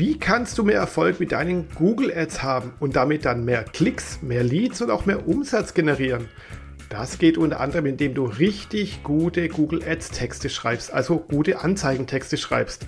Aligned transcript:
Wie 0.00 0.18
kannst 0.18 0.56
du 0.56 0.64
mehr 0.64 0.78
Erfolg 0.78 1.20
mit 1.20 1.32
deinen 1.32 1.68
Google 1.74 2.10
Ads 2.10 2.42
haben 2.42 2.72
und 2.80 2.96
damit 2.96 3.26
dann 3.26 3.44
mehr 3.44 3.64
Klicks, 3.64 4.22
mehr 4.22 4.42
Leads 4.42 4.80
und 4.80 4.90
auch 4.90 5.04
mehr 5.04 5.28
Umsatz 5.28 5.74
generieren? 5.74 6.26
Das 6.88 7.18
geht 7.18 7.36
unter 7.36 7.60
anderem, 7.60 7.84
indem 7.84 8.14
du 8.14 8.24
richtig 8.24 9.02
gute 9.02 9.46
Google 9.48 9.86
Ads 9.86 10.12
Texte 10.12 10.48
schreibst, 10.48 10.90
also 10.90 11.18
gute 11.18 11.60
Anzeigentexte 11.60 12.38
schreibst. 12.38 12.86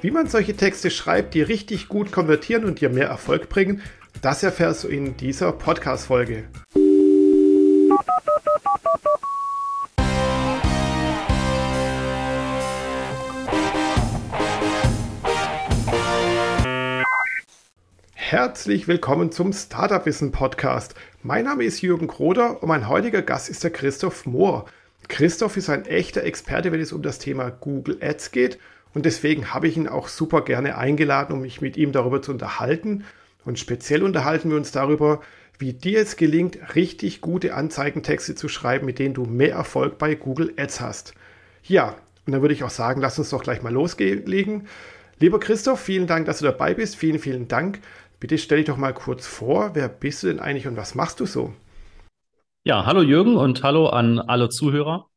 Wie 0.00 0.12
man 0.12 0.28
solche 0.28 0.54
Texte 0.54 0.92
schreibt, 0.92 1.34
die 1.34 1.42
richtig 1.42 1.88
gut 1.88 2.12
konvertieren 2.12 2.64
und 2.66 2.80
dir 2.80 2.88
mehr 2.88 3.08
Erfolg 3.08 3.48
bringen, 3.48 3.82
das 4.22 4.44
erfährst 4.44 4.84
du 4.84 4.88
in 4.88 5.16
dieser 5.16 5.50
Podcast-Folge. 5.50 6.44
Herzlich 18.26 18.88
willkommen 18.88 19.30
zum 19.32 19.52
Startup 19.52 20.06
Wissen 20.06 20.32
Podcast. 20.32 20.94
Mein 21.22 21.44
Name 21.44 21.62
ist 21.62 21.82
Jürgen 21.82 22.06
Kroder 22.06 22.62
und 22.62 22.68
mein 22.70 22.88
heutiger 22.88 23.20
Gast 23.20 23.50
ist 23.50 23.62
der 23.62 23.70
Christoph 23.70 24.24
Mohr. 24.24 24.64
Christoph 25.08 25.58
ist 25.58 25.68
ein 25.68 25.84
echter 25.84 26.22
Experte, 26.22 26.72
wenn 26.72 26.80
es 26.80 26.94
um 26.94 27.02
das 27.02 27.18
Thema 27.18 27.50
Google 27.50 27.98
Ads 28.00 28.30
geht 28.30 28.58
und 28.94 29.04
deswegen 29.04 29.52
habe 29.52 29.68
ich 29.68 29.76
ihn 29.76 29.88
auch 29.88 30.08
super 30.08 30.40
gerne 30.40 30.78
eingeladen, 30.78 31.34
um 31.34 31.42
mich 31.42 31.60
mit 31.60 31.76
ihm 31.76 31.92
darüber 31.92 32.22
zu 32.22 32.32
unterhalten. 32.32 33.04
Und 33.44 33.58
speziell 33.58 34.02
unterhalten 34.02 34.48
wir 34.48 34.56
uns 34.56 34.72
darüber, 34.72 35.20
wie 35.58 35.74
dir 35.74 36.00
es 36.00 36.16
gelingt, 36.16 36.74
richtig 36.74 37.20
gute 37.20 37.52
Anzeigentexte 37.52 38.34
zu 38.34 38.48
schreiben, 38.48 38.86
mit 38.86 38.98
denen 38.98 39.12
du 39.12 39.26
mehr 39.26 39.52
Erfolg 39.52 39.98
bei 39.98 40.14
Google 40.14 40.54
Ads 40.56 40.80
hast. 40.80 41.12
Ja, 41.62 41.94
und 42.24 42.32
dann 42.32 42.40
würde 42.40 42.54
ich 42.54 42.64
auch 42.64 42.70
sagen, 42.70 43.02
lass 43.02 43.18
uns 43.18 43.28
doch 43.28 43.42
gleich 43.42 43.60
mal 43.60 43.72
loslegen. 43.72 44.66
Lieber 45.20 45.38
Christoph, 45.38 45.80
vielen 45.80 46.06
Dank, 46.06 46.26
dass 46.26 46.38
du 46.38 46.44
dabei 46.44 46.74
bist. 46.74 46.96
Vielen, 46.96 47.18
vielen 47.18 47.48
Dank. 47.48 47.80
Bitte 48.24 48.38
stell 48.38 48.56
dich 48.56 48.66
doch 48.68 48.78
mal 48.78 48.94
kurz 48.94 49.26
vor, 49.26 49.74
wer 49.74 49.86
bist 49.86 50.22
du 50.22 50.28
denn 50.28 50.40
eigentlich 50.40 50.66
und 50.66 50.78
was 50.78 50.94
machst 50.94 51.20
du 51.20 51.26
so? 51.26 51.52
Ja, 52.64 52.86
hallo 52.86 53.02
Jürgen 53.02 53.36
und 53.36 53.62
hallo 53.62 53.88
an 53.88 54.18
alle 54.18 54.48
Zuhörer. 54.48 55.10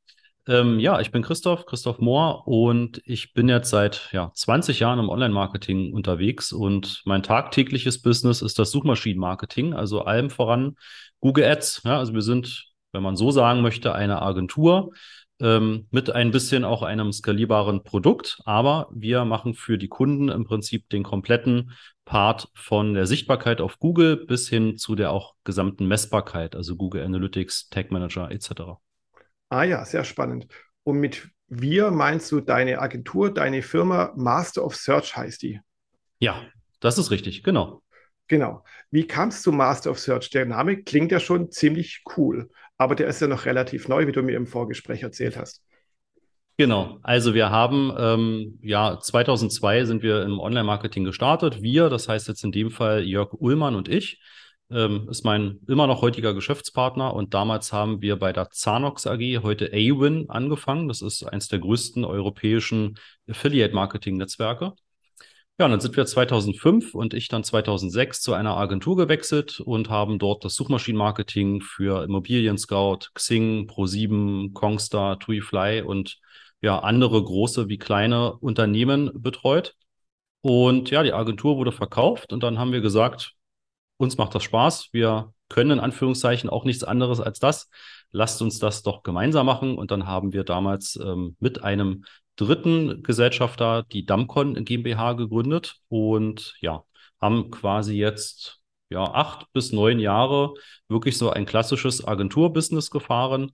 Ähm, 0.46 0.78
ja, 0.78 1.00
ich 1.00 1.10
bin 1.12 1.22
Christoph, 1.22 1.66
Christoph 1.66 2.00
Mohr 2.00 2.46
und 2.50 3.02
ich 3.06 3.32
bin 3.32 3.48
jetzt 3.48 3.70
seit 3.70 4.10
ja, 4.12 4.34
20 4.34 4.82
Jahren 4.82 5.00
im 5.00 5.08
Online-Marketing 5.08 5.94
unterwegs 5.94 6.52
und 6.52 7.02
mein 7.06 7.24
tagtägliches 7.24 8.02
Business 8.02 8.42
ist 8.42 8.60
das 8.60 8.72
Suchmaschinenmarketing, 8.72 9.74
also 9.74 10.02
allem 10.02 10.30
voran 10.30 10.76
Google 11.22 11.46
Ads. 11.46 11.84
Ja, 11.86 12.00
also 12.00 12.14
wir 12.14 12.22
sind, 12.22 12.74
wenn 12.92 13.04
man 13.04 13.16
so 13.16 13.32
sagen 13.32 13.62
möchte, 13.62 13.96
eine 13.96 14.22
Agentur, 14.22 14.92
ähm, 15.40 15.88
mit 15.92 16.10
ein 16.10 16.32
bisschen 16.32 16.64
auch 16.64 16.82
einem 16.82 17.12
skalierbaren 17.12 17.84
Produkt, 17.84 18.40
aber 18.46 18.90
wir 18.92 19.26
machen 19.26 19.54
für 19.54 19.78
die 19.78 19.88
Kunden 19.88 20.30
im 20.30 20.46
Prinzip 20.46 20.90
den 20.90 21.04
kompletten 21.04 21.72
Part 22.06 22.50
von 22.56 22.94
der 22.94 23.06
Sichtbarkeit 23.06 23.62
auf 23.62 23.80
Google 23.80 24.26
bis 24.26 24.50
hin 24.50 24.78
zu 24.78 24.96
der 24.96 25.12
auch 25.12 25.36
gesamten 25.44 25.88
Messbarkeit, 25.88 26.56
also 26.56 26.76
Google 26.76 27.04
Analytics, 27.04 27.70
Tag 27.70 27.92
Manager 27.92 28.32
etc. 28.32 28.80
Ah 29.50 29.64
ja, 29.64 29.86
sehr 29.86 30.04
spannend. 30.04 30.48
Und 30.84 31.00
mit 31.00 31.30
wir 31.50 31.92
meinst 31.92 32.32
du 32.32 32.42
deine 32.42 32.80
Agentur, 32.80 33.34
deine 33.34 33.62
Firma 33.62 34.12
Master 34.16 34.66
of 34.66 34.76
Search 34.76 35.16
heißt 35.16 35.42
die? 35.44 35.62
Ja, 36.20 36.42
das 36.80 36.98
ist 36.98 37.12
richtig, 37.12 37.44
genau. 37.44 37.82
Genau. 38.28 38.66
Wie 38.92 39.08
kamst 39.08 39.46
du 39.46 39.54
Master 39.54 39.92
of 39.92 40.00
Search? 40.00 40.30
Der 40.32 40.46
Name 40.46 40.84
klingt 40.84 41.12
ja 41.12 41.20
schon 41.22 41.50
ziemlich 41.50 42.04
cool 42.18 42.50
aber 42.78 42.96
der 42.96 43.08
ist 43.08 43.22
ja 43.22 43.28
noch 43.28 43.46
relativ 43.46 43.88
neu, 43.88 44.08
wie 44.08 44.12
du 44.12 44.22
mir 44.22 44.36
im 44.36 44.48
Vorgespräch 44.48 45.04
erzählt 45.04 45.38
hast. 45.38 45.62
Genau, 46.60 46.98
also 47.04 47.36
wir 47.36 47.52
haben, 47.52 47.94
ähm, 48.00 48.60
ja, 48.64 49.00
2002 49.00 49.86
sind 49.86 50.02
wir 50.02 50.24
im 50.24 50.40
Online-Marketing 50.40 51.04
gestartet. 51.04 51.62
Wir, 51.62 51.90
das 51.90 52.10
heißt 52.10 52.28
jetzt 52.28 52.44
in 52.44 52.52
dem 52.52 52.72
Fall 52.72 53.04
Jörg 53.04 53.34
Ullmann 53.34 53.76
und 53.76 53.88
ich, 53.88 54.20
ähm, 54.72 55.08
ist 55.10 55.24
mein 55.24 55.60
immer 55.68 55.86
noch 55.86 56.02
heutiger 56.02 56.34
Geschäftspartner 56.34 57.14
und 57.14 57.36
damals 57.36 57.72
haben 57.72 58.02
wir 58.02 58.18
bei 58.18 58.34
der 58.34 58.50
Zanox 58.50 59.06
AG, 59.06 59.44
heute 59.44 59.72
AWIN, 59.72 60.30
angefangen. 60.30 60.88
Das 60.88 61.04
ist 61.04 61.24
eines 61.24 61.48
der 61.48 61.60
größten 61.60 62.04
europäischen 62.04 62.98
Affiliate-Marketing-Netzwerke. 63.30 64.74
Ja, 65.60 65.66
und 65.66 65.72
dann 65.72 65.80
sind 65.80 65.98
wir 65.98 66.06
2005 66.06 66.94
und 66.94 67.16
ich 67.16 67.30
dann 67.30 67.44
2006 67.44 68.22
zu 68.22 68.34
einer 68.34 68.56
Agentur 68.58 68.96
gewechselt 68.96 69.60
und 69.60 69.90
haben 69.90 70.20
dort 70.20 70.46
das 70.46 70.54
Suchmaschinenmarketing 70.54 71.62
für 71.62 72.04
Immobilien 72.04 72.60
Scout, 72.60 73.10
Xing, 73.16 73.68
Pro7, 73.68 74.54
Kongstar, 74.54 75.18
TuiFly 75.18 75.82
und 75.82 76.20
ja, 76.62 76.80
andere 76.80 77.24
große 77.24 77.70
wie 77.70 77.80
kleine 77.80 78.34
Unternehmen 78.38 79.10
betreut. 79.16 79.76
Und 80.42 80.92
ja, 80.92 81.02
die 81.02 81.14
Agentur 81.14 81.58
wurde 81.58 81.72
verkauft 81.72 82.34
und 82.34 82.44
dann 82.44 82.60
haben 82.60 82.72
wir 82.72 82.82
gesagt, 82.82 83.34
uns 83.98 84.18
macht 84.18 84.36
das 84.36 84.44
Spaß. 84.44 84.90
Wir 84.92 85.34
können 85.50 85.72
in 85.72 85.80
Anführungszeichen 85.80 86.50
auch 86.52 86.66
nichts 86.66 86.84
anderes 86.84 87.20
als 87.20 87.40
das. 87.40 87.70
Lasst 88.12 88.42
uns 88.44 88.60
das 88.60 88.84
doch 88.84 89.02
gemeinsam 89.02 89.46
machen. 89.48 89.78
Und 89.78 89.92
dann 89.92 90.06
haben 90.06 90.34
wir 90.34 90.44
damals 90.44 91.00
ähm, 91.04 91.36
mit 91.40 91.64
einem 91.64 92.06
dritten 92.38 93.04
Gesellschafter 93.04 93.84
die 93.92 94.06
Damcon 94.06 94.64
GmbH 94.64 95.14
gegründet 95.14 95.76
und 95.90 96.56
ja, 96.62 96.84
haben 97.20 97.52
quasi 97.52 97.96
jetzt 97.98 98.60
ja 98.90 99.04
acht 99.04 99.52
bis 99.54 99.74
neun 99.74 100.00
Jahre 100.00 100.54
wirklich 100.88 101.18
so 101.18 101.30
ein 101.30 101.46
klassisches 101.46 102.08
Agenturbusiness 102.08 102.90
gefahren 102.92 103.52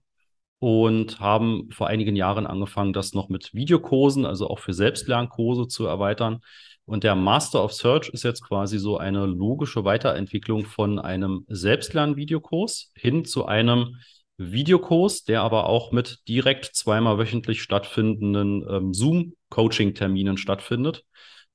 und 0.60 1.20
haben 1.20 1.70
vor 1.72 1.88
einigen 1.88 2.16
Jahren 2.16 2.46
angefangen, 2.46 2.92
das 2.92 3.12
noch 3.14 3.28
mit 3.28 3.52
Videokursen, 3.54 4.24
also 4.24 4.48
auch 4.48 4.60
für 4.60 4.72
Selbstlernkurse 4.72 5.68
zu 5.68 5.86
erweitern. 5.86 6.40
Und 6.86 7.02
der 7.04 7.14
Master 7.14 7.64
of 7.64 7.72
Search 7.72 8.08
ist 8.10 8.24
jetzt 8.24 8.42
quasi 8.42 8.78
so 8.78 8.98
eine 8.98 9.26
logische 9.26 9.84
Weiterentwicklung 9.84 10.64
von 10.64 10.98
einem 10.98 11.44
Selbstlern-Videokurs 11.48 12.92
hin 12.94 13.24
zu 13.24 13.46
einem 13.46 13.96
Videokurs, 14.36 15.24
der 15.24 15.42
aber 15.42 15.66
auch 15.66 15.92
mit 15.92 16.20
direkt 16.28 16.66
zweimal 16.74 17.18
wöchentlich 17.18 17.62
stattfindenden 17.62 18.64
ähm, 18.68 18.94
Zoom-Coaching-Terminen 18.94 20.36
stattfindet 20.36 21.04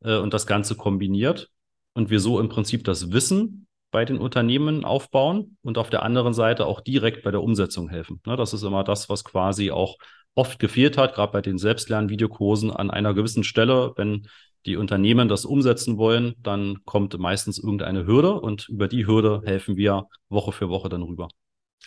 äh, 0.01 0.17
und 0.17 0.33
das 0.33 0.47
Ganze 0.47 0.75
kombiniert. 0.75 1.49
Und 1.93 2.09
wir 2.09 2.19
so 2.19 2.39
im 2.39 2.49
Prinzip 2.49 2.83
das 2.85 3.11
Wissen 3.11 3.67
bei 3.91 4.05
den 4.05 4.17
Unternehmen 4.17 4.85
aufbauen 4.85 5.57
und 5.61 5.77
auf 5.77 5.89
der 5.89 6.03
anderen 6.03 6.33
Seite 6.33 6.65
auch 6.65 6.81
direkt 6.81 7.23
bei 7.23 7.31
der 7.31 7.41
Umsetzung 7.41 7.89
helfen. 7.89 8.21
Ne, 8.25 8.35
das 8.35 8.53
ist 8.53 8.63
immer 8.63 8.83
das, 8.83 9.09
was 9.09 9.23
quasi 9.23 9.71
auch 9.71 9.97
oft 10.35 10.59
gefehlt 10.59 10.97
hat, 10.97 11.15
gerade 11.15 11.31
bei 11.33 11.41
den 11.41 11.57
Selbstlern-Videokursen 11.57 12.71
an 12.71 12.91
einer 12.91 13.13
gewissen 13.13 13.43
Stelle. 13.43 13.93
Wenn 13.97 14.27
die 14.65 14.77
Unternehmen 14.77 15.27
das 15.27 15.45
umsetzen 15.45 15.97
wollen, 15.97 16.35
dann 16.41 16.79
kommt 16.85 17.17
meistens 17.17 17.57
irgendeine 17.57 18.05
Hürde 18.05 18.33
und 18.33 18.69
über 18.69 18.87
die 18.87 19.07
Hürde 19.07 19.41
helfen 19.45 19.75
wir 19.75 20.07
Woche 20.29 20.51
für 20.51 20.69
Woche 20.69 20.89
dann 20.89 21.01
rüber. 21.01 21.27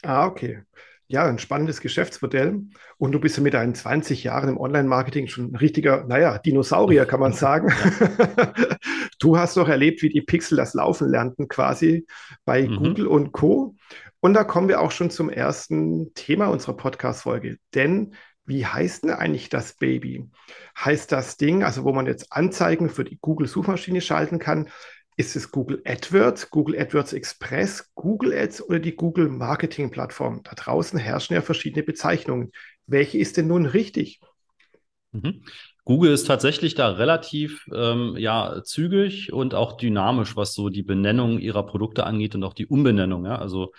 Ah, 0.02 0.26
okay. 0.26 0.62
Ja, 1.08 1.26
ein 1.26 1.38
spannendes 1.38 1.82
Geschäftsmodell. 1.82 2.62
Und 2.96 3.12
du 3.12 3.20
bist 3.20 3.36
ja 3.36 3.42
mit 3.42 3.52
deinen 3.52 3.74
20 3.74 4.24
Jahren 4.24 4.48
im 4.48 4.58
Online-Marketing 4.58 5.26
schon 5.26 5.52
ein 5.52 5.56
richtiger, 5.56 6.06
naja, 6.06 6.38
Dinosaurier, 6.38 7.04
kann 7.04 7.20
man 7.20 7.32
sagen. 7.34 7.70
du 9.18 9.36
hast 9.36 9.56
doch 9.56 9.68
erlebt, 9.68 10.02
wie 10.02 10.08
die 10.08 10.22
Pixel 10.22 10.56
das 10.56 10.72
Laufen 10.72 11.08
lernten, 11.08 11.48
quasi 11.48 12.06
bei 12.44 12.62
mhm. 12.62 12.76
Google 12.76 13.06
und 13.06 13.32
Co. 13.32 13.76
Und 14.20 14.34
da 14.34 14.44
kommen 14.44 14.68
wir 14.68 14.80
auch 14.80 14.90
schon 14.92 15.10
zum 15.10 15.28
ersten 15.28 16.14
Thema 16.14 16.46
unserer 16.46 16.76
Podcast-Folge. 16.76 17.58
Denn 17.74 18.14
wie 18.44 18.66
heißt 18.66 19.04
denn 19.04 19.10
eigentlich 19.10 19.50
das 19.50 19.74
Baby? 19.74 20.28
Heißt 20.78 21.12
das 21.12 21.36
Ding, 21.36 21.62
also 21.62 21.84
wo 21.84 21.92
man 21.92 22.06
jetzt 22.06 22.32
Anzeigen 22.32 22.88
für 22.88 23.04
die 23.04 23.18
Google-Suchmaschine 23.20 24.00
schalten 24.00 24.38
kann, 24.38 24.68
ist 25.16 25.36
es 25.36 25.50
Google 25.50 25.82
AdWords, 25.84 26.50
Google 26.50 26.78
AdWords 26.78 27.12
Express, 27.12 27.92
Google 27.94 28.32
Ads 28.32 28.62
oder 28.68 28.78
die 28.78 28.96
Google 28.96 29.28
Marketing 29.28 29.90
Plattform? 29.90 30.42
Da 30.42 30.52
draußen 30.54 30.98
herrschen 30.98 31.34
ja 31.34 31.42
verschiedene 31.42 31.82
Bezeichnungen. 31.82 32.52
Welche 32.86 33.18
ist 33.18 33.36
denn 33.36 33.46
nun 33.46 33.66
richtig? 33.66 34.20
Mhm. 35.12 35.44
Google 35.84 36.12
ist 36.12 36.26
tatsächlich 36.26 36.74
da 36.74 36.90
relativ 36.90 37.66
ähm, 37.74 38.14
ja, 38.16 38.62
zügig 38.64 39.32
und 39.32 39.54
auch 39.54 39.76
dynamisch, 39.76 40.36
was 40.36 40.54
so 40.54 40.68
die 40.68 40.84
Benennung 40.84 41.38
ihrer 41.38 41.66
Produkte 41.66 42.04
angeht 42.04 42.34
und 42.34 42.44
auch 42.44 42.54
die 42.54 42.66
Umbenennung. 42.66 43.26
Ja? 43.26 43.36
Also 43.36 43.72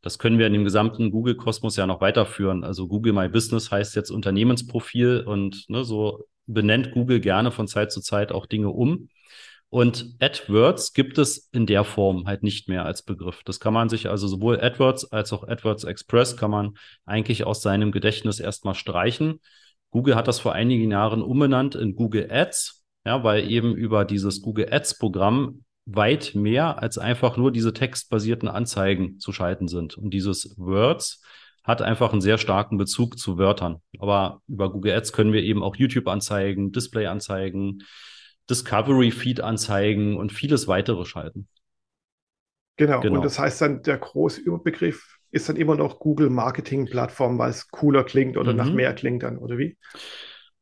das 0.00 0.18
können 0.18 0.38
wir 0.38 0.46
in 0.46 0.54
dem 0.54 0.64
gesamten 0.64 1.10
Google-Kosmos 1.10 1.76
ja 1.76 1.86
noch 1.86 2.00
weiterführen. 2.00 2.64
Also 2.64 2.88
Google 2.88 3.12
My 3.12 3.28
Business 3.28 3.70
heißt 3.70 3.94
jetzt 3.94 4.10
Unternehmensprofil 4.10 5.24
und 5.26 5.68
ne, 5.68 5.84
so 5.84 6.24
benennt 6.46 6.92
Google 6.92 7.20
gerne 7.20 7.50
von 7.50 7.68
Zeit 7.68 7.92
zu 7.92 8.00
Zeit 8.00 8.32
auch 8.32 8.46
Dinge 8.46 8.70
um. 8.70 9.08
Und 9.70 10.16
AdWords 10.18 10.94
gibt 10.94 11.16
es 11.16 11.48
in 11.52 11.64
der 11.64 11.84
Form 11.84 12.26
halt 12.26 12.42
nicht 12.42 12.68
mehr 12.68 12.84
als 12.84 13.02
Begriff. 13.02 13.42
Das 13.44 13.60
kann 13.60 13.72
man 13.72 13.88
sich 13.88 14.08
also 14.08 14.26
sowohl 14.26 14.60
AdWords 14.60 15.12
als 15.12 15.32
auch 15.32 15.46
AdWords 15.46 15.84
Express 15.84 16.36
kann 16.36 16.50
man 16.50 16.74
eigentlich 17.06 17.44
aus 17.44 17.62
seinem 17.62 17.92
Gedächtnis 17.92 18.40
erstmal 18.40 18.74
streichen. 18.74 19.40
Google 19.90 20.16
hat 20.16 20.26
das 20.26 20.40
vor 20.40 20.54
einigen 20.54 20.90
Jahren 20.90 21.22
umbenannt 21.22 21.76
in 21.76 21.94
Google 21.94 22.28
Ads, 22.30 22.84
ja, 23.04 23.22
weil 23.22 23.48
eben 23.48 23.74
über 23.76 24.04
dieses 24.04 24.42
Google 24.42 24.72
Ads 24.72 24.98
Programm 24.98 25.64
weit 25.86 26.34
mehr 26.34 26.82
als 26.82 26.98
einfach 26.98 27.36
nur 27.36 27.52
diese 27.52 27.72
textbasierten 27.72 28.48
Anzeigen 28.48 29.20
zu 29.20 29.32
schalten 29.32 29.68
sind. 29.68 29.96
Und 29.96 30.10
dieses 30.12 30.56
Words 30.58 31.22
hat 31.62 31.80
einfach 31.82 32.12
einen 32.12 32.20
sehr 32.20 32.38
starken 32.38 32.76
Bezug 32.76 33.18
zu 33.18 33.38
Wörtern. 33.38 33.78
Aber 33.98 34.42
über 34.48 34.70
Google 34.72 34.94
Ads 34.94 35.12
können 35.12 35.32
wir 35.32 35.42
eben 35.42 35.62
auch 35.62 35.76
YouTube-Anzeigen, 35.76 36.72
Display-Anzeigen, 36.72 37.82
Discovery-Feed-Anzeigen 38.50 40.16
und 40.16 40.32
vieles 40.32 40.68
weitere 40.68 41.04
schalten. 41.04 41.48
Genau. 42.76 43.00
genau. 43.00 43.16
Und 43.16 43.24
das 43.24 43.38
heißt 43.38 43.60
dann, 43.60 43.82
der 43.82 43.98
große 43.98 44.40
Überbegriff 44.40 45.18
ist 45.30 45.48
dann 45.48 45.56
immer 45.56 45.76
noch 45.76 45.98
Google 45.98 46.30
Marketing 46.30 46.86
Plattform, 46.86 47.38
weil 47.38 47.50
es 47.50 47.68
cooler 47.68 48.04
klingt 48.04 48.36
oder 48.36 48.52
mhm. 48.52 48.58
nach 48.58 48.72
mehr 48.72 48.94
klingt 48.94 49.22
dann, 49.22 49.38
oder 49.38 49.58
wie? 49.58 49.76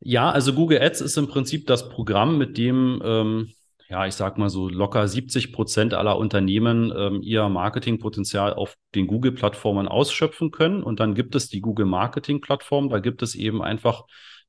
Ja, 0.00 0.31
also 0.31 0.52
Google 0.52 0.81
Ads 0.81 1.00
ist 1.00 1.17
im 1.17 1.29
Prinzip 1.29 1.67
das 1.67 1.88
Programm, 1.88 2.38
mit 2.38 2.58
dem, 2.58 3.00
ähm, 3.05 3.52
ja, 3.88 4.06
ich 4.06 4.14
sag 4.14 4.37
mal 4.37 4.50
so 4.50 4.69
locker 4.69 5.08
70 5.08 5.52
Prozent 5.52 5.94
aller 5.94 6.19
Unternehmen 6.19 6.93
ähm, 6.96 7.20
ihr 7.23 7.49
Marketingpotenzial 7.49 8.55
auf 8.55 8.75
den 8.94 9.06
Google-Plattformen 9.06 9.88
ausschöpfen 9.88 10.50
können. 10.50 10.82
Und 10.82 11.00
dann 11.00 11.14
gibt 11.14 11.34
es 11.34 11.49
die 11.49 11.61
Google 11.61 11.87
Marketing-Plattform, 11.87 12.91
da 12.91 12.99
gibt 13.00 13.23
es 13.23 13.34
eben 13.34 13.62
einfach 13.62 14.05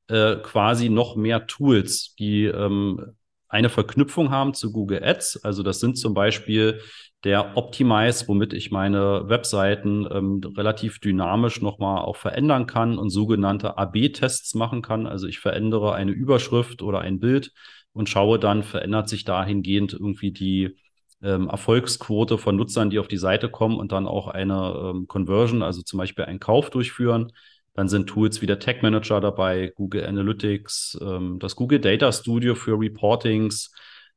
äh, 0.08 0.36
quasi 0.36 0.88
noch 0.88 1.16
mehr 1.16 1.46
Tools, 1.46 2.14
die 2.18 2.44
ähm, 2.44 3.16
eine 3.50 3.68
Verknüpfung 3.68 4.30
haben 4.30 4.54
zu 4.54 4.72
Google 4.72 5.02
Ads. 5.04 5.44
Also 5.44 5.62
das 5.62 5.80
sind 5.80 5.98
zum 5.98 6.14
Beispiel 6.14 6.80
der 7.24 7.56
Optimize, 7.56 8.26
womit 8.28 8.54
ich 8.54 8.70
meine 8.70 9.28
Webseiten 9.28 10.08
ähm, 10.10 10.40
relativ 10.56 11.00
dynamisch 11.00 11.60
nochmal 11.60 12.02
auch 12.02 12.16
verändern 12.16 12.66
kann 12.66 12.96
und 12.96 13.10
sogenannte 13.10 13.76
AB-Tests 13.76 14.54
machen 14.54 14.80
kann. 14.80 15.06
Also 15.06 15.26
ich 15.26 15.38
verändere 15.40 15.92
eine 15.94 16.12
Überschrift 16.12 16.80
oder 16.80 17.00
ein 17.00 17.20
Bild 17.20 17.52
und 17.92 18.08
schaue 18.08 18.38
dann, 18.38 18.62
verändert 18.62 19.08
sich 19.08 19.24
dahingehend 19.24 19.92
irgendwie 19.92 20.30
die 20.30 20.76
ähm, 21.22 21.48
Erfolgsquote 21.48 22.38
von 22.38 22.56
Nutzern, 22.56 22.88
die 22.88 22.98
auf 22.98 23.08
die 23.08 23.18
Seite 23.18 23.50
kommen 23.50 23.76
und 23.78 23.92
dann 23.92 24.06
auch 24.06 24.28
eine 24.28 24.92
ähm, 24.94 25.06
Conversion, 25.06 25.62
also 25.62 25.82
zum 25.82 25.98
Beispiel 25.98 26.24
einen 26.24 26.40
Kauf 26.40 26.70
durchführen. 26.70 27.32
Dann 27.74 27.88
sind 27.88 28.08
Tools 28.08 28.42
wie 28.42 28.46
der 28.46 28.58
Tag 28.58 28.82
Manager 28.82 29.20
dabei, 29.20 29.72
Google 29.74 30.04
Analytics, 30.04 30.98
ähm, 31.00 31.38
das 31.38 31.56
Google 31.56 31.80
Data 31.80 32.10
Studio 32.12 32.54
für 32.54 32.78
Reportings. 32.78 33.72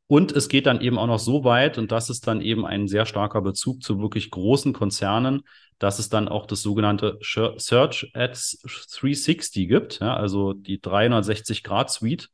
Und 0.07 0.31
es 0.31 0.49
geht 0.49 0.65
dann 0.65 0.81
eben 0.81 0.97
auch 0.97 1.07
noch 1.07 1.19
so 1.19 1.43
weit, 1.43 1.77
und 1.77 1.91
das 1.91 2.09
ist 2.09 2.27
dann 2.27 2.41
eben 2.41 2.65
ein 2.65 2.87
sehr 2.87 3.05
starker 3.05 3.41
Bezug 3.41 3.81
zu 3.81 3.99
wirklich 3.99 4.31
großen 4.31 4.73
Konzernen, 4.73 5.43
dass 5.79 5.99
es 5.99 6.09
dann 6.09 6.27
auch 6.27 6.45
das 6.45 6.61
sogenannte 6.61 7.17
Search 7.21 8.11
Ads 8.13 8.59
360 8.91 9.67
gibt, 9.67 9.99
ja, 9.99 10.15
also 10.15 10.53
die 10.53 10.79
360-Grad-Suite. 10.79 12.29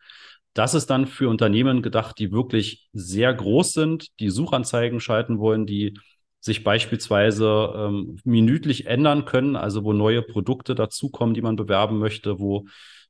Das 0.54 0.74
ist 0.74 0.88
dann 0.90 1.06
für 1.06 1.30
Unternehmen 1.30 1.82
gedacht, 1.82 2.18
die 2.20 2.32
wirklich 2.32 2.90
sehr 2.92 3.34
groß 3.34 3.74
sind, 3.74 4.08
die 4.20 4.30
Suchanzeigen 4.30 5.00
schalten 5.00 5.40
wollen, 5.40 5.66
die 5.66 5.98
sich 6.40 6.64
beispielsweise 6.64 7.74
ähm, 7.76 8.18
minütlich 8.24 8.88
ändern 8.88 9.26
können, 9.26 9.56
also 9.56 9.84
wo 9.84 9.94
neue 9.94 10.22
Produkte 10.22 10.76
dazukommen, 10.76 11.34
die 11.34 11.42
man 11.42 11.56
bewerben 11.56 12.00
möchte, 12.00 12.40
wo 12.40 12.66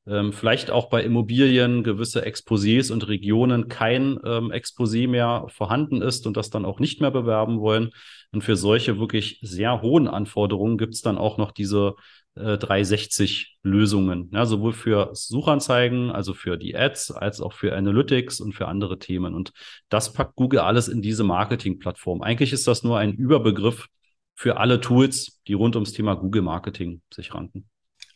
ähm, 0.07 0.33
vielleicht 0.33 0.71
auch 0.71 0.89
bei 0.89 1.03
Immobilien 1.03 1.83
gewisse 1.83 2.25
Exposés 2.25 2.91
und 2.91 3.07
Regionen 3.07 3.67
kein 3.67 4.19
ähm, 4.25 4.51
Exposé 4.51 5.07
mehr 5.07 5.45
vorhanden 5.49 6.01
ist 6.01 6.25
und 6.25 6.37
das 6.37 6.49
dann 6.49 6.65
auch 6.65 6.79
nicht 6.79 7.01
mehr 7.01 7.11
bewerben 7.11 7.59
wollen. 7.59 7.91
Und 8.31 8.43
für 8.43 8.55
solche 8.55 8.99
wirklich 8.99 9.39
sehr 9.41 9.81
hohen 9.81 10.07
Anforderungen 10.07 10.77
gibt 10.77 10.93
es 10.93 11.01
dann 11.01 11.17
auch 11.17 11.37
noch 11.37 11.51
diese 11.51 11.95
360 12.39 13.57
äh, 13.63 13.67
Lösungen, 13.67 14.29
ja, 14.33 14.45
sowohl 14.45 14.73
für 14.73 15.09
Suchanzeigen, 15.13 16.11
also 16.11 16.33
für 16.33 16.57
die 16.57 16.75
Ads, 16.75 17.11
als 17.11 17.41
auch 17.41 17.53
für 17.53 17.75
Analytics 17.75 18.39
und 18.39 18.53
für 18.53 18.67
andere 18.67 18.99
Themen. 18.99 19.33
Und 19.33 19.51
das 19.89 20.13
packt 20.13 20.35
Google 20.35 20.59
alles 20.59 20.87
in 20.87 21.01
diese 21.01 21.23
Marketing-Plattform. 21.23 22.21
Eigentlich 22.21 22.53
ist 22.53 22.67
das 22.67 22.83
nur 22.83 22.97
ein 22.97 23.13
Überbegriff 23.13 23.87
für 24.35 24.57
alle 24.57 24.79
Tools, 24.79 25.41
die 25.47 25.53
rund 25.53 25.75
ums 25.75 25.91
Thema 25.91 26.15
Google 26.15 26.41
Marketing 26.41 27.01
sich 27.13 27.33
ranken. 27.33 27.69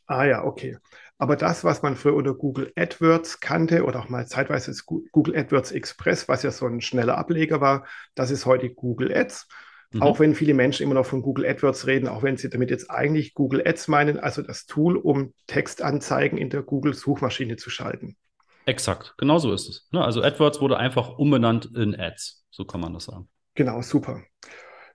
Ah 0.06 0.26
ja, 0.26 0.44
okay. 0.44 0.78
Aber 1.18 1.36
das, 1.36 1.64
was 1.64 1.82
man 1.82 1.96
früher 1.96 2.16
unter 2.16 2.34
Google 2.34 2.72
AdWords 2.76 3.40
kannte 3.40 3.84
oder 3.86 4.00
auch 4.00 4.10
mal 4.10 4.28
zeitweise 4.28 4.74
Google 4.86 5.36
AdWords 5.36 5.72
Express, 5.72 6.28
was 6.28 6.44
ja 6.44 6.52
so 6.52 6.66
ein 6.66 6.82
schneller 6.82 7.18
Ableger 7.18 7.62
war, 7.62 7.86
das 8.16 8.32
ist 8.32 8.46
heute 8.46 8.70
Google 8.70 9.16
Ads. 9.16 9.48
Mhm. 9.94 10.02
Auch 10.02 10.20
wenn 10.20 10.36
viele 10.36 10.54
Menschen 10.54 10.84
immer 10.84 10.96
noch 10.96 11.06
von 11.06 11.22
Google 11.22 11.46
AdWords 11.46 11.88
reden, 11.88 12.08
auch 12.08 12.24
wenn 12.24 12.38
sie 12.38 12.50
damit 12.50 12.70
jetzt 12.70 12.90
eigentlich 12.90 13.34
Google 13.34 13.64
Ads 13.66 13.88
meinen, 13.88 14.20
also 14.20 14.42
das 14.42 14.66
Tool, 14.66 14.98
um 14.98 15.34
Textanzeigen 15.48 16.38
in 16.38 16.50
der 16.50 16.64
Google-Suchmaschine 16.64 17.56
zu 17.56 17.70
schalten. 17.70 18.18
Exakt, 18.66 19.14
genau 19.18 19.40
so 19.40 19.54
ist 19.54 19.70
es. 19.70 19.88
Ne? 19.92 20.04
Also 20.04 20.22
AdWords 20.22 20.62
wurde 20.62 20.78
einfach 20.78 21.18
umbenannt 21.18 21.70
in 21.76 22.00
Ads, 22.00 22.46
so 22.50 22.66
kann 22.66 22.82
man 22.82 22.94
das 22.94 23.06
sagen. 23.06 23.30
Genau, 23.56 23.82
super. 23.82 24.24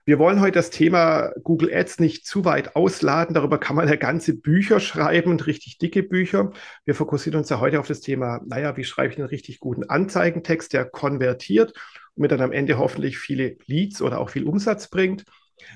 Wir 0.05 0.17
wollen 0.17 0.41
heute 0.41 0.53
das 0.53 0.71
Thema 0.71 1.31
Google 1.43 1.71
Ads 1.71 1.99
nicht 1.99 2.25
zu 2.25 2.43
weit 2.43 2.75
ausladen. 2.75 3.35
Darüber 3.35 3.59
kann 3.59 3.75
man 3.75 3.87
ja 3.87 3.95
ganze 3.95 4.35
Bücher 4.35 4.79
schreiben 4.79 5.29
und 5.29 5.45
richtig 5.45 5.77
dicke 5.77 6.01
Bücher. 6.01 6.51
Wir 6.83 6.95
fokussieren 6.95 7.37
uns 7.37 7.49
ja 7.49 7.59
heute 7.59 7.79
auf 7.79 7.87
das 7.87 8.01
Thema, 8.01 8.41
naja, 8.47 8.75
wie 8.75 8.83
schreibe 8.83 9.13
ich 9.13 9.19
einen 9.19 9.27
richtig 9.27 9.59
guten 9.59 9.83
Anzeigentext, 9.83 10.73
der 10.73 10.85
konvertiert 10.85 11.73
mir 12.19 12.27
dann 12.27 12.41
am 12.41 12.51
Ende 12.51 12.77
hoffentlich 12.77 13.17
viele 13.17 13.57
Leads 13.65 14.01
oder 14.01 14.19
auch 14.19 14.29
viel 14.29 14.43
Umsatz 14.43 14.89
bringt. 14.89 15.25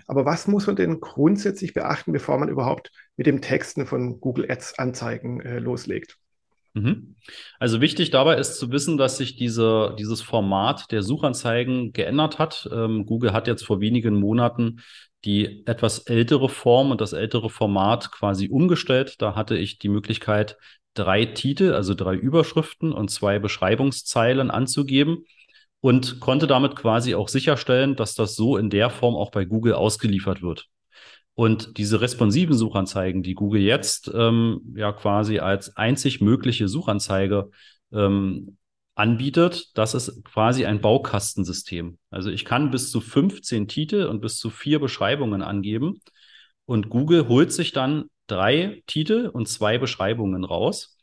Aber 0.07 0.25
was 0.25 0.48
muss 0.48 0.68
man 0.68 0.75
denn 0.75 1.00
grundsätzlich 1.00 1.74
beachten, 1.74 2.12
bevor 2.12 2.38
man 2.38 2.50
überhaupt 2.50 2.92
mit 3.18 3.28
dem 3.28 3.42
Texten 3.42 3.86
von 3.86 4.19
Google 4.19 4.50
Ads 4.50 4.80
Anzeigen 4.80 5.42
äh, 5.42 5.60
loslegt? 5.60 6.18
Mhm. 6.74 7.16
Also 7.60 7.81
wichtig 7.81 8.10
dabei 8.10 8.38
ist 8.38 8.57
zu 8.57 8.72
wissen, 8.72 8.98
dass 8.98 9.18
sich 9.18 9.36
diese, 9.36 9.95
dieses 10.00 10.22
Format 10.22 10.92
der 10.92 11.04
Suchanzeigen 11.04 11.94
geändert 11.94 12.40
hat. 12.40 12.68
Ähm, 12.74 13.06
Google 13.06 13.34
hat 13.34 13.48
jetzt 13.48 13.66
vor 13.66 13.80
wenigen 13.80 14.16
Monaten 14.16 14.81
die 15.25 15.66
etwas 15.68 16.00
ältere 16.00 16.50
Form 16.50 16.92
und 16.92 17.00
das 17.00 17.13
ältere 17.13 17.50
Format 17.50 18.12
quasi 18.12 18.50
umgestellt. 18.50 19.22
Da 19.22 19.36
hatte 19.36 19.56
ich 19.56 19.80
die 19.80 19.88
Möglichkeit, 19.88 20.57
drei 20.96 21.25
Titel, 21.25 21.74
also 21.74 21.94
drei 21.94 22.16
Überschriften 22.16 22.92
und 22.92 23.10
zwei 23.10 23.39
Beschreibungszeilen 23.39 24.51
anzugeben 24.51 25.25
und 25.83 26.21
konnte 26.21 26.47
damit 26.47 26.77
quasi 26.77 27.13
auch 27.13 27.27
sicherstellen, 27.27 27.97
dass 27.97 28.15
das 28.15 28.35
so 28.35 28.56
in 28.56 28.69
der 28.69 28.89
Form 28.89 29.15
auch 29.15 29.31
bei 29.31 29.44
Google 29.44 29.74
ausgeliefert 29.74 30.41
wird. 30.41 30.69
Und 31.33 31.77
diese 31.77 32.00
responsiven 32.00 32.56
Suchanzeigen, 32.56 33.21
die 33.21 33.33
Google 33.33 33.59
jetzt 33.59 34.09
ähm, 34.15 34.62
ja 34.77 34.94
quasi 34.94 35.39
als 35.39 35.75
einzig 35.75 36.21
mögliche 36.21 36.69
Suchanzeige 36.69 37.50
ähm, 37.91 38.56
anbietet, 38.95 39.77
das 39.77 39.94
ist 39.94 40.24
quasi 40.24 40.65
ein 40.65 40.80
Baukastensystem. 40.80 41.97
Also 42.09 42.29
ich 42.29 42.45
kann 42.45 42.71
bis 42.71 42.89
zu 42.89 43.01
15 43.01 43.68
Titel 43.68 44.06
und 44.06 44.21
bis 44.21 44.38
zu 44.38 44.50
vier 44.50 44.79
Beschreibungen 44.79 45.41
angeben 45.41 46.00
und 46.63 46.89
Google 46.89 47.27
holt 47.27 47.51
sich 47.51 47.74
dann 47.74 48.06
drei 48.27 48.81
Titel 48.88 49.29
und 49.33 49.50
zwei 49.50 49.77
Beschreibungen 49.79 50.45
raus. 50.45 50.97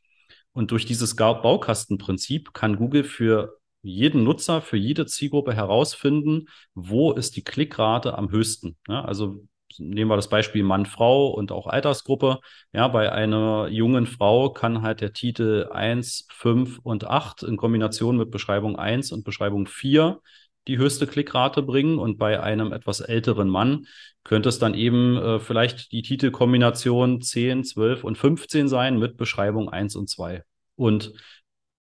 Und 0.53 0.71
durch 0.71 0.87
dieses 0.87 1.17
Baukastenprinzip 1.17 2.55
kann 2.55 2.77
Google 2.77 3.05
für 3.05 3.60
jeden 3.83 4.25
Nutzer, 4.25 4.61
für 4.63 4.77
jede 4.77 5.07
Zielgruppe 5.07 5.55
herausfinden, 5.55 6.47
wo 6.75 7.13
ist 7.13 7.37
die 7.37 7.45
Klickrate 7.45 8.17
am 8.17 8.31
höchsten. 8.31 8.77
Ja, 8.89 9.05
also 9.05 9.47
nehmen 9.79 10.11
wir 10.11 10.17
das 10.17 10.29
Beispiel 10.29 10.63
Mann, 10.63 10.87
Frau 10.87 11.29
und 11.29 11.53
auch 11.53 11.67
Altersgruppe. 11.67 12.41
Ja, 12.73 12.89
bei 12.89 13.13
einer 13.13 13.69
jungen 13.69 14.07
Frau 14.07 14.51
kann 14.51 14.83
halt 14.83 15.01
der 15.01 15.13
Titel 15.13 15.69
1, 15.71 16.27
5 16.31 16.79
und 16.83 17.05
8 17.07 17.43
in 17.43 17.57
Kombination 17.57 18.17
mit 18.17 18.31
Beschreibung 18.31 18.77
1 18.77 19.13
und 19.13 19.25
Beschreibung 19.25 19.67
4 19.67 20.21
die 20.69 20.79
höchste 20.79 21.07
Klickrate 21.07 21.63
bringen. 21.63 21.99
Und 21.99 22.19
bei 22.19 22.43
einem 22.43 22.73
etwas 22.73 23.01
älteren 23.01 23.49
Mann 23.49 23.87
könnte 24.25 24.49
es 24.49 24.59
dann 24.59 24.75
eben 24.75 25.17
äh, 25.17 25.39
vielleicht 25.39 25.93
die 25.93 26.03
Titelkombination 26.03 27.21
10, 27.21 27.65
12 27.65 28.05
und 28.05 28.19
15 28.19 28.69
sein 28.69 28.99
mit 28.99 29.17
Beschreibung 29.17 29.69
1 29.71 29.97
und 29.97 30.09
2. 30.09 30.43
Und 30.77 31.13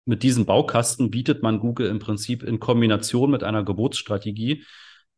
mit 0.08 0.24
diesem 0.24 0.46
Baukasten 0.46 1.12
bietet 1.12 1.44
man 1.44 1.60
Google 1.60 1.88
im 1.88 2.00
Prinzip 2.00 2.44
in 2.44 2.60
Kombination 2.60 3.30
mit 3.30 3.44
einer 3.44 3.64
Geburtsstrategie 3.64 4.64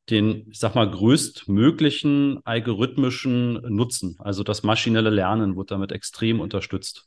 den, 0.09 0.47
ich 0.49 0.59
sag 0.59 0.75
mal, 0.75 0.89
größtmöglichen 0.89 2.39
algorithmischen 2.43 3.53
Nutzen. 3.73 4.17
Also 4.19 4.43
das 4.43 4.63
maschinelle 4.63 5.09
Lernen 5.09 5.55
wird 5.55 5.71
damit 5.71 5.91
extrem 5.91 6.39
unterstützt. 6.39 7.05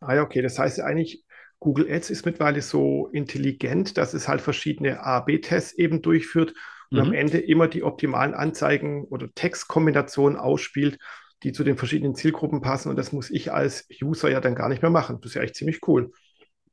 Ah 0.00 0.14
ja, 0.14 0.22
okay. 0.22 0.40
Das 0.40 0.58
heißt 0.58 0.80
eigentlich, 0.80 1.24
Google 1.58 1.90
Ads 1.90 2.08
ist 2.08 2.24
mittlerweile 2.24 2.62
so 2.62 3.08
intelligent, 3.12 3.98
dass 3.98 4.14
es 4.14 4.26
halt 4.26 4.40
verschiedene 4.40 5.04
A-B-Tests 5.04 5.74
eben 5.74 6.00
durchführt 6.00 6.54
und 6.90 6.98
mhm. 6.98 7.04
am 7.04 7.12
Ende 7.12 7.38
immer 7.38 7.68
die 7.68 7.82
optimalen 7.82 8.32
Anzeigen 8.32 9.04
oder 9.04 9.28
Textkombinationen 9.34 10.38
ausspielt, 10.38 10.98
die 11.42 11.52
zu 11.52 11.64
den 11.64 11.76
verschiedenen 11.76 12.14
Zielgruppen 12.14 12.62
passen. 12.62 12.88
Und 12.88 12.96
das 12.96 13.12
muss 13.12 13.30
ich 13.30 13.52
als 13.52 13.86
User 14.02 14.30
ja 14.30 14.40
dann 14.40 14.54
gar 14.54 14.70
nicht 14.70 14.80
mehr 14.80 14.90
machen. 14.90 15.18
Das 15.20 15.32
ist 15.32 15.34
ja 15.34 15.42
echt 15.42 15.56
ziemlich 15.56 15.86
cool. 15.86 16.12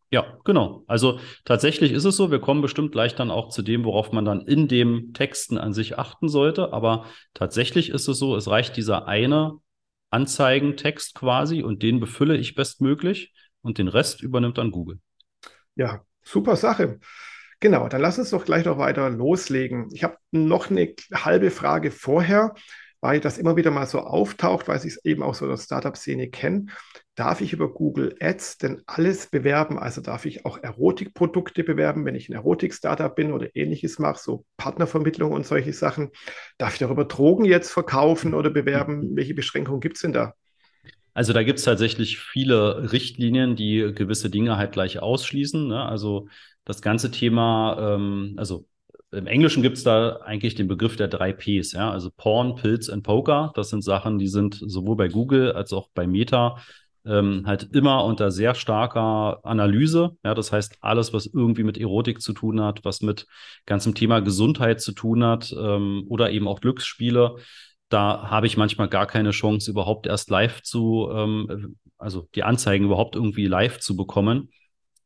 Ja, 0.09 0.37
genau. 0.45 0.83
Also 0.87 1.19
tatsächlich 1.43 1.91
ist 1.91 2.05
es 2.05 2.15
so, 2.15 2.31
wir 2.31 2.39
kommen 2.39 2.61
bestimmt 2.61 2.93
gleich 2.93 3.15
dann 3.15 3.29
auch 3.29 3.49
zu 3.49 3.61
dem, 3.61 3.83
worauf 3.83 4.11
man 4.13 4.23
dann 4.23 4.41
in 4.41 4.67
dem 4.67 5.13
Texten 5.13 5.57
an 5.57 5.73
sich 5.73 5.99
achten 5.99 6.29
sollte. 6.29 6.71
Aber 6.71 7.05
tatsächlich 7.33 7.89
ist 7.89 8.07
es 8.07 8.17
so, 8.17 8.35
es 8.35 8.47
reicht 8.47 8.77
dieser 8.77 9.07
eine 9.07 9.59
Anzeigentext 10.09 11.13
quasi 11.15 11.61
und 11.61 11.83
den 11.83 11.99
befülle 11.99 12.37
ich 12.37 12.55
bestmöglich 12.55 13.33
und 13.61 13.77
den 13.77 13.89
Rest 13.89 14.21
übernimmt 14.21 14.57
dann 14.57 14.71
Google. 14.71 14.99
Ja, 15.75 16.01
super 16.23 16.55
Sache. 16.55 16.99
Genau, 17.59 17.89
dann 17.89 18.01
lass 18.01 18.17
uns 18.17 18.29
doch 18.29 18.45
gleich 18.45 18.65
noch 18.65 18.77
weiter 18.77 19.09
loslegen. 19.09 19.89
Ich 19.91 20.03
habe 20.03 20.17
noch 20.31 20.69
eine 20.69 20.93
halbe 21.13 21.51
Frage 21.51 21.91
vorher, 21.91 22.53
weil 23.01 23.19
das 23.19 23.37
immer 23.37 23.55
wieder 23.57 23.71
mal 23.71 23.87
so 23.87 23.99
auftaucht, 23.99 24.67
weil 24.67 24.77
ich 24.77 24.85
es 24.85 25.05
eben 25.05 25.23
auch 25.23 25.35
so 25.35 25.47
der 25.47 25.57
Startup-Szene 25.57 26.29
kenne. 26.29 26.67
Darf 27.17 27.41
ich 27.41 27.51
über 27.51 27.73
Google 27.73 28.15
Ads 28.21 28.59
denn 28.59 28.83
alles 28.85 29.27
bewerben? 29.27 29.79
Also 29.79 30.01
darf 30.01 30.25
ich 30.25 30.45
auch 30.45 30.61
Erotikprodukte 30.61 31.63
bewerben, 31.63 32.05
wenn 32.05 32.13
ich 32.15 32.29
ein 32.29 32.33
Erotik-Startup 32.33 33.13
bin 33.13 33.31
oder 33.33 33.47
ähnliches 33.55 33.97
mache, 33.97 34.19
so 34.21 34.45
Partnervermittlung 34.55 35.31
und 35.31 35.45
solche 35.45 35.73
Sachen? 35.73 36.11
Darf 36.59 36.73
ich 36.73 36.79
darüber 36.79 37.05
Drogen 37.05 37.43
jetzt 37.43 37.71
verkaufen 37.71 38.35
oder 38.35 38.51
bewerben? 38.51 39.15
Welche 39.15 39.33
Beschränkungen 39.33 39.81
gibt 39.81 39.95
es 39.95 40.03
denn 40.03 40.13
da? 40.13 40.35
Also 41.15 41.33
da 41.33 41.41
gibt 41.41 41.57
es 41.57 41.65
tatsächlich 41.65 42.19
viele 42.19 42.91
Richtlinien, 42.91 43.55
die 43.55 43.91
gewisse 43.95 44.29
Dinge 44.29 44.57
halt 44.57 44.71
gleich 44.71 44.99
ausschließen. 44.99 45.67
Ne? 45.67 45.83
Also 45.83 46.27
das 46.65 46.83
ganze 46.83 47.09
Thema, 47.09 47.95
ähm, 47.95 48.35
also 48.37 48.67
im 49.09 49.25
Englischen 49.25 49.63
gibt 49.63 49.77
es 49.77 49.83
da 49.83 50.17
eigentlich 50.17 50.53
den 50.53 50.67
Begriff 50.67 50.97
der 50.97 51.07
drei 51.07 51.33
Ps, 51.33 51.71
ja, 51.71 51.89
also 51.89 52.11
Porn, 52.15 52.55
Pilz 52.55 52.89
und 52.89 53.01
Poker. 53.01 53.53
Das 53.55 53.69
sind 53.69 53.83
Sachen, 53.83 54.19
die 54.19 54.27
sind 54.27 54.61
sowohl 54.61 54.97
bei 54.97 55.07
Google 55.07 55.53
als 55.53 55.73
auch 55.73 55.89
bei 55.95 56.05
Meta 56.05 56.57
ähm, 57.07 57.43
halt 57.45 57.69
immer 57.73 58.03
unter 58.03 58.31
sehr 58.31 58.55
starker 58.55 59.39
Analyse. 59.43 60.17
Ja, 60.23 60.33
das 60.33 60.51
heißt, 60.51 60.77
alles, 60.81 61.13
was 61.13 61.25
irgendwie 61.25 61.63
mit 61.63 61.77
Erotik 61.77 62.21
zu 62.21 62.33
tun 62.33 62.61
hat, 62.61 62.83
was 62.83 63.01
mit 63.01 63.27
ganzem 63.65 63.95
Thema 63.95 64.19
Gesundheit 64.19 64.81
zu 64.81 64.91
tun 64.91 65.23
hat 65.23 65.53
ähm, 65.57 66.05
oder 66.09 66.31
eben 66.31 66.47
auch 66.47 66.61
Glücksspiele, 66.61 67.37
da 67.89 68.29
habe 68.29 68.47
ich 68.47 68.57
manchmal 68.57 68.89
gar 68.89 69.07
keine 69.07 69.31
Chance, 69.31 69.71
überhaupt 69.71 70.07
erst 70.07 70.29
live 70.29 70.61
zu, 70.61 71.09
ähm, 71.11 71.77
also 71.97 72.27
die 72.35 72.43
Anzeigen 72.43 72.85
überhaupt 72.85 73.15
irgendwie 73.15 73.47
live 73.47 73.79
zu 73.79 73.95
bekommen. 73.95 74.49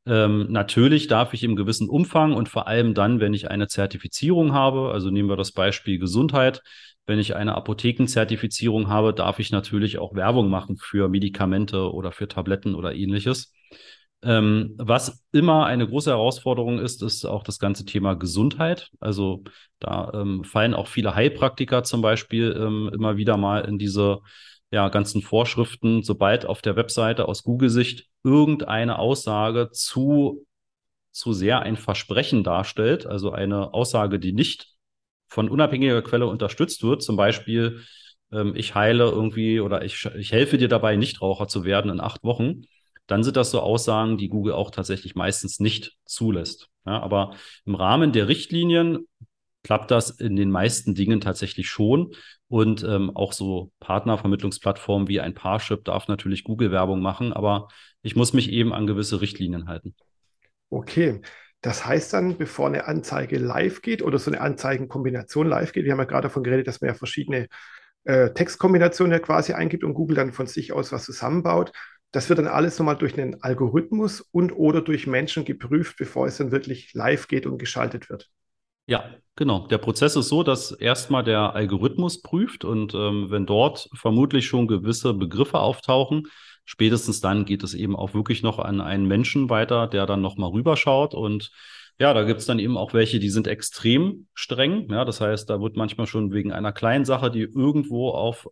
Ähm, 0.07 0.47
natürlich 0.49 1.07
darf 1.07 1.33
ich 1.33 1.43
im 1.43 1.55
gewissen 1.55 1.87
Umfang 1.87 2.33
und 2.33 2.49
vor 2.49 2.67
allem 2.67 2.95
dann, 2.95 3.19
wenn 3.19 3.35
ich 3.35 3.51
eine 3.51 3.67
Zertifizierung 3.67 4.51
habe, 4.51 4.91
also 4.91 5.11
nehmen 5.11 5.29
wir 5.29 5.37
das 5.37 5.51
Beispiel 5.51 5.99
Gesundheit, 5.99 6.61
wenn 7.07 7.19
ich 7.19 7.35
eine 7.35 7.55
Apothekenzertifizierung 7.55 8.87
habe, 8.87 9.13
darf 9.13 9.39
ich 9.39 9.51
natürlich 9.51 9.97
auch 9.97 10.15
Werbung 10.15 10.49
machen 10.49 10.77
für 10.77 11.09
Medikamente 11.09 11.91
oder 11.91 12.11
für 12.11 12.27
Tabletten 12.27 12.75
oder 12.75 12.93
ähnliches. 12.93 13.53
Ähm, 14.23 14.75
was 14.77 15.23
immer 15.31 15.65
eine 15.65 15.87
große 15.87 16.11
Herausforderung 16.11 16.79
ist, 16.79 17.01
ist 17.01 17.25
auch 17.25 17.43
das 17.43 17.57
ganze 17.57 17.85
Thema 17.85 18.13
Gesundheit. 18.13 18.91
Also 18.99 19.43
da 19.79 20.11
ähm, 20.13 20.43
fallen 20.43 20.75
auch 20.75 20.87
viele 20.87 21.15
Heilpraktiker 21.15 21.83
zum 21.83 22.01
Beispiel 22.01 22.55
ähm, 22.55 22.91
immer 22.93 23.17
wieder 23.17 23.37
mal 23.37 23.65
in 23.65 23.79
diese 23.79 24.19
ja, 24.71 24.89
ganzen 24.89 25.21
Vorschriften, 25.21 26.03
sobald 26.03 26.45
auf 26.45 26.61
der 26.61 26.75
Webseite 26.75 27.27
aus 27.27 27.43
Google-Sicht 27.43 28.07
irgendeine 28.23 28.99
Aussage 28.99 29.71
zu, 29.71 30.45
zu 31.11 31.33
sehr 31.33 31.61
ein 31.61 31.75
Versprechen 31.75 32.43
darstellt, 32.43 33.05
also 33.07 33.31
eine 33.31 33.73
Aussage, 33.73 34.19
die 34.19 34.33
nicht 34.33 34.70
von 35.31 35.49
unabhängiger 35.49 36.01
Quelle 36.01 36.27
unterstützt 36.27 36.83
wird, 36.83 37.01
zum 37.01 37.15
Beispiel, 37.15 37.81
ähm, 38.31 38.53
ich 38.55 38.75
heile 38.75 39.05
irgendwie 39.05 39.61
oder 39.61 39.83
ich, 39.83 40.05
ich 40.17 40.33
helfe 40.33 40.57
dir 40.57 40.67
dabei, 40.67 40.97
Nichtraucher 40.97 41.47
zu 41.47 41.63
werden 41.63 41.89
in 41.89 42.01
acht 42.01 42.23
Wochen, 42.23 42.63
dann 43.07 43.23
sind 43.23 43.37
das 43.37 43.49
so 43.49 43.61
Aussagen, 43.61 44.17
die 44.17 44.27
Google 44.27 44.53
auch 44.53 44.71
tatsächlich 44.71 45.15
meistens 45.15 45.59
nicht 45.59 45.97
zulässt. 46.05 46.67
Ja, 46.85 46.99
aber 47.01 47.35
im 47.65 47.75
Rahmen 47.75 48.11
der 48.11 48.27
Richtlinien 48.27 49.07
klappt 49.63 49.91
das 49.91 50.09
in 50.09 50.35
den 50.35 50.51
meisten 50.51 50.95
Dingen 50.95 51.21
tatsächlich 51.21 51.69
schon. 51.69 52.13
Und 52.47 52.83
ähm, 52.83 53.15
auch 53.15 53.31
so 53.31 53.71
Partnervermittlungsplattformen 53.79 55.07
wie 55.07 55.21
ein 55.21 55.33
Parship 55.33 55.85
darf 55.85 56.09
natürlich 56.09 56.43
Google-Werbung 56.43 57.01
machen, 57.01 57.31
aber 57.31 57.69
ich 58.01 58.17
muss 58.17 58.33
mich 58.33 58.49
eben 58.51 58.73
an 58.73 58.87
gewisse 58.87 59.21
Richtlinien 59.21 59.67
halten. 59.67 59.95
Okay, 60.69 61.21
das 61.61 61.85
heißt 61.85 62.13
dann, 62.13 62.37
bevor 62.37 62.67
eine 62.67 62.85
Anzeige 62.87 63.37
live 63.37 63.81
geht 63.81 64.01
oder 64.01 64.17
so 64.17 64.31
eine 64.31 64.41
Anzeigenkombination 64.41 65.47
live 65.47 65.73
geht, 65.73 65.85
wir 65.85 65.91
haben 65.91 65.99
ja 65.99 66.05
gerade 66.05 66.23
davon 66.23 66.43
geredet, 66.43 66.67
dass 66.67 66.81
man 66.81 66.89
ja 66.89 66.93
verschiedene 66.95 67.47
äh, 68.03 68.31
Textkombinationen 68.31 69.11
ja 69.11 69.19
quasi 69.19 69.53
eingibt 69.53 69.83
und 69.83 69.93
Google 69.93 70.15
dann 70.15 70.31
von 70.31 70.47
sich 70.47 70.73
aus 70.73 70.91
was 70.91 71.03
zusammenbaut. 71.03 71.71
Das 72.11 72.29
wird 72.29 72.39
dann 72.39 72.47
alles 72.47 72.77
nochmal 72.79 72.97
durch 72.97 73.17
einen 73.17 73.41
Algorithmus 73.43 74.21
und 74.21 74.51
oder 74.51 74.81
durch 74.81 75.05
Menschen 75.05 75.45
geprüft, 75.45 75.97
bevor 75.97 76.25
es 76.25 76.37
dann 76.37 76.51
wirklich 76.51 76.93
live 76.93 77.27
geht 77.27 77.45
und 77.45 77.57
geschaltet 77.57 78.09
wird. 78.09 78.29
Ja, 78.87 79.05
genau. 79.35 79.67
Der 79.67 79.77
Prozess 79.77 80.15
ist 80.15 80.27
so, 80.27 80.43
dass 80.43 80.71
erstmal 80.71 81.23
der 81.23 81.53
Algorithmus 81.55 82.21
prüft 82.21 82.65
und 82.65 82.93
ähm, 82.95 83.27
wenn 83.29 83.45
dort 83.45 83.87
vermutlich 83.93 84.47
schon 84.47 84.67
gewisse 84.67 85.13
Begriffe 85.13 85.59
auftauchen, 85.59 86.27
spätestens 86.65 87.21
dann 87.21 87.45
geht 87.45 87.63
es 87.63 87.73
eben 87.73 87.95
auch 87.95 88.13
wirklich 88.13 88.43
noch 88.43 88.59
an 88.59 88.81
einen 88.81 89.07
Menschen 89.07 89.49
weiter, 89.49 89.87
der 89.87 90.05
dann 90.05 90.21
nochmal 90.21 90.51
rüberschaut. 90.51 91.13
Und 91.13 91.51
ja, 91.99 92.13
da 92.13 92.23
gibt 92.23 92.39
es 92.39 92.45
dann 92.45 92.59
eben 92.59 92.77
auch 92.77 92.93
welche, 92.93 93.19
die 93.19 93.29
sind 93.29 93.47
extrem 93.47 94.27
streng. 94.33 94.89
Ja, 94.91 95.05
das 95.05 95.21
heißt, 95.21 95.49
da 95.49 95.61
wird 95.61 95.75
manchmal 95.77 96.07
schon 96.07 96.31
wegen 96.31 96.51
einer 96.51 96.71
kleinen 96.71 97.05
Sache, 97.05 97.29
die 97.29 97.41
irgendwo 97.41 98.09
auf 98.09 98.47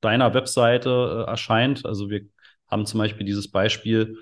deiner 0.00 0.34
Webseite 0.34 1.24
äh, 1.26 1.30
erscheint. 1.30 1.84
Also 1.86 2.10
wir 2.10 2.22
haben 2.68 2.86
zum 2.86 2.98
Beispiel 2.98 3.26
dieses 3.26 3.50
Beispiel, 3.50 4.18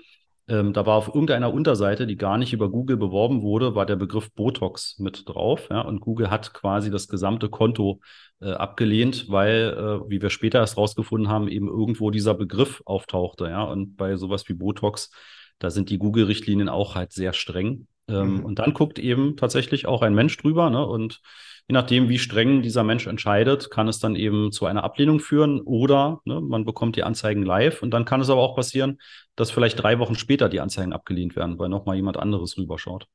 ähm, 0.47 0.73
da 0.73 0.85
war 0.85 0.97
auf 0.97 1.07
irgendeiner 1.07 1.53
Unterseite, 1.53 2.05
die 2.05 2.17
gar 2.17 2.37
nicht 2.37 2.51
über 2.51 2.69
Google 2.69 2.97
beworben 2.97 3.41
wurde, 3.41 3.75
war 3.75 3.85
der 3.85 3.95
Begriff 3.95 4.31
Botox 4.33 4.99
mit 4.99 5.23
drauf. 5.27 5.67
Ja? 5.69 5.81
Und 5.81 6.01
Google 6.01 6.29
hat 6.29 6.53
quasi 6.53 6.91
das 6.91 7.07
gesamte 7.07 7.49
Konto 7.49 8.01
äh, 8.41 8.51
abgelehnt, 8.51 9.29
weil, 9.29 9.73
äh, 9.77 10.09
wie 10.09 10.21
wir 10.21 10.29
später 10.29 10.59
erst 10.59 10.77
rausgefunden 10.77 11.29
haben, 11.29 11.47
eben 11.47 11.67
irgendwo 11.67 12.11
dieser 12.11 12.33
Begriff 12.33 12.81
auftauchte. 12.85 13.45
Ja? 13.45 13.63
Und 13.63 13.95
bei 13.95 14.17
sowas 14.17 14.47
wie 14.49 14.53
Botox, 14.53 15.11
da 15.59 15.69
sind 15.69 15.89
die 15.89 15.97
Google-Richtlinien 15.97 16.67
auch 16.67 16.95
halt 16.95 17.13
sehr 17.13 17.31
streng. 17.31 17.87
Ähm, 18.09 18.37
mhm. 18.37 18.45
Und 18.45 18.59
dann 18.59 18.73
guckt 18.73 18.99
eben 18.99 19.37
tatsächlich 19.37 19.85
auch 19.85 20.01
ein 20.01 20.13
Mensch 20.13 20.35
drüber 20.35 20.69
ne? 20.69 20.85
und 20.85 21.21
je 21.67 21.73
nachdem, 21.73 22.09
wie 22.09 22.19
streng 22.19 22.61
dieser 22.61 22.83
Mensch 22.83 23.07
entscheidet, 23.07 23.71
kann 23.71 23.87
es 23.87 23.99
dann 23.99 24.15
eben 24.15 24.51
zu 24.51 24.65
einer 24.65 24.83
Ablehnung 24.83 25.19
führen 25.19 25.61
oder 25.61 26.21
ne, 26.25 26.41
man 26.41 26.65
bekommt 26.65 26.95
die 26.95 27.03
Anzeigen 27.03 27.43
live 27.43 27.81
und 27.81 27.91
dann 27.91 28.05
kann 28.05 28.21
es 28.21 28.29
aber 28.29 28.41
auch 28.41 28.55
passieren, 28.55 28.99
dass 29.35 29.51
vielleicht 29.51 29.81
drei 29.81 29.99
Wochen 29.99 30.15
später 30.15 30.49
die 30.49 30.59
Anzeigen 30.59 30.93
abgelehnt 30.93 31.35
werden, 31.35 31.57
weil 31.59 31.69
nochmal 31.69 31.95
jemand 31.95 32.17
anderes 32.17 32.57
rüberschaut. 32.57 33.07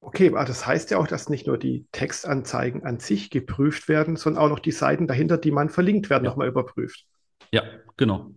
Okay, 0.00 0.28
aber 0.28 0.44
das 0.44 0.66
heißt 0.66 0.90
ja 0.90 0.98
auch, 0.98 1.06
dass 1.06 1.30
nicht 1.30 1.46
nur 1.46 1.56
die 1.56 1.86
Textanzeigen 1.90 2.84
an 2.84 3.00
sich 3.00 3.30
geprüft 3.30 3.88
werden, 3.88 4.16
sondern 4.16 4.42
auch 4.42 4.50
noch 4.50 4.58
die 4.58 4.70
Seiten 4.70 5.06
dahinter, 5.06 5.38
die 5.38 5.50
man 5.50 5.70
verlinkt 5.70 6.10
werden, 6.10 6.24
ja. 6.24 6.30
nochmal 6.30 6.48
überprüft. 6.48 7.06
Ja, 7.52 7.62
genau. 7.96 8.30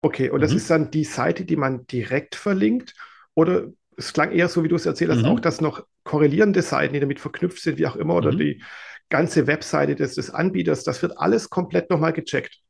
Okay, 0.00 0.30
und 0.30 0.38
mhm. 0.38 0.42
das 0.42 0.54
ist 0.54 0.70
dann 0.70 0.90
die 0.90 1.04
Seite, 1.04 1.44
die 1.44 1.56
man 1.56 1.86
direkt 1.86 2.36
verlinkt 2.36 2.94
oder 3.34 3.68
es 4.00 4.12
klang 4.12 4.32
eher 4.32 4.48
so, 4.48 4.64
wie 4.64 4.68
du 4.68 4.76
es 4.76 4.86
erzählt 4.86 5.10
hast, 5.10 5.22
mhm. 5.22 5.26
auch, 5.26 5.40
dass 5.40 5.60
noch 5.60 5.84
korrelierende 6.04 6.62
Seiten, 6.62 6.94
die 6.94 7.00
damit 7.00 7.20
verknüpft 7.20 7.62
sind, 7.62 7.78
wie 7.78 7.86
auch 7.86 7.96
immer, 7.96 8.14
oder 8.14 8.32
mhm. 8.32 8.38
die 8.38 8.62
ganze 9.08 9.46
Webseite 9.46 9.94
des, 9.94 10.14
des 10.14 10.30
Anbieters, 10.30 10.84
das 10.84 11.02
wird 11.02 11.18
alles 11.18 11.50
komplett 11.50 11.90
nochmal 11.90 12.12
gecheckt. 12.12 12.60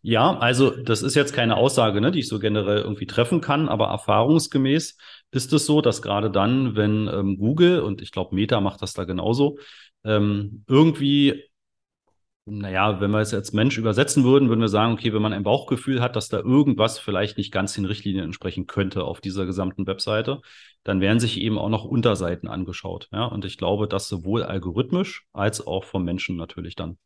Ja, 0.00 0.38
also 0.38 0.70
das 0.70 1.02
ist 1.02 1.14
jetzt 1.14 1.34
keine 1.34 1.56
Aussage, 1.56 2.00
ne, 2.00 2.10
die 2.10 2.20
ich 2.20 2.28
so 2.28 2.38
generell 2.38 2.78
irgendwie 2.78 3.06
treffen 3.06 3.40
kann, 3.40 3.68
aber 3.68 3.88
erfahrungsgemäß 3.88 4.96
ist 5.32 5.52
es 5.52 5.66
so, 5.66 5.80
dass 5.80 6.02
gerade 6.02 6.30
dann, 6.30 6.76
wenn 6.76 7.08
ähm, 7.08 7.36
Google 7.38 7.80
und 7.80 8.00
ich 8.00 8.12
glaube 8.12 8.34
Meta 8.34 8.60
macht 8.60 8.80
das 8.80 8.94
da 8.94 9.04
genauso, 9.04 9.58
ähm, 10.04 10.64
irgendwie 10.68 11.44
naja, 12.50 13.00
wenn 13.00 13.10
wir 13.10 13.20
es 13.20 13.34
als 13.34 13.52
Mensch 13.52 13.78
übersetzen 13.78 14.24
würden, 14.24 14.48
würden 14.48 14.60
wir 14.60 14.68
sagen, 14.68 14.92
okay, 14.92 15.12
wenn 15.12 15.22
man 15.22 15.32
ein 15.32 15.42
Bauchgefühl 15.42 16.00
hat, 16.00 16.16
dass 16.16 16.28
da 16.28 16.38
irgendwas 16.38 16.98
vielleicht 16.98 17.38
nicht 17.38 17.52
ganz 17.52 17.74
den 17.74 17.84
Richtlinien 17.84 18.24
entsprechen 18.24 18.66
könnte 18.66 19.04
auf 19.04 19.20
dieser 19.20 19.46
gesamten 19.46 19.86
Webseite, 19.86 20.40
dann 20.84 21.00
werden 21.00 21.20
sich 21.20 21.40
eben 21.40 21.58
auch 21.58 21.68
noch 21.68 21.84
Unterseiten 21.84 22.48
angeschaut. 22.48 23.08
Ja, 23.12 23.26
und 23.26 23.44
ich 23.44 23.58
glaube, 23.58 23.88
das 23.88 24.08
sowohl 24.08 24.42
algorithmisch 24.42 25.26
als 25.32 25.66
auch 25.66 25.84
vom 25.84 26.04
Menschen 26.04 26.36
natürlich 26.36 26.76
dann. 26.76 26.98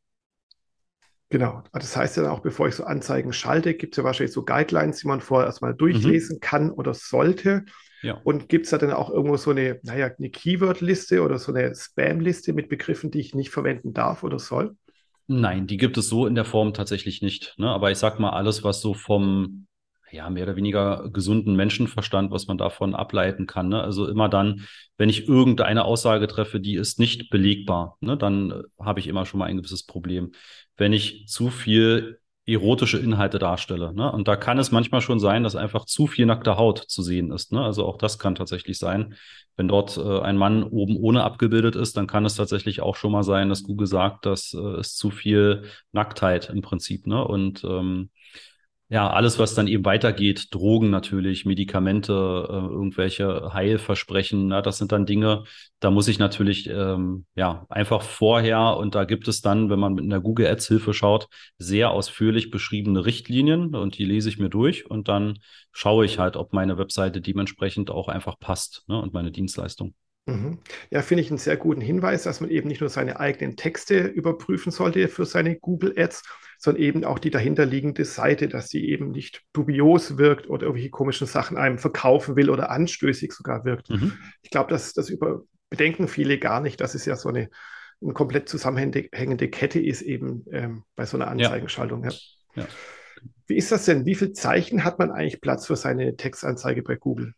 Genau. 1.31 1.63
Das 1.73 1.97
heißt 1.97 2.19
ja 2.19 2.31
auch, 2.31 2.41
bevor 2.41 2.69
ich 2.69 2.75
so 2.75 2.85
Anzeigen 2.85 3.33
schalte, 3.33 3.73
gibt 3.75 3.95
es 3.95 3.97
ja 3.97 4.05
wahrscheinlich 4.05 4.35
so 4.35 4.45
Guidelines, 4.45 4.99
die 4.99 5.09
man 5.09 5.23
vorher 5.23 5.47
erstmal 5.47 5.75
durchlesen 5.75 6.37
mhm. 6.37 6.41
kann 6.41 6.71
oder 6.71 6.93
sollte. 6.93 7.65
Ja. 8.03 8.21
Und 8.25 8.49
gibt 8.49 8.67
es 8.67 8.71
da 8.71 8.79
dann 8.79 8.93
auch 8.93 9.09
irgendwo 9.09 9.37
so 9.37 9.51
eine, 9.51 9.81
naja, 9.83 10.11
eine 10.17 10.29
Keyword-Liste 10.29 11.23
oder 11.23 11.39
so 11.39 11.53
eine 11.53 11.75
Spam-Liste 11.75 12.53
mit 12.53 12.69
Begriffen, 12.69 13.11
die 13.11 13.21
ich 13.21 13.35
nicht 13.35 13.51
verwenden 13.51 13.95
darf 13.95 14.25
oder 14.25 14.39
soll? 14.39 14.77
Nein, 15.27 15.67
die 15.67 15.77
gibt 15.77 15.97
es 15.97 16.09
so 16.09 16.27
in 16.27 16.35
der 16.35 16.45
Form 16.45 16.75
tatsächlich 16.75 17.23
nicht. 17.23 17.55
Ne? 17.59 17.69
Aber 17.69 17.91
ich 17.91 17.99
sag 17.99 18.19
mal, 18.19 18.31
alles, 18.31 18.65
was 18.65 18.81
so 18.81 18.95
vom 18.95 19.67
ja, 20.13 20.29
mehr 20.29 20.45
oder 20.45 20.57
weniger 20.57 21.09
gesunden 21.11 21.57
Menschenverstand, 21.57 22.31
was 22.31 22.47
man 22.47 22.59
davon 22.59 22.95
ableiten 22.95 23.47
kann. 23.47 23.69
Ne? 23.69 23.83
Also 23.83 24.07
immer 24.07 24.29
dann, 24.29 24.67
wenn 24.99 25.09
ich 25.09 25.27
irgendeine 25.27 25.85
Aussage 25.85 26.27
treffe, 26.27 26.61
die 26.61 26.75
ist 26.75 26.99
nicht 26.99 27.31
belegbar, 27.31 27.97
ne? 28.01 28.17
dann 28.17 28.51
äh, 28.51 28.63
habe 28.79 29.01
ich 29.01 29.07
immer 29.07 29.25
schon 29.25 29.39
mal 29.39 29.47
ein 29.47 29.57
gewisses 29.57 29.85
Problem. 29.85 30.33
Wenn 30.77 30.93
ich 30.93 31.27
zu 31.29 31.49
viel 31.49 32.21
erotische 32.47 32.99
Inhalte 32.99 33.39
darstelle. 33.39 33.95
Ne? 33.95 34.11
Und 34.11 34.27
da 34.27 34.37
kann 34.37 34.59
es 34.59 34.73
manchmal 34.73 35.01
schon 35.01 35.21
sein, 35.21 35.45
dass 35.45 35.55
einfach 35.55 35.85
zu 35.85 36.07
viel 36.07 36.27
nackte 36.27 36.57
Haut 36.57 36.79
zu 36.79 37.03
sehen 37.03 37.31
ist. 37.31 37.53
Ne? 37.53 37.63
Also 37.63 37.87
auch 37.87 37.99
das 37.99 38.19
kann 38.19 38.35
tatsächlich 38.35 38.79
sein. 38.79 39.15
Wenn 39.57 39.69
dort 39.69 39.97
äh, 39.97 40.21
ein 40.21 40.37
Mann 40.37 40.65
oben 40.65 40.97
ohne 40.97 41.23
abgebildet 41.23 41.77
ist, 41.77 41.97
dann 41.97 42.07
kann 42.07 42.25
es 42.25 42.35
tatsächlich 42.35 42.81
auch 42.81 42.97
schon 42.97 43.13
mal 43.13 43.23
sein, 43.23 43.49
dass 43.49 43.63
Google 43.63 43.87
sagt, 43.87 44.27
dass 44.27 44.55
äh, 44.55 44.81
es 44.81 44.97
zu 44.97 45.11
viel 45.11 45.65
Nacktheit 45.93 46.51
im 46.51 46.63
Prinzip. 46.63 47.07
Ne? 47.07 47.25
Und 47.25 47.63
ähm, 47.65 48.11
ja, 48.93 49.09
alles, 49.09 49.39
was 49.39 49.55
dann 49.55 49.69
eben 49.69 49.87
weitergeht, 49.87 50.49
Drogen 50.51 50.91
natürlich, 50.91 51.47
Medikamente, 51.47 52.13
äh, 52.13 52.53
irgendwelche 52.53 53.55
Heilversprechen, 53.55 54.49
na, 54.49 54.61
das 54.61 54.77
sind 54.77 54.93
dann 54.93 55.07
Dinge, 55.07 55.45
da 55.81 55.91
muss 55.91 56.09
ich 56.09 56.19
natürlich 56.19 56.69
ähm, 56.69 57.25
ja 57.35 57.65
einfach 57.71 58.03
vorher 58.03 58.77
und 58.77 58.95
da 58.95 59.05
gibt 59.05 59.29
es 59.29 59.41
dann, 59.41 59.71
wenn 59.71 59.79
man 59.79 59.95
mit 59.95 60.05
einer 60.05 60.21
Google 60.21 60.47
Ads 60.47 60.69
Hilfe 60.69 60.93
schaut, 60.93 61.29
sehr 61.57 61.91
ausführlich 61.91 62.51
beschriebene 62.51 63.07
Richtlinien 63.07 63.75
und 63.75 63.97
die 63.97 64.05
lese 64.05 64.29
ich 64.29 64.39
mir 64.39 64.51
durch 64.51 64.85
und 64.91 65.09
dann 65.09 65.39
schaue 65.73 66.05
ich 66.05 66.19
halt, 66.19 66.37
ob 66.37 66.53
meine 66.53 66.77
Webseite 66.77 67.23
dementsprechend 67.23 67.91
auch 67.91 68.09
einfach 68.09 68.39
passt 68.39 68.85
ne, 68.89 69.01
und 69.01 69.15
meine 69.15 69.33
Dienstleistung. 69.33 69.95
Mhm. 70.27 70.59
Ja, 70.91 71.01
finde 71.01 71.23
ich 71.23 71.31
einen 71.31 71.39
sehr 71.39 71.57
guten 71.57 71.81
Hinweis, 71.81 72.25
dass 72.25 72.41
man 72.41 72.51
eben 72.51 72.69
nicht 72.69 72.81
nur 72.81 72.91
seine 72.91 73.19
eigenen 73.19 73.57
Texte 73.57 74.07
überprüfen 74.07 74.71
sollte 74.71 75.09
für 75.09 75.25
seine 75.25 75.57
Google 75.57 75.95
Ads, 75.97 76.23
sondern 76.63 76.83
eben 76.83 77.05
auch 77.05 77.19
die 77.19 77.31
dahinterliegende 77.31 78.05
Seite, 78.05 78.47
dass 78.47 78.69
sie 78.69 78.89
eben 78.89 79.11
nicht 79.11 79.43
dubios 79.53 80.17
wirkt 80.17 80.49
oder 80.49 80.63
irgendwelche 80.63 80.91
komischen 80.91 81.27
Sachen 81.27 81.57
einem 81.57 81.77
verkaufen 81.79 82.37
will 82.37 82.51
oder 82.51 82.71
anstößig 82.71 83.33
sogar 83.33 83.65
wirkt. 83.65 83.91
Mhm. 83.91 84.13
Ich 84.43 84.51
glaube, 84.51 84.71
das, 84.71 84.93
das 84.93 85.09
über, 85.11 85.43
bedenken 85.71 86.07
viele 86.07 86.39
gar 86.39 86.61
nicht, 86.61 86.81
dass 86.81 86.95
es 86.95 87.05
ja 87.05 87.17
so 87.17 87.31
eine, 87.31 87.51
eine 88.01 88.13
komplett 88.13 88.49
zusammenhängende 88.49 89.49
Kette 89.49 89.81
ist, 89.81 90.03
eben 90.03 90.45
ähm, 90.53 90.85
bei 90.95 91.05
so 91.05 91.17
einer 91.17 91.27
Anzeigenschaltung. 91.27 92.05
Ja. 92.05 92.13
Ja. 92.55 92.67
Wie 93.49 93.57
ist 93.57 93.73
das 93.73 93.85
denn? 93.85 94.07
Wie 94.07 94.15
viele 94.15 94.33
Zeichen 94.33 94.85
hat 94.85 95.01
man 95.01 95.11
eigentlich 95.11 95.41
Platz 95.41 95.67
für 95.67 95.75
seine 95.75 96.17
Textanzeige 96.17 96.85
bei 96.85 96.95
Google? 96.95 97.35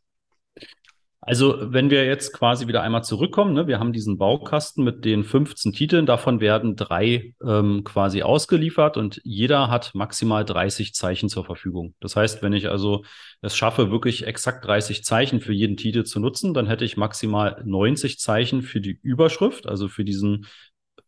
Also, 1.26 1.56
wenn 1.72 1.88
wir 1.88 2.04
jetzt 2.04 2.34
quasi 2.34 2.68
wieder 2.68 2.82
einmal 2.82 3.02
zurückkommen, 3.02 3.54
ne, 3.54 3.66
wir 3.66 3.78
haben 3.78 3.94
diesen 3.94 4.18
Baukasten 4.18 4.84
mit 4.84 5.06
den 5.06 5.24
15 5.24 5.72
Titeln, 5.72 6.04
davon 6.04 6.38
werden 6.40 6.76
drei 6.76 7.32
ähm, 7.42 7.82
quasi 7.82 8.22
ausgeliefert 8.22 8.98
und 8.98 9.22
jeder 9.24 9.70
hat 9.70 9.94
maximal 9.94 10.44
30 10.44 10.92
Zeichen 10.92 11.30
zur 11.30 11.46
Verfügung. 11.46 11.94
Das 12.00 12.14
heißt, 12.14 12.42
wenn 12.42 12.52
ich 12.52 12.68
also 12.68 13.04
es 13.40 13.56
schaffe, 13.56 13.90
wirklich 13.90 14.26
exakt 14.26 14.66
30 14.66 15.02
Zeichen 15.02 15.40
für 15.40 15.54
jeden 15.54 15.78
Titel 15.78 16.04
zu 16.04 16.20
nutzen, 16.20 16.52
dann 16.52 16.66
hätte 16.66 16.84
ich 16.84 16.98
maximal 16.98 17.62
90 17.64 18.18
Zeichen 18.18 18.60
für 18.60 18.82
die 18.82 18.98
Überschrift, 19.02 19.66
also 19.66 19.88
für 19.88 20.04
diesen 20.04 20.46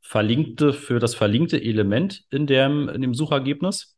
verlinkte, 0.00 0.72
für 0.72 0.98
das 0.98 1.14
verlinkte 1.14 1.62
Element 1.62 2.24
in 2.30 2.46
dem, 2.46 2.88
in 2.88 3.02
dem 3.02 3.12
Suchergebnis. 3.12 3.95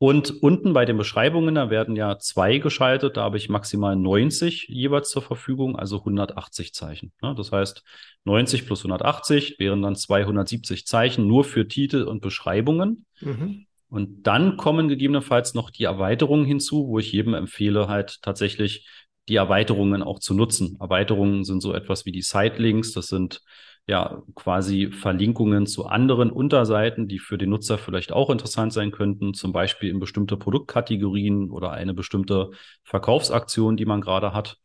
Und 0.00 0.42
unten 0.42 0.74
bei 0.74 0.84
den 0.84 0.96
Beschreibungen, 0.96 1.56
da 1.56 1.70
werden 1.70 1.96
ja 1.96 2.18
zwei 2.18 2.58
geschaltet, 2.58 3.16
da 3.16 3.22
habe 3.22 3.36
ich 3.36 3.48
maximal 3.48 3.96
90 3.96 4.68
jeweils 4.68 5.10
zur 5.10 5.22
Verfügung, 5.22 5.76
also 5.76 5.98
180 5.98 6.72
Zeichen. 6.72 7.12
Das 7.20 7.50
heißt, 7.50 7.82
90 8.24 8.66
plus 8.66 8.80
180 8.80 9.58
wären 9.58 9.82
dann 9.82 9.96
270 9.96 10.86
Zeichen 10.86 11.26
nur 11.26 11.42
für 11.42 11.66
Titel 11.66 12.02
und 12.02 12.20
Beschreibungen. 12.20 13.06
Mhm. 13.20 13.66
Und 13.90 14.22
dann 14.22 14.56
kommen 14.56 14.88
gegebenenfalls 14.88 15.54
noch 15.54 15.70
die 15.70 15.84
Erweiterungen 15.84 16.44
hinzu, 16.44 16.86
wo 16.86 17.00
ich 17.00 17.10
jedem 17.10 17.34
empfehle, 17.34 17.88
halt 17.88 18.22
tatsächlich 18.22 18.86
die 19.28 19.36
Erweiterungen 19.36 20.04
auch 20.04 20.20
zu 20.20 20.32
nutzen. 20.32 20.76
Erweiterungen 20.78 21.44
sind 21.44 21.60
so 21.60 21.74
etwas 21.74 22.06
wie 22.06 22.12
die 22.12 22.22
Sitelinks, 22.22 22.92
das 22.92 23.08
sind 23.08 23.42
ja 23.88 24.22
quasi 24.34 24.90
Verlinkungen 24.92 25.66
zu 25.66 25.86
anderen 25.86 26.30
Unterseiten, 26.30 27.08
die 27.08 27.18
für 27.18 27.38
den 27.38 27.50
Nutzer 27.50 27.78
vielleicht 27.78 28.12
auch 28.12 28.28
interessant 28.28 28.72
sein 28.72 28.90
könnten, 28.90 29.32
zum 29.32 29.52
Beispiel 29.52 29.88
in 29.88 29.98
bestimmte 29.98 30.36
Produktkategorien 30.36 31.50
oder 31.50 31.72
eine 31.72 31.94
bestimmte 31.94 32.50
Verkaufsaktion, 32.84 33.78
die 33.78 33.86
man 33.86 34.02
gerade 34.02 34.34
hat. 34.34 34.58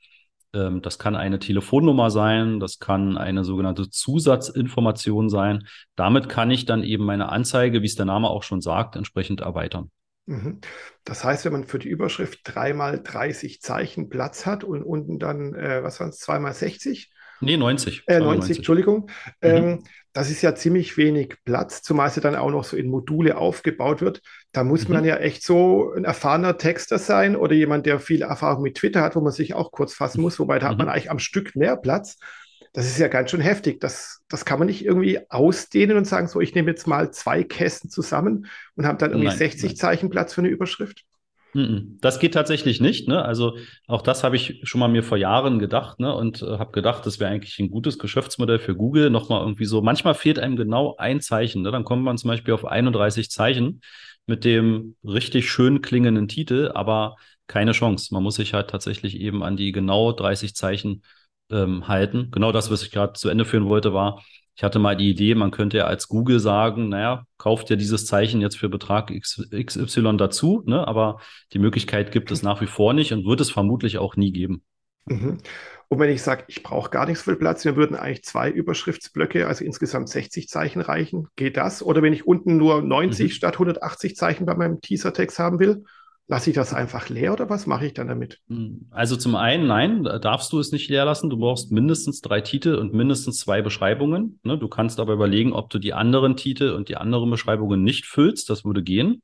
Ähm, 0.54 0.82
das 0.82 1.00
kann 1.00 1.16
eine 1.16 1.40
Telefonnummer 1.40 2.12
sein, 2.12 2.60
das 2.60 2.80
kann 2.80 3.18
eine 3.18 3.46
sogenannte 3.46 3.90
Zusatzinformation 3.90 5.30
sein. 5.30 5.68
Damit 5.96 6.28
kann 6.28 6.52
ich 6.52 6.66
dann 6.66 6.84
eben 6.84 7.06
meine 7.06 7.30
Anzeige, 7.30 7.82
wie 7.82 7.88
es 7.88 7.96
der 7.96 8.06
Name 8.06 8.30
auch 8.30 8.44
schon 8.44 8.60
sagt, 8.60 8.98
entsprechend 8.98 9.40
erweitern. 9.40 9.90
Mhm. 10.26 10.60
Das 11.06 11.24
heißt, 11.24 11.46
wenn 11.46 11.54
man 11.54 11.64
für 11.64 11.80
die 11.80 11.90
Überschrift 11.90 12.42
dreimal 12.44 13.02
30 13.02 13.62
Zeichen 13.62 14.10
Platz 14.10 14.46
hat 14.46 14.66
und 14.66 14.84
unten 14.84 15.18
dann, 15.18 15.54
äh, 15.54 15.82
was 15.82 16.02
waren 16.02 16.10
es, 16.10 16.18
zweimal 16.18 16.54
60, 16.54 17.13
Nee, 17.42 17.58
90. 17.58 18.04
Äh, 18.08 18.20
90, 18.20 18.58
Entschuldigung. 18.58 19.10
Mhm. 19.42 19.50
Ähm, 19.50 19.84
das 20.14 20.30
ist 20.30 20.44
ja 20.44 20.54
ziemlich 20.54 20.96
wenig 20.96 21.38
Platz, 21.44 21.82
zumal 21.82 22.12
sie 22.12 22.22
dann 22.22 22.36
auch 22.36 22.52
noch 22.52 22.64
so 22.64 22.78
in 22.78 22.88
Module 22.88 23.36
aufgebaut 23.36 24.02
wird. 24.02 24.22
Da 24.52 24.64
muss 24.64 24.88
mhm. 24.88 24.96
man 24.96 25.06
ja 25.06 25.18
echt 25.18 25.44
so 25.44 25.92
ein 25.94 26.06
erfahrener 26.06 26.58
Texter 26.58 27.00
sein 27.00 27.36
oder 27.36 27.56
jemand, 27.56 27.88
der 27.88 28.00
viel 28.00 28.22
Erfahrung 28.22 28.62
mit 28.62 28.76
Twitter 28.76 29.02
hat, 29.02 29.16
wo 29.16 29.22
man 29.22 29.34
sich 29.34 29.56
auch 29.56 29.72
kurz 29.72 29.94
fassen 29.94 30.22
muss, 30.22 30.40
wobei 30.40 30.60
da 30.60 30.68
mhm. 30.68 30.72
hat 30.72 30.78
man 30.78 30.90
eigentlich 30.90 31.12
am 31.12 31.20
Stück 31.20 31.56
mehr 31.56 31.76
Platz. 31.78 32.18
Das 32.74 32.86
ist 32.86 32.98
ja 32.98 33.08
ganz 33.08 33.32
schön 33.32 33.42
heftig. 33.42 33.80
Das, 33.80 34.22
das 34.30 34.46
kann 34.46 34.60
man 34.60 34.68
nicht 34.68 34.86
irgendwie 34.86 35.20
ausdehnen 35.30 35.98
und 35.98 36.06
sagen, 36.06 36.28
so, 36.28 36.42
ich 36.42 36.56
nehme 36.56 36.70
jetzt 36.70 36.88
mal 36.88 37.12
zwei 37.12 37.44
Kästen 37.44 37.90
zusammen 37.90 38.48
und 38.76 38.86
habe 38.86 38.98
dann 38.98 39.12
irgendwie 39.12 39.28
nein, 39.28 39.38
60 39.38 39.64
nein. 39.64 39.76
Zeichen 39.76 40.10
Platz 40.10 40.34
für 40.34 40.42
eine 40.42 40.50
Überschrift. 40.50 41.06
Das 41.54 42.20
geht 42.20 42.34
tatsächlich 42.34 42.82
nicht. 42.82 43.08
Ne? 43.08 43.24
Also 43.24 43.58
auch 43.88 44.02
das 44.02 44.24
habe 44.24 44.36
ich 44.36 44.62
schon 44.64 44.80
mal 44.80 44.88
mir 44.88 45.04
vor 45.04 45.18
Jahren 45.18 45.60
gedacht 45.60 46.00
ne? 46.00 46.14
und 46.14 46.42
äh, 46.42 46.58
habe 46.58 46.72
gedacht, 46.72 47.06
das 47.06 47.20
wäre 47.20 47.30
eigentlich 47.30 47.60
ein 47.60 47.70
gutes 47.70 48.00
Geschäftsmodell 48.00 48.58
für 48.58 48.76
Google. 48.76 49.12
Nochmal 49.12 49.42
irgendwie 49.42 49.66
so, 49.66 49.82
manchmal 49.82 50.16
fehlt 50.16 50.40
einem 50.40 50.56
genau 50.56 50.96
ein 50.98 51.22
Zeichen. 51.22 51.62
Ne? 51.62 51.72
Dann 51.72 51.84
kommt 51.84 52.04
man 52.04 52.18
zum 52.18 52.30
Beispiel 52.30 52.56
auf 52.56 52.66
31 52.66 53.30
Zeichen 53.30 53.82
mit 54.26 54.46
dem 54.46 54.96
richtig 55.04 55.50
schön 55.52 55.82
klingenden 55.82 56.28
Titel, 56.28 56.72
aber 56.74 57.18
keine 57.46 57.74
Chance. 57.74 58.14
Man 58.14 58.24
muss 58.24 58.36
sich 58.36 58.54
halt 58.54 58.70
tatsächlich 58.70 59.20
eben 59.20 59.44
an 59.44 59.56
die 59.56 59.72
genau 59.72 60.12
30 60.12 60.56
Zeichen 60.56 61.04
ähm, 61.52 61.88
halten. 61.88 62.32
Genau 62.32 62.52
das, 62.52 62.72
was 62.72 62.84
ich 62.84 62.92
gerade 62.92 63.14
zu 63.14 63.30
Ende 63.30 63.46
führen 63.46 63.70
wollte, 63.70 63.94
war, 63.94 64.24
ich 64.56 64.64
hatte 64.64 64.80
mal 64.80 64.96
die 64.96 65.10
Idee, 65.10 65.36
man 65.36 65.52
könnte 65.52 65.78
ja 65.78 65.86
als 65.86 66.08
Google 66.08 66.40
sagen, 66.40 66.90
naja, 66.90 67.26
kauft 67.38 67.70
ja 67.70 67.76
dieses 67.76 68.06
Zeichen 68.06 68.40
jetzt 68.40 68.58
für 68.58 68.70
Betrag 68.70 69.12
XY 69.12 70.18
dazu, 70.18 70.64
ne? 70.66 70.88
aber 70.88 71.20
die 71.54 71.60
Möglichkeit 71.60 72.12
gibt 72.12 72.32
es 72.32 72.44
nach 72.44 72.62
wie 72.62 72.68
vor 72.68 72.94
nicht 72.94 73.14
und 73.14 73.26
wird 73.26 73.42
es 73.42 73.50
vermutlich 73.50 73.98
auch 73.98 74.16
nie 74.16 74.32
geben. 74.32 74.64
Mhm. 75.06 75.40
Und 75.90 76.00
wenn 76.00 76.10
ich 76.10 76.22
sage, 76.22 76.46
ich 76.48 76.64
brauche 76.64 76.90
gar 76.90 77.06
nicht 77.06 77.20
so 77.20 77.26
viel 77.26 77.36
Platz, 77.36 77.64
dann 77.64 77.76
würden 77.76 77.96
eigentlich 77.96 78.24
zwei 78.24 78.50
Überschriftsblöcke, 78.50 79.48
also 79.48 79.64
insgesamt 79.64 80.10
60 80.10 80.48
Zeichen 80.48 80.82
reichen. 80.82 81.28
Geht 81.36 81.58
das? 81.58 81.84
Oder 81.84 82.02
wenn 82.02 82.14
ich 82.14 82.26
unten 82.26 82.58
nur 82.58 82.82
90 82.82 83.26
mhm. 83.26 83.36
statt 83.36 83.54
180 83.56 84.16
Zeichen 84.16 84.46
bei 84.46 84.56
meinem 84.56 84.82
Teasertext 84.82 85.40
haben 85.40 85.60
will, 85.60 85.84
Lasse 86.28 86.52
ich 86.52 86.56
das 86.56 86.74
einfach 86.74 87.10
leer 87.10 87.34
oder 87.34 87.50
was 87.50 87.68
mache 87.68 87.86
ich 87.86 87.94
dann 87.94 88.08
damit? 88.08 88.40
Hm, 88.48 88.88
also 88.92 89.18
zum 89.18 89.36
einen, 89.36 89.68
nein, 89.68 90.04
darfst 90.04 90.54
du 90.54 90.60
es 90.60 90.72
nicht 90.72 90.90
leer 90.90 91.04
lassen. 91.04 91.30
Du 91.30 91.38
brauchst 91.38 91.72
mindestens 91.72 92.22
drei 92.22 92.40
Titel 92.40 92.76
und 92.76 92.94
mindestens 92.94 93.40
zwei 93.40 93.62
Beschreibungen. 93.62 94.40
Ne? 94.44 94.58
Du 94.58 94.70
kannst 94.70 95.02
aber 95.02 95.14
überlegen, 95.14 95.52
ob 95.52 95.70
du 95.70 95.80
die 95.80 95.94
anderen 95.94 96.38
Titel 96.38 96.70
und 96.70 96.88
die 96.88 96.96
anderen 96.96 97.30
Beschreibungen 97.30 97.84
nicht 97.84 98.06
füllst. 98.06 98.50
Das 98.50 98.64
würde 98.64 98.84
gehen. 98.84 99.22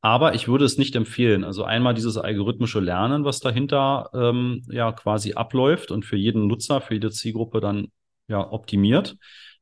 Aber 0.00 0.34
ich 0.34 0.48
würde 0.48 0.64
es 0.64 0.78
nicht 0.78 0.96
empfehlen. 0.96 1.44
Also 1.44 1.64
einmal 1.64 1.94
dieses 1.94 2.16
algorithmische 2.16 2.80
Lernen, 2.80 3.24
was 3.24 3.40
dahinter 3.40 4.10
ähm, 4.12 4.62
ja 4.68 4.92
quasi 4.92 5.34
abläuft 5.34 5.90
und 5.92 6.04
für 6.04 6.16
jeden 6.16 6.48
Nutzer, 6.48 6.80
für 6.80 6.94
jede 6.94 7.10
Zielgruppe 7.10 7.60
dann 7.60 7.88
ja 8.28 8.52
optimiert. 8.52 9.16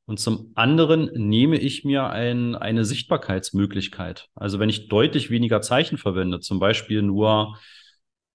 Und 0.06 0.20
zum 0.20 0.52
anderen 0.54 1.10
nehme 1.14 1.58
ich 1.58 1.84
mir 1.84 2.10
ein, 2.10 2.54
eine 2.54 2.84
Sichtbarkeitsmöglichkeit. 2.84 4.28
Also 4.34 4.58
wenn 4.58 4.68
ich 4.68 4.88
deutlich 4.88 5.30
weniger 5.30 5.62
Zeichen 5.62 5.96
verwende, 5.96 6.40
zum 6.40 6.58
Beispiel 6.58 7.02
nur 7.02 7.58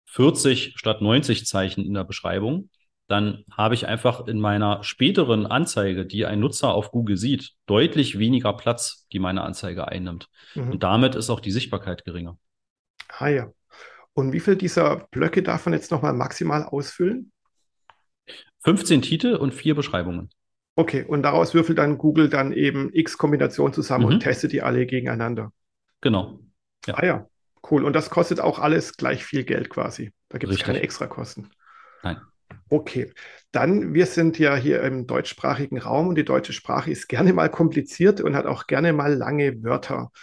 40 0.08 0.74
statt 0.76 1.02
90 1.02 1.46
Zeichen 1.46 1.86
in 1.86 1.94
der 1.94 2.06
Beschreibung, 2.06 2.70
dann 3.08 3.44
habe 3.52 3.74
ich 3.74 3.88
einfach 3.88 4.28
in 4.28 4.40
meiner 4.40 4.84
späteren 4.84 5.46
Anzeige, 5.46 6.06
die 6.06 6.26
ein 6.26 6.40
Nutzer 6.40 6.70
auf 6.70 6.92
Google 6.92 7.18
sieht, 7.18 7.54
deutlich 7.66 8.20
weniger 8.20 8.54
Platz, 8.54 9.08
die 9.12 9.20
meine 9.20 9.42
Anzeige 9.42 9.88
einnimmt. 9.88 10.28
Mhm. 10.56 10.72
Und 10.72 10.84
damit 10.84 11.16
ist 11.16 11.30
auch 11.30 11.40
die 11.40 11.52
Sichtbarkeit 11.52 12.06
geringer. 12.06 12.38
Ah 13.18 13.30
ja. 13.30 13.52
Und 14.14 14.32
wie 14.32 14.40
viel 14.40 14.56
dieser 14.56 15.08
Blöcke 15.12 15.42
darf 15.42 15.66
man 15.66 15.74
jetzt 15.74 15.92
nochmal 15.92 16.14
maximal 16.14 16.64
ausfüllen? 16.64 17.32
15 18.64 19.02
Titel 19.02 19.36
und 19.36 19.54
vier 19.54 19.76
Beschreibungen. 19.76 20.30
Okay, 20.80 21.04
und 21.04 21.24
daraus 21.24 21.54
würfelt 21.54 21.78
dann 21.78 21.98
Google 21.98 22.30
dann 22.30 22.54
eben 22.54 22.90
x 22.94 23.18
Kombinationen 23.18 23.74
zusammen 23.74 24.06
mhm. 24.06 24.14
und 24.14 24.20
testet 24.22 24.54
die 24.54 24.62
alle 24.62 24.86
gegeneinander. 24.86 25.52
Genau. 26.00 26.40
Ja. 26.86 26.94
Ah 26.94 27.06
ja, 27.06 27.28
cool. 27.70 27.84
Und 27.84 27.92
das 27.92 28.10
kostet 28.10 28.40
auch 28.40 28.60
alles 28.60 28.96
gleich 28.96 29.26
viel 29.26 29.44
Geld 29.44 29.70
quasi. 29.70 30.14
Da 30.30 30.38
gibt 30.38 30.54
es 30.54 30.60
keine 30.60 30.80
Extrakosten. 30.80 31.50
Nein. 32.02 32.22
Okay, 32.70 33.12
dann, 33.52 33.94
wir 33.94 34.06
sind 34.06 34.40
ja 34.40 34.56
hier 34.56 34.82
im 34.84 35.06
deutschsprachigen 35.06 35.80
Raum 35.80 36.08
und 36.08 36.16
die 36.16 36.24
deutsche 36.24 36.54
Sprache 36.54 36.90
ist 36.92 37.10
gerne 37.10 37.34
mal 37.34 37.50
kompliziert 37.50 38.22
und 38.22 38.38
hat 38.38 38.46
auch 38.46 38.66
gerne 38.66 38.94
mal 38.94 39.14
lange 39.14 39.62
Wörter. 39.62 40.14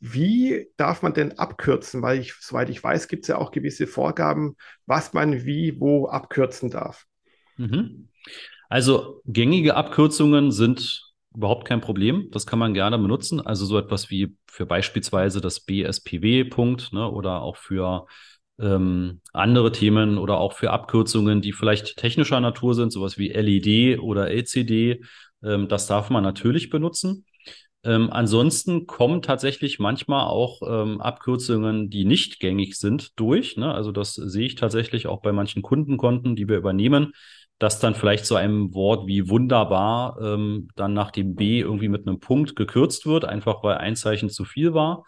Wie 0.00 0.68
darf 0.76 1.02
man 1.02 1.14
denn 1.14 1.38
abkürzen? 1.38 2.02
Weil 2.02 2.18
ich, 2.18 2.34
soweit 2.40 2.70
ich 2.70 2.82
weiß, 2.82 3.06
gibt 3.06 3.22
es 3.22 3.28
ja 3.28 3.38
auch 3.38 3.52
gewisse 3.52 3.86
Vorgaben, 3.86 4.56
was 4.84 5.12
man 5.12 5.44
wie, 5.44 5.78
wo 5.78 6.08
abkürzen 6.08 6.70
darf. 6.70 7.06
Mhm. 7.56 8.08
Also 8.72 9.20
gängige 9.26 9.76
Abkürzungen 9.76 10.50
sind 10.50 11.02
überhaupt 11.34 11.68
kein 11.68 11.82
Problem. 11.82 12.28
Das 12.30 12.46
kann 12.46 12.58
man 12.58 12.72
gerne 12.72 12.98
benutzen. 12.98 13.38
Also 13.38 13.66
so 13.66 13.76
etwas 13.76 14.08
wie 14.08 14.34
für 14.46 14.64
beispielsweise 14.64 15.42
das 15.42 15.60
BSPW-Punkt 15.60 16.90
ne, 16.94 17.06
oder 17.06 17.42
auch 17.42 17.58
für 17.58 18.06
ähm, 18.58 19.20
andere 19.34 19.72
Themen 19.72 20.16
oder 20.16 20.38
auch 20.38 20.54
für 20.54 20.70
Abkürzungen, 20.70 21.42
die 21.42 21.52
vielleicht 21.52 21.98
technischer 21.98 22.40
Natur 22.40 22.74
sind, 22.74 22.94
sowas 22.94 23.18
wie 23.18 23.30
LED 23.30 24.00
oder 24.00 24.30
LCD. 24.30 25.02
Ähm, 25.44 25.68
das 25.68 25.86
darf 25.86 26.08
man 26.08 26.22
natürlich 26.22 26.70
benutzen. 26.70 27.26
Ähm, 27.84 28.08
ansonsten 28.10 28.86
kommen 28.86 29.20
tatsächlich 29.20 29.80
manchmal 29.80 30.28
auch 30.28 30.62
ähm, 30.66 30.98
Abkürzungen, 31.02 31.90
die 31.90 32.06
nicht 32.06 32.40
gängig 32.40 32.78
sind, 32.78 33.18
durch. 33.20 33.58
Ne? 33.58 33.74
Also 33.74 33.92
das 33.92 34.14
sehe 34.14 34.46
ich 34.46 34.54
tatsächlich 34.54 35.08
auch 35.08 35.20
bei 35.20 35.32
manchen 35.32 35.60
Kundenkonten, 35.60 36.36
die 36.36 36.48
wir 36.48 36.56
übernehmen, 36.56 37.12
dass 37.62 37.78
dann 37.78 37.94
vielleicht 37.94 38.26
so 38.26 38.34
ein 38.34 38.74
Wort 38.74 39.06
wie 39.06 39.28
wunderbar 39.28 40.18
ähm, 40.20 40.66
dann 40.74 40.94
nach 40.94 41.12
dem 41.12 41.36
B 41.36 41.60
irgendwie 41.60 41.86
mit 41.86 42.08
einem 42.08 42.18
Punkt 42.18 42.56
gekürzt 42.56 43.06
wird, 43.06 43.24
einfach 43.24 43.62
weil 43.62 43.78
ein 43.78 43.94
Zeichen 43.94 44.30
zu 44.30 44.44
viel 44.44 44.74
war. 44.74 45.04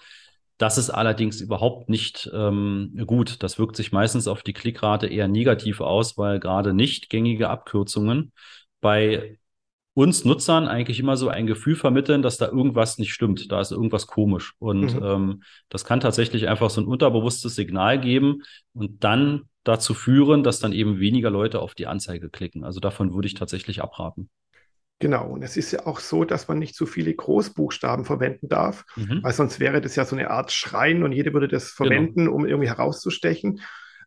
Das 0.57 0.79
ist 0.79 0.89
allerdings 0.89 1.41
überhaupt 1.41 1.89
nicht 1.89 2.31
ähm, 2.33 2.93
gut. 3.09 3.43
Das 3.43 3.59
wirkt 3.59 3.75
sich 3.75 3.91
meistens 3.91 4.29
auf 4.29 4.45
die 4.45 4.53
Klickrate 4.53 5.09
eher 5.09 5.27
negativ 5.27 5.81
aus, 5.81 6.17
weil 6.17 6.39
gerade 6.39 6.75
nicht 6.75 7.11
gängige 7.11 7.49
Abkürzungen 7.51 8.31
bei 8.81 9.41
uns 9.95 10.25
Nutzern 10.25 10.69
eigentlich 10.69 11.01
immer 11.01 11.17
so 11.17 11.31
ein 11.31 11.49
Gefühl 11.49 11.75
vermitteln, 11.75 12.23
dass 12.23 12.37
da 12.37 12.47
irgendwas 12.47 12.99
nicht 12.99 13.13
stimmt, 13.13 13.51
da 13.51 13.61
ist 13.61 13.73
irgendwas 13.73 14.07
komisch. 14.07 14.55
Und 14.61 14.95
mhm. 14.95 15.05
ähm, 15.05 15.43
das 15.71 15.85
kann 15.85 15.99
tatsächlich 15.99 16.47
einfach 16.47 16.71
so 16.71 16.81
ein 16.81 16.87
unterbewusstes 16.87 17.57
Signal 17.57 18.01
geben 18.01 18.43
und 18.75 19.03
dann 19.03 19.49
dazu 19.65 19.95
führen, 19.95 20.43
dass 20.43 20.61
dann 20.61 20.73
eben 20.73 21.01
weniger 21.01 21.31
Leute 21.31 21.61
auf 21.61 21.75
die 21.75 21.87
Anzeige 21.87 22.31
klicken. 22.31 22.65
Also 22.65 22.81
davon 22.81 23.15
würde 23.15 23.27
ich 23.27 23.35
tatsächlich 23.35 23.83
abraten. 23.83 24.29
Genau, 25.01 25.27
und 25.27 25.43
es 25.43 25.57
ist 25.57 25.73
ja 25.73 25.87
auch 25.87 25.99
so, 25.99 26.25
dass 26.25 26.47
man 26.47 26.59
nicht 26.59 26.77
zu 26.77 26.87
viele 26.87 27.13
Großbuchstaben 27.13 28.05
verwenden 28.05 28.49
darf, 28.49 28.85
mhm. 28.97 29.23
weil 29.23 29.33
sonst 29.33 29.59
wäre 29.59 29.81
das 29.81 29.97
ja 29.97 30.05
so 30.05 30.15
eine 30.15 30.31
Art 30.31 30.53
Schrein 30.53 31.03
und 31.03 31.13
jeder 31.13 31.33
würde 31.33 31.49
das 31.49 31.75
genau. 31.75 31.89
verwenden, 31.89 32.25
genau. 32.27 32.33
um 32.37 32.47
irgendwie 32.47 32.69
herauszustechen. 32.69 33.61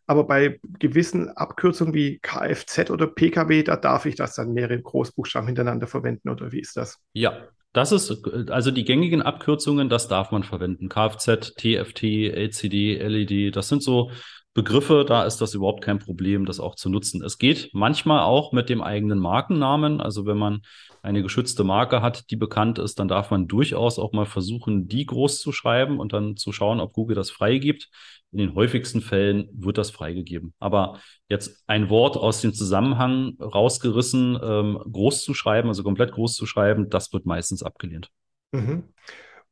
Aber 0.06 0.26
bei 0.26 0.58
gewissen 0.78 1.28
Abkürzungen 1.28 1.92
wie 1.92 2.18
Kfz 2.20 2.90
oder 2.90 3.06
Pkw, 3.06 3.62
da 3.62 3.76
darf 3.76 4.06
ich 4.06 4.14
das 4.14 4.34
dann 4.34 4.54
mehrere 4.54 4.80
Großbuchstaben 4.80 5.46
hintereinander 5.46 5.86
verwenden, 5.86 6.30
oder 6.30 6.50
wie 6.50 6.60
ist 6.60 6.78
das? 6.78 6.98
Ja, 7.12 7.46
das 7.74 7.92
ist, 7.92 8.26
also 8.50 8.70
die 8.70 8.84
gängigen 8.84 9.20
Abkürzungen, 9.20 9.90
das 9.90 10.08
darf 10.08 10.30
man 10.30 10.42
verwenden. 10.42 10.88
Kfz, 10.88 11.54
TFT, 11.54 12.02
LCD, 12.32 12.96
LED, 12.96 13.54
das 13.54 13.68
sind 13.68 13.82
so 13.82 14.10
Begriffe, 14.58 15.04
da 15.06 15.24
ist 15.24 15.36
das 15.36 15.54
überhaupt 15.54 15.84
kein 15.84 16.00
Problem, 16.00 16.44
das 16.44 16.58
auch 16.58 16.74
zu 16.74 16.90
nutzen. 16.90 17.22
Es 17.22 17.38
geht 17.38 17.70
manchmal 17.74 18.22
auch 18.22 18.50
mit 18.50 18.68
dem 18.68 18.82
eigenen 18.82 19.20
Markennamen. 19.20 20.00
Also 20.00 20.26
wenn 20.26 20.36
man 20.36 20.62
eine 21.00 21.22
geschützte 21.22 21.62
Marke 21.62 22.02
hat, 22.02 22.28
die 22.32 22.34
bekannt 22.34 22.80
ist, 22.80 22.98
dann 22.98 23.06
darf 23.06 23.30
man 23.30 23.46
durchaus 23.46 24.00
auch 24.00 24.12
mal 24.12 24.26
versuchen, 24.26 24.88
die 24.88 25.06
groß 25.06 25.38
zu 25.38 25.52
schreiben 25.52 26.00
und 26.00 26.12
dann 26.12 26.34
zu 26.34 26.50
schauen, 26.50 26.80
ob 26.80 26.92
Google 26.92 27.14
das 27.14 27.30
freigibt. 27.30 27.88
In 28.32 28.38
den 28.38 28.56
häufigsten 28.56 29.00
Fällen 29.00 29.48
wird 29.52 29.78
das 29.78 29.92
freigegeben. 29.92 30.52
Aber 30.58 30.98
jetzt 31.28 31.62
ein 31.68 31.88
Wort 31.88 32.16
aus 32.16 32.40
dem 32.40 32.52
Zusammenhang 32.52 33.36
rausgerissen, 33.40 34.40
ähm, 34.42 34.82
groß 34.90 35.22
zu 35.22 35.34
schreiben, 35.34 35.68
also 35.68 35.84
komplett 35.84 36.10
groß 36.10 36.34
zu 36.34 36.46
schreiben, 36.46 36.90
das 36.90 37.12
wird 37.12 37.26
meistens 37.26 37.62
abgelehnt. 37.62 38.10
Mhm. 38.50 38.88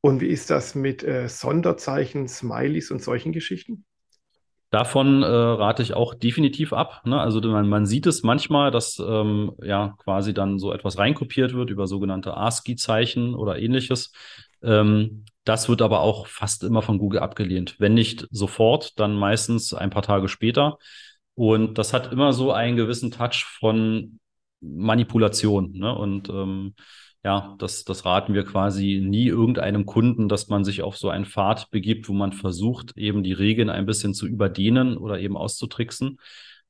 Und 0.00 0.20
wie 0.20 0.26
ist 0.26 0.50
das 0.50 0.74
mit 0.74 1.04
äh, 1.04 1.28
Sonderzeichen, 1.28 2.26
Smileys 2.26 2.90
und 2.90 3.00
solchen 3.00 3.30
Geschichten? 3.30 3.84
Davon 4.76 5.22
äh, 5.22 5.26
rate 5.26 5.82
ich 5.82 5.94
auch 5.94 6.12
definitiv 6.12 6.74
ab. 6.74 7.00
Ne? 7.06 7.18
Also 7.18 7.40
man, 7.40 7.66
man, 7.66 7.86
sieht 7.86 8.04
es 8.04 8.22
manchmal, 8.22 8.70
dass 8.70 8.98
ähm, 8.98 9.52
ja 9.62 9.96
quasi 10.04 10.34
dann 10.34 10.58
so 10.58 10.70
etwas 10.70 10.98
reinkopiert 10.98 11.54
wird 11.54 11.70
über 11.70 11.86
sogenannte 11.86 12.36
ASCII-Zeichen 12.36 13.34
oder 13.34 13.58
ähnliches. 13.58 14.12
Ähm, 14.62 15.24
das 15.44 15.70
wird 15.70 15.80
aber 15.80 16.00
auch 16.00 16.26
fast 16.26 16.62
immer 16.62 16.82
von 16.82 16.98
Google 16.98 17.20
abgelehnt. 17.20 17.76
Wenn 17.78 17.94
nicht 17.94 18.28
sofort, 18.30 19.00
dann 19.00 19.16
meistens 19.16 19.72
ein 19.72 19.88
paar 19.88 20.02
Tage 20.02 20.28
später. 20.28 20.76
Und 21.34 21.78
das 21.78 21.94
hat 21.94 22.12
immer 22.12 22.34
so 22.34 22.52
einen 22.52 22.76
gewissen 22.76 23.10
Touch 23.10 23.46
von 23.58 24.20
Manipulation. 24.60 25.72
Ne? 25.72 25.96
Und 25.96 26.28
ähm, 26.28 26.74
ja, 27.26 27.56
das, 27.58 27.82
das 27.82 28.04
raten 28.04 28.34
wir 28.34 28.44
quasi 28.44 29.02
nie 29.04 29.26
irgendeinem 29.26 29.84
Kunden, 29.84 30.28
dass 30.28 30.46
man 30.46 30.64
sich 30.64 30.82
auf 30.82 30.96
so 30.96 31.08
einen 31.08 31.24
Pfad 31.24 31.72
begibt, 31.72 32.08
wo 32.08 32.12
man 32.12 32.32
versucht, 32.32 32.96
eben 32.96 33.24
die 33.24 33.32
Regeln 33.32 33.68
ein 33.68 33.84
bisschen 33.84 34.14
zu 34.14 34.28
überdehnen 34.28 34.96
oder 34.96 35.18
eben 35.18 35.36
auszutricksen. 35.36 36.20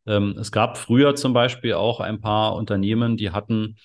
Ähm, 0.07 0.35
es 0.41 0.53
gab 0.53 0.79
früher 0.79 1.15
zum 1.15 1.35
Beispiel 1.35 1.75
auch 1.75 2.01
ein 2.01 2.23
paar 2.23 2.55
Unternehmen, 2.57 3.19
die 3.19 3.33
hatten, 3.33 3.77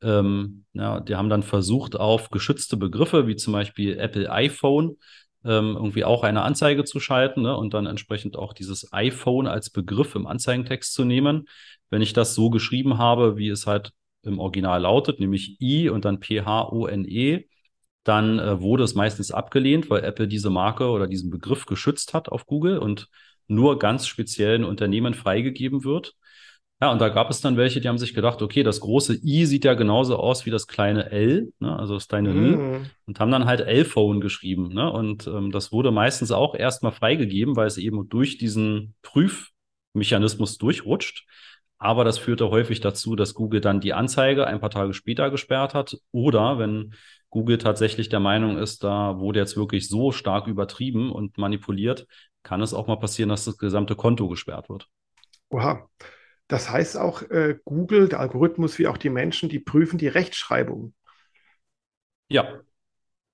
ähm, 0.00 0.64
ja, 0.74 1.00
die 1.00 1.16
haben 1.16 1.28
dann 1.28 1.42
versucht, 1.42 1.96
auf 1.96 2.30
geschützte 2.30 2.76
Begriffe 2.76 3.26
wie 3.26 3.34
zum 3.34 3.52
Beispiel 3.52 3.98
Apple 3.98 4.30
iPhone 4.30 4.98
ähm, 5.44 5.74
irgendwie 5.74 6.04
auch 6.04 6.22
eine 6.22 6.42
Anzeige 6.42 6.84
zu 6.84 7.00
schalten 7.00 7.42
ne, 7.42 7.56
und 7.56 7.74
dann 7.74 7.86
entsprechend 7.86 8.36
auch 8.36 8.52
dieses 8.52 8.92
iPhone 8.92 9.48
als 9.48 9.70
Begriff 9.70 10.14
im 10.14 10.28
Anzeigentext 10.28 10.94
zu 10.94 11.04
nehmen. 11.04 11.48
Wenn 11.90 12.00
ich 12.00 12.12
das 12.12 12.36
so 12.36 12.48
geschrieben 12.48 12.98
habe, 12.98 13.36
wie 13.36 13.48
es 13.48 13.66
halt 13.66 13.92
im 14.22 14.38
Original 14.38 14.82
lautet, 14.82 15.20
nämlich 15.20 15.60
I 15.60 15.88
und 15.88 16.04
dann 16.04 16.20
P-H-O-N-E, 16.20 17.46
dann 18.04 18.38
äh, 18.38 18.60
wurde 18.60 18.84
es 18.84 18.94
meistens 18.94 19.30
abgelehnt, 19.30 19.90
weil 19.90 20.04
Apple 20.04 20.28
diese 20.28 20.50
Marke 20.50 20.88
oder 20.88 21.06
diesen 21.06 21.30
Begriff 21.30 21.66
geschützt 21.66 22.14
hat 22.14 22.28
auf 22.28 22.46
Google 22.46 22.78
und 22.78 23.08
nur 23.46 23.78
ganz 23.78 24.06
speziellen 24.06 24.64
Unternehmen 24.64 25.14
freigegeben 25.14 25.84
wird. 25.84 26.14
Ja, 26.80 26.90
und 26.90 27.00
da 27.00 27.10
gab 27.10 27.30
es 27.30 27.40
dann 27.40 27.56
welche, 27.56 27.80
die 27.80 27.88
haben 27.88 27.98
sich 27.98 28.12
gedacht, 28.12 28.42
okay, 28.42 28.64
das 28.64 28.80
große 28.80 29.14
I 29.22 29.46
sieht 29.46 29.64
ja 29.64 29.74
genauso 29.74 30.16
aus 30.16 30.46
wie 30.46 30.50
das 30.50 30.66
kleine 30.66 31.12
L, 31.12 31.52
ne, 31.60 31.78
also 31.78 31.94
das 31.94 32.08
kleine 32.08 32.30
L, 32.30 32.56
mm. 32.56 32.86
und 33.06 33.20
haben 33.20 33.30
dann 33.30 33.44
halt 33.44 33.60
L-Phone 33.60 34.20
geschrieben. 34.20 34.74
Ne, 34.74 34.90
und 34.90 35.28
ähm, 35.28 35.52
das 35.52 35.70
wurde 35.70 35.92
meistens 35.92 36.32
auch 36.32 36.56
erstmal 36.56 36.90
freigegeben, 36.90 37.54
weil 37.54 37.68
es 37.68 37.78
eben 37.78 38.08
durch 38.08 38.36
diesen 38.36 38.96
Prüfmechanismus 39.02 40.58
durchrutscht. 40.58 41.24
Aber 41.82 42.04
das 42.04 42.16
führte 42.16 42.48
häufig 42.48 42.80
dazu, 42.80 43.16
dass 43.16 43.34
Google 43.34 43.60
dann 43.60 43.80
die 43.80 43.92
Anzeige 43.92 44.46
ein 44.46 44.60
paar 44.60 44.70
Tage 44.70 44.94
später 44.94 45.32
gesperrt 45.32 45.74
hat. 45.74 45.96
Oder 46.12 46.56
wenn 46.60 46.94
Google 47.28 47.58
tatsächlich 47.58 48.08
der 48.08 48.20
Meinung 48.20 48.56
ist, 48.56 48.84
da 48.84 49.18
wurde 49.18 49.40
jetzt 49.40 49.56
wirklich 49.56 49.88
so 49.88 50.12
stark 50.12 50.46
übertrieben 50.46 51.10
und 51.10 51.38
manipuliert, 51.38 52.06
kann 52.44 52.62
es 52.62 52.72
auch 52.72 52.86
mal 52.86 53.00
passieren, 53.00 53.30
dass 53.30 53.46
das 53.46 53.58
gesamte 53.58 53.96
Konto 53.96 54.28
gesperrt 54.28 54.68
wird. 54.68 54.86
Oha. 55.48 55.88
Das 56.46 56.70
heißt 56.70 56.96
auch, 56.98 57.22
äh, 57.22 57.58
Google, 57.64 58.08
der 58.08 58.20
Algorithmus 58.20 58.78
wie 58.78 58.86
auch 58.86 58.96
die 58.96 59.10
Menschen, 59.10 59.48
die 59.48 59.58
prüfen 59.58 59.98
die 59.98 60.06
Rechtschreibung. 60.06 60.94
Ja, 62.28 62.60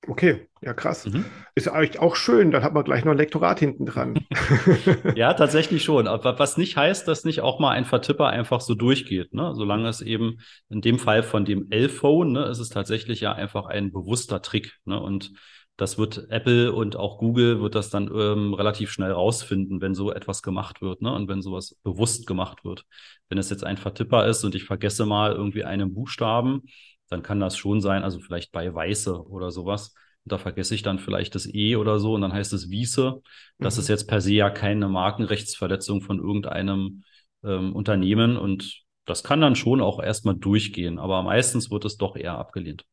Okay, 0.06 0.48
ja 0.62 0.72
krass. 0.74 1.06
Mhm. 1.06 1.24
Ist 1.54 1.68
eigentlich 1.68 1.98
auch 1.98 2.14
schön, 2.14 2.50
dann 2.50 2.62
hat 2.62 2.72
man 2.72 2.84
gleich 2.84 3.04
noch 3.04 3.12
ein 3.12 3.18
Lektorat 3.18 3.58
hinten 3.58 3.84
dran. 3.84 4.24
ja, 5.16 5.34
tatsächlich 5.34 5.82
schon. 5.82 6.06
Aber 6.06 6.38
was 6.38 6.56
nicht 6.56 6.76
heißt, 6.76 7.08
dass 7.08 7.24
nicht 7.24 7.40
auch 7.40 7.58
mal 7.58 7.72
ein 7.72 7.84
Vertipper 7.84 8.28
einfach 8.28 8.60
so 8.60 8.74
durchgeht. 8.74 9.34
Ne? 9.34 9.54
Solange 9.54 9.88
es 9.88 10.00
eben 10.00 10.38
in 10.70 10.80
dem 10.80 10.98
Fall 10.98 11.22
von 11.22 11.44
dem 11.44 11.66
L-Phone, 11.70 12.32
ne, 12.32 12.44
ist 12.44 12.60
es 12.60 12.68
tatsächlich 12.68 13.20
ja 13.20 13.32
einfach 13.32 13.66
ein 13.66 13.92
bewusster 13.92 14.40
Trick. 14.40 14.78
Ne? 14.84 14.98
Und 14.98 15.32
das 15.78 15.96
wird 15.96 16.26
Apple 16.30 16.72
und 16.72 16.96
auch 16.96 17.18
Google 17.18 17.60
wird 17.60 17.76
das 17.76 17.88
dann 17.88 18.10
ähm, 18.12 18.52
relativ 18.52 18.90
schnell 18.90 19.12
rausfinden, 19.12 19.80
wenn 19.80 19.94
so 19.94 20.12
etwas 20.12 20.42
gemacht 20.42 20.82
wird, 20.82 21.02
ne? 21.02 21.14
Und 21.14 21.28
wenn 21.28 21.40
sowas 21.40 21.76
bewusst 21.84 22.26
gemacht 22.26 22.64
wird. 22.64 22.84
Wenn 23.28 23.38
es 23.38 23.48
jetzt 23.48 23.62
ein 23.62 23.76
Vertipper 23.76 24.26
ist 24.26 24.42
und 24.42 24.56
ich 24.56 24.64
vergesse 24.64 25.06
mal 25.06 25.32
irgendwie 25.32 25.62
einen 25.62 25.94
Buchstaben, 25.94 26.62
dann 27.08 27.22
kann 27.22 27.40
das 27.40 27.56
schon 27.56 27.80
sein, 27.80 28.04
also 28.04 28.20
vielleicht 28.20 28.52
bei 28.52 28.72
Weiße 28.72 29.28
oder 29.28 29.50
sowas. 29.50 29.94
Und 30.24 30.32
da 30.32 30.38
vergesse 30.38 30.74
ich 30.74 30.82
dann 30.82 30.98
vielleicht 30.98 31.34
das 31.34 31.46
E 31.46 31.76
oder 31.76 31.98
so 31.98 32.14
und 32.14 32.20
dann 32.20 32.32
heißt 32.32 32.52
es 32.52 32.70
Wiese. 32.70 33.22
Das 33.58 33.76
mhm. 33.76 33.80
ist 33.80 33.88
jetzt 33.88 34.08
per 34.08 34.20
se 34.20 34.32
ja 34.32 34.50
keine 34.50 34.88
Markenrechtsverletzung 34.88 36.02
von 36.02 36.18
irgendeinem 36.18 37.02
ähm, 37.44 37.74
Unternehmen 37.74 38.36
und 38.36 38.84
das 39.08 39.24
kann 39.24 39.40
dann 39.40 39.56
schon 39.56 39.80
auch 39.80 40.02
erstmal 40.02 40.34
durchgehen, 40.34 40.98
aber 40.98 41.22
meistens 41.22 41.70
wird 41.70 41.86
es 41.86 41.96
doch 41.96 42.14
eher 42.14 42.36
abgelehnt. 42.36 42.84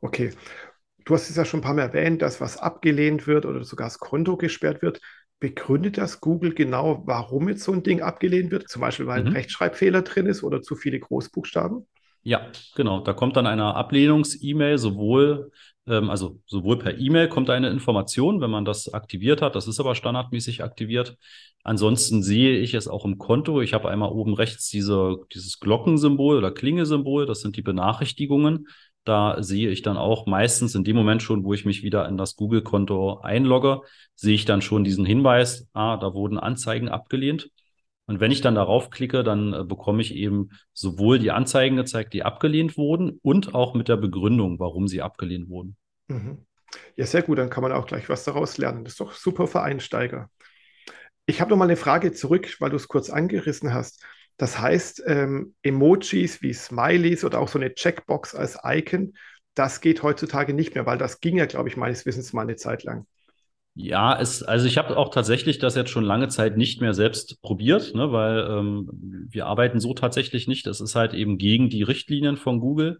Okay. 0.00 0.32
Du 1.04 1.14
hast 1.14 1.30
es 1.30 1.36
ja 1.36 1.44
schon 1.44 1.60
ein 1.60 1.62
paar 1.62 1.74
Mal 1.74 1.82
erwähnt, 1.82 2.22
dass 2.22 2.40
was 2.40 2.56
abgelehnt 2.56 3.26
wird 3.26 3.46
oder 3.46 3.62
sogar 3.64 3.86
das 3.86 3.98
Konto 3.98 4.36
gesperrt 4.36 4.82
wird. 4.82 5.00
Begründet 5.38 5.98
das 5.98 6.20
Google 6.20 6.54
genau, 6.54 7.02
warum 7.06 7.48
jetzt 7.48 7.62
so 7.62 7.72
ein 7.72 7.82
Ding 7.82 8.00
abgelehnt 8.00 8.50
wird? 8.50 8.68
Zum 8.68 8.80
Beispiel, 8.80 9.06
weil 9.06 9.22
mhm. 9.22 9.28
ein 9.28 9.32
Rechtschreibfehler 9.34 10.02
drin 10.02 10.26
ist 10.26 10.42
oder 10.42 10.62
zu 10.62 10.74
viele 10.74 10.98
Großbuchstaben? 10.98 11.86
Ja, 12.26 12.50
genau. 12.74 12.98
Da 13.00 13.12
kommt 13.12 13.36
dann 13.36 13.46
eine 13.46 13.76
Ablehnungs-E-Mail, 13.76 14.78
sowohl, 14.78 15.52
ähm, 15.86 16.10
also 16.10 16.40
sowohl 16.46 16.76
per 16.76 16.98
E-Mail 16.98 17.28
kommt 17.28 17.50
eine 17.50 17.70
Information, 17.70 18.40
wenn 18.40 18.50
man 18.50 18.64
das 18.64 18.92
aktiviert 18.92 19.42
hat. 19.42 19.54
Das 19.54 19.68
ist 19.68 19.78
aber 19.78 19.94
standardmäßig 19.94 20.64
aktiviert. 20.64 21.16
Ansonsten 21.62 22.24
sehe 22.24 22.58
ich 22.58 22.74
es 22.74 22.88
auch 22.88 23.04
im 23.04 23.18
Konto. 23.18 23.60
Ich 23.60 23.74
habe 23.74 23.88
einmal 23.90 24.10
oben 24.10 24.34
rechts 24.34 24.68
diese, 24.70 25.18
dieses 25.32 25.60
Glockensymbol 25.60 26.36
oder 26.38 26.50
Klingesymbol. 26.50 27.26
Das 27.26 27.42
sind 27.42 27.56
die 27.56 27.62
Benachrichtigungen. 27.62 28.66
Da 29.04 29.40
sehe 29.40 29.70
ich 29.70 29.82
dann 29.82 29.96
auch 29.96 30.26
meistens 30.26 30.74
in 30.74 30.82
dem 30.82 30.96
Moment 30.96 31.22
schon, 31.22 31.44
wo 31.44 31.54
ich 31.54 31.64
mich 31.64 31.84
wieder 31.84 32.08
in 32.08 32.16
das 32.16 32.34
Google-Konto 32.34 33.20
einlogge, 33.20 33.82
sehe 34.16 34.34
ich 34.34 34.46
dann 34.46 34.62
schon 34.62 34.82
diesen 34.82 35.06
Hinweis, 35.06 35.68
ah, 35.74 35.96
da 35.96 36.12
wurden 36.12 36.38
Anzeigen 36.40 36.88
abgelehnt. 36.88 37.50
Und 38.06 38.20
wenn 38.20 38.30
ich 38.30 38.40
dann 38.40 38.54
darauf 38.54 38.90
klicke, 38.90 39.24
dann 39.24 39.52
äh, 39.52 39.64
bekomme 39.64 40.00
ich 40.00 40.14
eben 40.14 40.50
sowohl 40.72 41.18
die 41.18 41.32
Anzeigen 41.32 41.76
gezeigt, 41.76 42.14
die 42.14 42.22
abgelehnt 42.22 42.76
wurden, 42.76 43.18
und 43.22 43.54
auch 43.54 43.74
mit 43.74 43.88
der 43.88 43.96
Begründung, 43.96 44.58
warum 44.58 44.86
sie 44.88 45.02
abgelehnt 45.02 45.48
wurden. 45.48 45.76
Mhm. 46.08 46.46
Ja, 46.94 47.06
sehr 47.06 47.22
gut, 47.22 47.38
dann 47.38 47.50
kann 47.50 47.62
man 47.62 47.72
auch 47.72 47.86
gleich 47.86 48.08
was 48.08 48.24
daraus 48.24 48.58
lernen. 48.58 48.84
Das 48.84 48.94
ist 48.94 49.00
doch 49.00 49.12
super 49.12 49.46
für 49.46 49.62
Einsteiger. 49.62 50.30
Ich 51.26 51.40
habe 51.40 51.50
noch 51.50 51.56
mal 51.56 51.64
eine 51.64 51.76
Frage 51.76 52.12
zurück, 52.12 52.56
weil 52.60 52.70
du 52.70 52.76
es 52.76 52.88
kurz 52.88 53.10
angerissen 53.10 53.74
hast. 53.74 54.04
Das 54.36 54.58
heißt, 54.60 55.02
ähm, 55.06 55.54
Emojis 55.62 56.42
wie 56.42 56.52
Smileys 56.52 57.24
oder 57.24 57.40
auch 57.40 57.48
so 57.48 57.58
eine 57.58 57.74
Checkbox 57.74 58.34
als 58.34 58.58
Icon, 58.62 59.14
das 59.54 59.80
geht 59.80 60.02
heutzutage 60.02 60.52
nicht 60.52 60.74
mehr, 60.74 60.86
weil 60.86 60.98
das 60.98 61.20
ging 61.20 61.36
ja, 61.38 61.46
glaube 61.46 61.68
ich, 61.68 61.76
meines 61.76 62.04
Wissens 62.04 62.32
mal 62.32 62.42
eine 62.42 62.56
Zeit 62.56 62.84
lang. 62.84 63.06
Ja, 63.78 64.18
es, 64.18 64.42
also 64.42 64.66
ich 64.66 64.78
habe 64.78 64.96
auch 64.96 65.10
tatsächlich 65.10 65.58
das 65.58 65.74
jetzt 65.74 65.90
schon 65.90 66.02
lange 66.02 66.28
Zeit 66.28 66.56
nicht 66.56 66.80
mehr 66.80 66.94
selbst 66.94 67.42
probiert, 67.42 67.94
ne, 67.94 68.10
weil 68.10 68.46
ähm, 68.50 68.88
wir 69.28 69.44
arbeiten 69.46 69.80
so 69.80 69.92
tatsächlich 69.92 70.48
nicht. 70.48 70.66
Es 70.66 70.80
ist 70.80 70.94
halt 70.94 71.12
eben 71.12 71.36
gegen 71.36 71.68
die 71.68 71.82
Richtlinien 71.82 72.38
von 72.38 72.58
Google. 72.58 72.98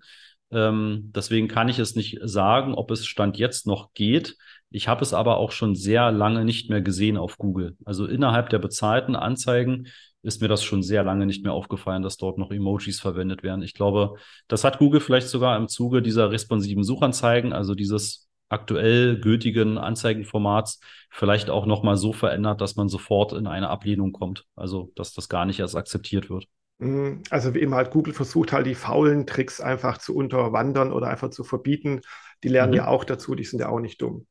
Ähm, 0.50 1.12
deswegen 1.14 1.48
kann 1.48 1.70
ich 1.70 1.78
es 1.78 1.94
nicht 1.96 2.18
sagen, 2.22 2.74
ob 2.74 2.90
es 2.90 3.06
Stand 3.06 3.38
jetzt 3.38 3.66
noch 3.66 3.94
geht. 3.94 4.36
Ich 4.68 4.86
habe 4.86 5.00
es 5.02 5.14
aber 5.14 5.38
auch 5.38 5.50
schon 5.50 5.74
sehr 5.74 6.12
lange 6.12 6.44
nicht 6.44 6.68
mehr 6.68 6.82
gesehen 6.82 7.16
auf 7.16 7.38
Google. 7.38 7.74
Also 7.86 8.04
innerhalb 8.04 8.50
der 8.50 8.58
bezahlten 8.58 9.16
Anzeigen 9.16 9.88
ist 10.20 10.42
mir 10.42 10.48
das 10.48 10.62
schon 10.62 10.82
sehr 10.82 11.04
lange 11.04 11.24
nicht 11.24 11.42
mehr 11.42 11.52
aufgefallen, 11.54 12.02
dass 12.02 12.18
dort 12.18 12.36
noch 12.36 12.50
Emojis 12.50 13.00
verwendet 13.00 13.42
werden. 13.42 13.62
Ich 13.62 13.72
glaube, 13.72 14.16
das 14.46 14.62
hat 14.62 14.78
Google 14.78 15.00
vielleicht 15.00 15.28
sogar 15.28 15.56
im 15.56 15.68
Zuge 15.68 16.02
dieser 16.02 16.30
responsiven 16.30 16.84
Suchanzeigen, 16.84 17.54
also 17.54 17.74
dieses 17.74 18.25
aktuell 18.48 19.20
gültigen 19.20 19.78
Anzeigenformats, 19.78 20.80
vielleicht 21.10 21.50
auch 21.50 21.66
noch 21.66 21.82
mal 21.82 21.96
so 21.96 22.12
verändert, 22.12 22.60
dass 22.60 22.76
man 22.76 22.88
sofort 22.88 23.32
in 23.32 23.46
eine 23.46 23.68
Ablehnung 23.68 24.12
kommt. 24.12 24.44
Also, 24.54 24.92
dass 24.94 25.12
das 25.12 25.28
gar 25.28 25.44
nicht 25.44 25.60
erst 25.60 25.76
akzeptiert 25.76 26.30
wird. 26.30 26.46
Mhm. 26.78 27.22
Also 27.30 27.54
wie 27.54 27.60
immer 27.60 27.76
halt 27.76 27.90
Google 27.90 28.12
versucht 28.12 28.52
halt 28.52 28.66
die 28.66 28.74
faulen 28.74 29.26
Tricks 29.26 29.60
einfach 29.60 29.98
zu 29.98 30.14
unterwandern 30.14 30.92
oder 30.92 31.08
einfach 31.08 31.30
zu 31.30 31.42
verbieten. 31.42 32.00
Die 32.44 32.48
lernen 32.48 32.72
mhm. 32.72 32.76
ja 32.76 32.88
auch 32.88 33.04
dazu, 33.04 33.34
die 33.34 33.44
sind 33.44 33.60
ja 33.60 33.68
auch 33.68 33.80
nicht 33.80 34.00
dumm. 34.02 34.26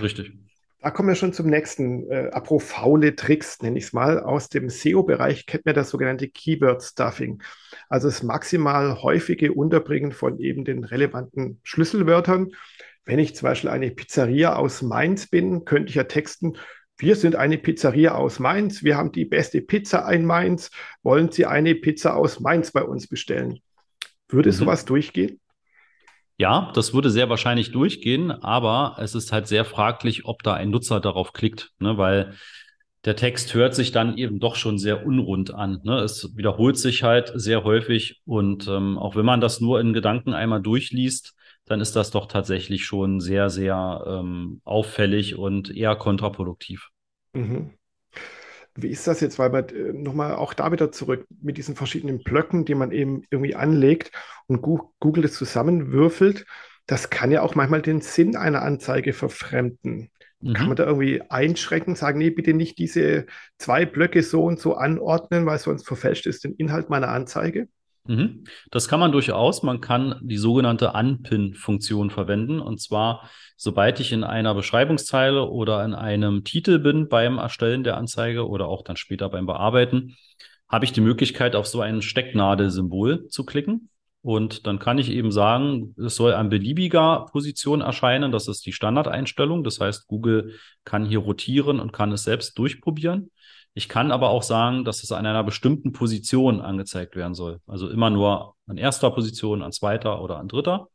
Richtig. 0.00 0.32
Da 0.80 0.92
kommen 0.92 1.08
wir 1.08 1.16
schon 1.16 1.32
zum 1.32 1.48
nächsten. 1.48 2.08
Äh, 2.08 2.30
apro 2.30 2.60
faule 2.60 3.16
Tricks, 3.16 3.60
nenne 3.62 3.78
ich 3.78 3.86
es 3.86 3.92
mal. 3.92 4.20
Aus 4.20 4.48
dem 4.48 4.68
SEO-Bereich 4.68 5.46
kennt 5.46 5.66
man 5.66 5.74
das 5.74 5.90
sogenannte 5.90 6.28
Keyword-Stuffing. 6.28 7.42
Also 7.88 8.06
das 8.06 8.22
maximal 8.22 9.02
häufige 9.02 9.52
Unterbringen 9.52 10.12
von 10.12 10.38
eben 10.38 10.64
den 10.64 10.84
relevanten 10.84 11.60
Schlüsselwörtern. 11.64 12.50
Wenn 13.08 13.18
ich 13.18 13.34
zum 13.34 13.46
Beispiel 13.46 13.70
eine 13.70 13.90
Pizzeria 13.90 14.56
aus 14.56 14.82
Mainz 14.82 15.28
bin, 15.28 15.64
könnte 15.64 15.88
ich 15.88 15.94
ja 15.94 16.04
texten, 16.04 16.58
wir 16.98 17.16
sind 17.16 17.36
eine 17.36 17.56
Pizzeria 17.56 18.14
aus 18.14 18.38
Mainz. 18.38 18.84
Wir 18.84 18.98
haben 18.98 19.12
die 19.12 19.24
beste 19.24 19.62
Pizza 19.62 20.06
in 20.12 20.26
Mainz. 20.26 20.70
Wollen 21.02 21.32
Sie 21.32 21.46
eine 21.46 21.74
Pizza 21.74 22.14
aus 22.14 22.38
Mainz 22.40 22.70
bei 22.70 22.82
uns 22.82 23.08
bestellen? 23.08 23.60
Würde 24.28 24.50
mhm. 24.50 24.54
sowas 24.54 24.84
durchgehen? 24.84 25.40
Ja, 26.36 26.70
das 26.74 26.92
würde 26.92 27.08
sehr 27.08 27.30
wahrscheinlich 27.30 27.72
durchgehen, 27.72 28.30
aber 28.30 28.96
es 29.00 29.14
ist 29.14 29.32
halt 29.32 29.46
sehr 29.48 29.64
fraglich, 29.64 30.26
ob 30.26 30.42
da 30.42 30.52
ein 30.52 30.68
Nutzer 30.68 31.00
darauf 31.00 31.32
klickt, 31.32 31.70
ne? 31.78 31.96
weil 31.96 32.34
der 33.06 33.16
Text 33.16 33.54
hört 33.54 33.74
sich 33.74 33.90
dann 33.90 34.18
eben 34.18 34.38
doch 34.38 34.54
schon 34.54 34.76
sehr 34.76 35.06
unrund 35.06 35.54
an. 35.54 35.80
Ne? 35.82 36.00
Es 36.00 36.36
wiederholt 36.36 36.76
sich 36.76 37.04
halt 37.04 37.32
sehr 37.34 37.64
häufig 37.64 38.20
und 38.26 38.68
ähm, 38.68 38.98
auch 38.98 39.16
wenn 39.16 39.24
man 39.24 39.40
das 39.40 39.62
nur 39.62 39.80
in 39.80 39.94
Gedanken 39.94 40.34
einmal 40.34 40.60
durchliest, 40.60 41.37
dann 41.68 41.80
ist 41.80 41.96
das 41.96 42.10
doch 42.10 42.26
tatsächlich 42.26 42.84
schon 42.84 43.20
sehr, 43.20 43.50
sehr 43.50 44.04
ähm, 44.06 44.60
auffällig 44.64 45.36
und 45.36 45.74
eher 45.74 45.96
kontraproduktiv. 45.96 46.88
Mhm. 47.32 47.70
Wie 48.74 48.88
ist 48.88 49.06
das 49.06 49.20
jetzt, 49.20 49.38
weil 49.38 49.50
man 49.50 49.68
äh, 49.68 49.92
nochmal 49.92 50.36
auch 50.36 50.54
da 50.54 50.70
wieder 50.70 50.92
zurück 50.92 51.26
mit 51.42 51.56
diesen 51.56 51.74
verschiedenen 51.74 52.22
Blöcken, 52.22 52.64
die 52.64 52.74
man 52.74 52.92
eben 52.92 53.22
irgendwie 53.30 53.56
anlegt 53.56 54.12
und 54.46 54.62
Google 54.62 55.22
das 55.22 55.34
zusammenwürfelt, 55.34 56.46
das 56.86 57.10
kann 57.10 57.30
ja 57.30 57.42
auch 57.42 57.54
manchmal 57.54 57.82
den 57.82 58.00
Sinn 58.00 58.36
einer 58.36 58.62
Anzeige 58.62 59.12
verfremden. 59.12 60.10
Mhm. 60.40 60.52
Kann 60.54 60.68
man 60.68 60.76
da 60.76 60.86
irgendwie 60.86 61.20
einschränken, 61.28 61.96
sagen, 61.96 62.18
nee, 62.18 62.30
bitte 62.30 62.54
nicht 62.54 62.78
diese 62.78 63.26
zwei 63.58 63.84
Blöcke 63.84 64.22
so 64.22 64.44
und 64.44 64.60
so 64.60 64.74
anordnen, 64.74 65.44
weil 65.44 65.58
sonst 65.58 65.86
verfälscht 65.86 66.26
es 66.26 66.40
den 66.40 66.54
Inhalt 66.54 66.88
meiner 66.88 67.08
Anzeige? 67.08 67.68
Mhm. 68.08 68.44
Das 68.70 68.88
kann 68.88 69.00
man 69.00 69.12
durchaus. 69.12 69.62
Man 69.62 69.80
kann 69.82 70.18
die 70.22 70.38
sogenannte 70.38 70.92
Unpin-Funktion 70.92 72.10
verwenden. 72.10 72.58
Und 72.58 72.80
zwar, 72.80 73.28
sobald 73.56 74.00
ich 74.00 74.12
in 74.12 74.24
einer 74.24 74.54
Beschreibungszeile 74.54 75.44
oder 75.44 75.84
in 75.84 75.94
einem 75.94 76.42
Titel 76.42 76.78
bin 76.78 77.08
beim 77.08 77.36
Erstellen 77.36 77.84
der 77.84 77.98
Anzeige 77.98 78.48
oder 78.48 78.66
auch 78.66 78.82
dann 78.82 78.96
später 78.96 79.28
beim 79.28 79.44
Bearbeiten, 79.44 80.16
habe 80.70 80.86
ich 80.86 80.92
die 80.92 81.02
Möglichkeit, 81.02 81.54
auf 81.54 81.66
so 81.66 81.82
ein 81.82 82.00
Stecknadelsymbol 82.00 83.28
zu 83.28 83.44
klicken. 83.44 83.90
Und 84.22 84.66
dann 84.66 84.78
kann 84.78 84.98
ich 84.98 85.10
eben 85.10 85.30
sagen, 85.30 85.94
es 86.02 86.16
soll 86.16 86.32
an 86.32 86.48
beliebiger 86.48 87.26
Position 87.30 87.82
erscheinen. 87.82 88.32
Das 88.32 88.48
ist 88.48 88.64
die 88.64 88.72
Standardeinstellung. 88.72 89.64
Das 89.64 89.80
heißt, 89.80 90.06
Google 90.08 90.54
kann 90.84 91.04
hier 91.04 91.20
rotieren 91.20 91.78
und 91.78 91.92
kann 91.92 92.10
es 92.12 92.24
selbst 92.24 92.58
durchprobieren. 92.58 93.30
Ich 93.78 93.88
kann 93.88 94.10
aber 94.10 94.30
auch 94.30 94.42
sagen, 94.42 94.84
dass 94.84 95.04
es 95.04 95.12
an 95.12 95.24
einer 95.24 95.44
bestimmten 95.44 95.92
Position 95.92 96.60
angezeigt 96.60 97.14
werden 97.14 97.34
soll. 97.34 97.60
Also 97.68 97.88
immer 97.88 98.10
nur 98.10 98.56
an 98.66 98.76
erster 98.76 99.08
Position, 99.12 99.62
an 99.62 99.70
zweiter 99.70 100.20
oder 100.20 100.38
an 100.38 100.48
dritter. 100.48 100.88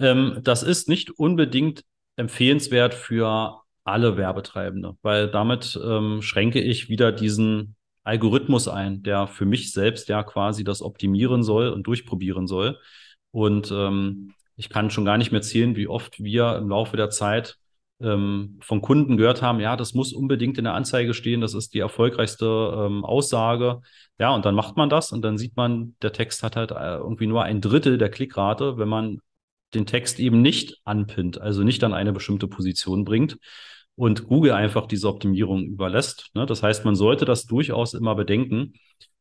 Ähm, 0.00 0.40
das 0.42 0.64
ist 0.64 0.88
nicht 0.88 1.12
unbedingt 1.12 1.84
empfehlenswert 2.16 2.92
für 2.92 3.60
alle 3.84 4.16
Werbetreibende, 4.16 4.96
weil 5.02 5.30
damit 5.30 5.78
ähm, 5.80 6.22
schränke 6.22 6.60
ich 6.60 6.88
wieder 6.88 7.12
diesen 7.12 7.76
Algorithmus 8.02 8.66
ein, 8.66 9.04
der 9.04 9.28
für 9.28 9.44
mich 9.44 9.72
selbst 9.72 10.08
ja 10.08 10.24
quasi 10.24 10.64
das 10.64 10.82
optimieren 10.82 11.44
soll 11.44 11.68
und 11.68 11.86
durchprobieren 11.86 12.48
soll. 12.48 12.80
Und 13.30 13.70
ähm, 13.70 14.34
ich 14.56 14.70
kann 14.70 14.90
schon 14.90 15.04
gar 15.04 15.18
nicht 15.18 15.30
mehr 15.30 15.42
zählen, 15.42 15.76
wie 15.76 15.86
oft 15.86 16.18
wir 16.18 16.56
im 16.56 16.68
Laufe 16.68 16.96
der 16.96 17.10
Zeit 17.10 17.58
ähm, 18.00 18.58
von 18.60 18.80
Kunden 18.82 19.16
gehört 19.16 19.42
haben, 19.42 19.60
ja, 19.60 19.76
das 19.76 19.94
muss 19.94 20.12
unbedingt 20.12 20.58
in 20.58 20.64
der 20.64 20.74
Anzeige 20.74 21.14
stehen, 21.14 21.40
das 21.40 21.54
ist 21.54 21.74
die 21.74 21.78
erfolgreichste 21.78 22.46
ähm, 22.46 23.04
Aussage. 23.04 23.80
Ja, 24.18 24.34
und 24.34 24.44
dann 24.44 24.54
macht 24.54 24.76
man 24.76 24.88
das 24.88 25.12
und 25.12 25.22
dann 25.22 25.38
sieht 25.38 25.56
man, 25.56 25.96
der 26.02 26.12
Text 26.12 26.42
hat 26.42 26.56
halt 26.56 26.70
äh, 26.72 26.96
irgendwie 26.96 27.26
nur 27.26 27.42
ein 27.44 27.60
Drittel 27.60 27.98
der 27.98 28.10
Klickrate, 28.10 28.78
wenn 28.78 28.88
man 28.88 29.18
den 29.74 29.86
Text 29.86 30.20
eben 30.20 30.42
nicht 30.42 30.80
anpinnt, 30.84 31.40
also 31.40 31.62
nicht 31.62 31.82
an 31.84 31.94
eine 31.94 32.12
bestimmte 32.12 32.48
Position 32.48 33.04
bringt 33.04 33.38
und 33.96 34.26
Google 34.26 34.52
einfach 34.52 34.86
diese 34.86 35.08
Optimierung 35.08 35.64
überlässt. 35.64 36.30
Ne? 36.34 36.46
Das 36.46 36.62
heißt, 36.62 36.84
man 36.84 36.94
sollte 36.94 37.24
das 37.24 37.46
durchaus 37.46 37.94
immer 37.94 38.14
bedenken. 38.14 38.74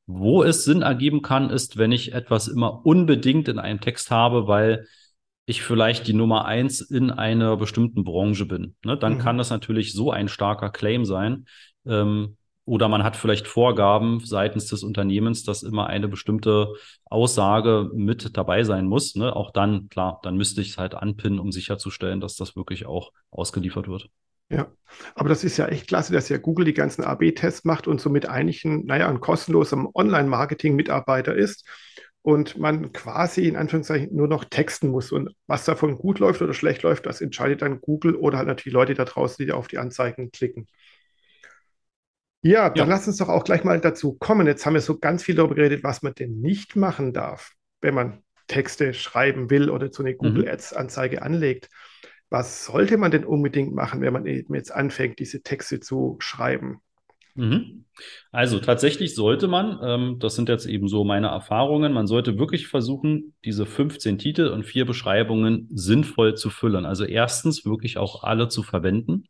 Wo 0.08 0.44
es 0.44 0.66
Sinn 0.66 0.84
ergeben 0.84 1.24
kann, 1.24 1.50
ist, 1.50 1.78
wenn 1.78 1.92
ich 1.92 2.14
etwas 2.14 2.48
immer 2.48 2.86
unbedingt 2.86 3.48
in 3.48 3.58
einem 3.58 3.82
Text 3.82 4.12
habe, 4.12 4.48
weil 4.48 4.86
ich 5.46 5.62
vielleicht 5.62 6.08
die 6.08 6.14
Nummer 6.14 6.46
eins 6.46 6.82
in 6.82 7.12
einer 7.12 7.58
bestimmten 7.58 8.04
Branche 8.04 8.46
bin. 8.46 8.76
Ne? 8.84 8.98
Dann 8.98 9.16
mhm. 9.16 9.20
kann 9.20 9.38
das 9.38 9.50
natürlich 9.50 9.94
so 9.94 10.12
ein 10.12 10.28
starker 10.28 10.70
Claim 10.70 11.06
sein. 11.06 11.46
Ähm, 11.86 12.38
oder 12.68 12.90
man 12.90 13.04
hat 13.04 13.16
vielleicht 13.16 13.48
Vorgaben 13.48 14.22
seitens 14.26 14.66
des 14.66 14.84
Unternehmens, 14.84 15.44
dass 15.44 15.62
immer 15.62 15.86
eine 15.86 16.08
bestimmte 16.08 16.74
Aussage 17.06 17.92
mit 17.94 18.36
dabei 18.36 18.64
sein 18.64 18.88
muss. 18.88 19.16
Ne? 19.16 19.36
Auch 19.36 19.52
dann, 19.52 19.88
klar, 19.90 20.20
dann 20.24 20.36
müsste 20.36 20.62
ich 20.62 20.72
es 20.72 20.78
halt 20.80 20.96
anpinnen, 20.96 21.40
um 21.40 21.52
sicherzustellen, 21.52 22.20
dass 22.20 22.36
das 22.36 22.56
wirklich 22.56 22.88
auch 22.88 23.12
ausgeliefert 23.30 23.88
wird. 23.88 24.10
Ja, 24.50 24.68
aber 25.16 25.30
das 25.30 25.44
ist 25.44 25.58
ja 25.58 25.68
echt 25.68 25.88
klasse, 25.88 26.14
dass 26.14 26.30
ja 26.30 26.38
Google 26.38 26.66
die 26.66 26.74
ganzen 26.74 27.04
AB-Tests 27.04 27.66
macht 27.66 27.88
und 27.88 28.02
somit 28.02 28.28
eigentlich 28.28 28.64
ein, 28.66 28.86
naja, 28.86 29.10
ein 29.10 29.20
kostenloser 29.20 29.88
Online-Marketing-Mitarbeiter 29.94 31.36
ist 31.36 31.68
und 32.26 32.58
man 32.58 32.92
quasi 32.92 33.48
in 33.48 33.56
Anführungszeichen 33.56 34.16
nur 34.16 34.28
noch 34.28 34.46
texten 34.46 34.88
muss. 34.88 35.12
Und 35.12 35.36
was 35.46 35.64
davon 35.64 35.96
gut 35.96 36.18
läuft 36.18 36.42
oder 36.42 36.56
schlecht 36.56 36.82
läuft, 36.82 37.06
das 37.06 37.22
entscheidet 37.22 37.62
dann 37.62 37.82
Google 37.82 38.16
oder 38.16 38.40
halt 38.40 38.48
natürlich 38.48 38.74
Leute 38.74 38.96
da 38.96 39.06
draußen, 39.06 39.46
die 39.46 39.52
auf 39.52 39.68
die 39.68 39.78
Anzeigen 39.78 40.32
klicken. 40.32 40.66
Ja, 42.42 42.72
dann 42.72 42.90
ja. 42.90 42.96
lass 42.96 43.08
uns 43.08 43.18
doch 43.18 43.30
auch 43.30 43.44
gleich 43.44 43.64
mal 43.64 43.80
dazu 43.80 44.16
kommen. 44.16 44.48
Jetzt 44.48 44.66
haben 44.66 44.74
wir 44.74 44.82
so 44.82 44.98
ganz 44.98 45.22
viel 45.22 45.36
darüber 45.36 45.54
geredet, 45.54 45.84
was 45.84 46.02
man 46.02 46.16
denn 46.16 46.42
nicht 46.42 46.76
machen 46.76 47.14
darf, 47.14 47.52
wenn 47.82 47.94
man 47.94 48.24
Texte 48.48 48.96
schreiben 48.96 49.52
will 49.52 49.70
oder 49.70 49.94
so 49.94 50.02
eine 50.02 50.14
mhm. 50.14 50.18
Google 50.18 50.50
Ads-Anzeige 50.50 51.22
anlegt. 51.22 51.70
Was 52.32 52.66
sollte 52.66 52.98
man 52.98 53.12
denn 53.12 53.24
unbedingt 53.24 53.76
machen, 53.76 54.02
wenn 54.02 54.14
man 54.14 54.26
eben 54.26 54.56
jetzt 54.56 54.74
anfängt, 54.74 55.20
diese 55.20 55.44
Texte 55.44 55.80
zu 55.80 56.16
schreiben? 56.18 56.82
Mhm. 57.36 57.86
Also 58.32 58.60
tatsächlich 58.60 59.16
sollte 59.16 59.48
man, 59.48 59.80
ähm, 59.82 60.20
das 60.20 60.36
sind 60.36 60.50
jetzt 60.50 60.66
eben 60.66 60.88
so 60.90 61.04
meine 61.06 61.28
Erfahrungen, 61.28 61.94
man 61.94 62.08
sollte 62.08 62.38
wirklich 62.38 62.68
versuchen, 62.68 63.34
diese 63.46 63.66
15 63.66 64.18
Titel 64.18 64.48
und 64.48 64.64
vier 64.64 64.86
Beschreibungen 64.86 65.70
sinnvoll 65.74 66.36
zu 66.36 66.50
füllen. 66.50 66.86
Also 66.86 67.06
erstens 67.06 67.66
wirklich 67.66 67.98
auch 67.98 68.24
alle 68.24 68.50
zu 68.50 68.64
verwenden. 68.64 69.26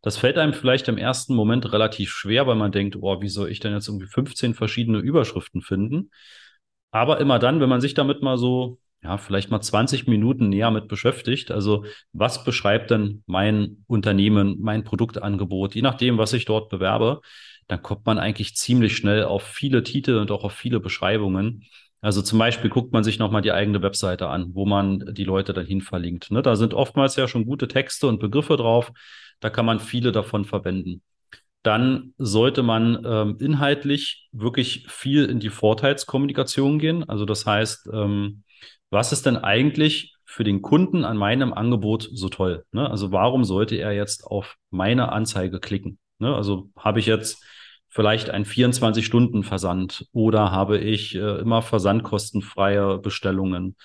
Das 0.00 0.16
fällt 0.16 0.38
einem 0.38 0.54
vielleicht 0.54 0.88
im 0.88 0.98
ersten 0.98 1.34
Moment 1.34 1.72
relativ 1.72 2.10
schwer, 2.10 2.46
weil 2.46 2.56
man 2.56 2.72
denkt, 2.72 2.96
oh, 3.00 3.20
wie 3.20 3.28
soll 3.28 3.50
ich 3.50 3.60
denn 3.60 3.72
jetzt 3.74 3.88
irgendwie 3.88 4.06
15 4.06 4.54
verschiedene 4.54 4.98
Überschriften 4.98 5.62
finden? 5.62 6.10
Aber 6.90 7.20
immer 7.20 7.38
dann, 7.38 7.60
wenn 7.60 7.68
man 7.68 7.80
sich 7.80 7.94
damit 7.94 8.22
mal 8.22 8.38
so 8.38 8.78
ja, 9.06 9.18
vielleicht 9.18 9.50
mal 9.50 9.60
20 9.60 10.08
Minuten 10.08 10.48
näher 10.48 10.70
mit 10.72 10.88
beschäftigt. 10.88 11.52
Also 11.52 11.84
was 12.12 12.44
beschreibt 12.44 12.90
denn 12.90 13.22
mein 13.26 13.84
Unternehmen, 13.86 14.56
mein 14.60 14.82
Produktangebot, 14.82 15.74
je 15.76 15.82
nachdem, 15.82 16.18
was 16.18 16.32
ich 16.32 16.44
dort 16.44 16.68
bewerbe, 16.70 17.20
dann 17.68 17.82
kommt 17.82 18.04
man 18.04 18.18
eigentlich 18.18 18.56
ziemlich 18.56 18.96
schnell 18.96 19.24
auf 19.24 19.44
viele 19.44 19.84
Titel 19.84 20.16
und 20.16 20.30
auch 20.32 20.42
auf 20.42 20.52
viele 20.52 20.80
Beschreibungen. 20.80 21.64
Also 22.00 22.20
zum 22.20 22.38
Beispiel 22.38 22.68
guckt 22.68 22.92
man 22.92 23.04
sich 23.04 23.18
nochmal 23.18 23.42
die 23.42 23.52
eigene 23.52 23.80
Webseite 23.80 24.28
an, 24.28 24.54
wo 24.54 24.66
man 24.66 25.14
die 25.14 25.24
Leute 25.24 25.52
dahin 25.52 25.80
verlinkt. 25.80 26.32
Ne? 26.32 26.42
Da 26.42 26.56
sind 26.56 26.74
oftmals 26.74 27.14
ja 27.16 27.28
schon 27.28 27.46
gute 27.46 27.68
Texte 27.68 28.08
und 28.08 28.18
Begriffe 28.18 28.56
drauf. 28.56 28.92
Da 29.38 29.50
kann 29.50 29.66
man 29.66 29.78
viele 29.78 30.10
davon 30.10 30.44
verwenden. 30.44 31.02
Dann 31.62 32.12
sollte 32.18 32.62
man 32.62 33.04
ähm, 33.04 33.36
inhaltlich 33.40 34.28
wirklich 34.32 34.86
viel 34.88 35.26
in 35.26 35.40
die 35.40 35.50
Vorteilskommunikation 35.50 36.78
gehen. 36.78 37.08
Also 37.08 37.24
das 37.24 37.46
heißt, 37.46 37.88
ähm, 37.92 38.44
was 38.90 39.12
ist 39.12 39.26
denn 39.26 39.36
eigentlich 39.36 40.14
für 40.24 40.44
den 40.44 40.62
Kunden 40.62 41.04
an 41.04 41.16
meinem 41.16 41.52
Angebot 41.52 42.08
so 42.12 42.28
toll? 42.28 42.64
Ne? 42.72 42.88
Also 42.90 43.12
warum 43.12 43.44
sollte 43.44 43.76
er 43.76 43.92
jetzt 43.92 44.24
auf 44.26 44.56
meine 44.70 45.12
Anzeige 45.12 45.60
klicken? 45.60 45.98
Ne? 46.18 46.34
Also 46.34 46.70
habe 46.76 46.98
ich 47.00 47.06
jetzt 47.06 47.44
vielleicht 47.88 48.30
einen 48.30 48.44
24-Stunden-Versand 48.44 50.06
oder 50.12 50.50
habe 50.50 50.78
ich 50.78 51.14
äh, 51.14 51.38
immer 51.38 51.62
versandkostenfreie 51.62 52.98
Bestellungen? 52.98 53.76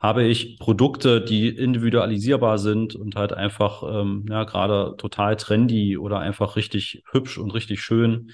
Habe 0.00 0.24
ich 0.24 0.58
Produkte, 0.58 1.20
die 1.20 1.48
individualisierbar 1.48 2.58
sind 2.58 2.96
und 2.96 3.16
halt 3.16 3.32
einfach 3.34 3.82
ähm, 3.82 4.24
ja, 4.28 4.44
gerade 4.44 4.94
total 4.96 5.36
trendy 5.36 5.98
oder 5.98 6.18
einfach 6.18 6.56
richtig 6.56 7.04
hübsch 7.12 7.36
und 7.38 7.50
richtig 7.52 7.82
schön? 7.82 8.32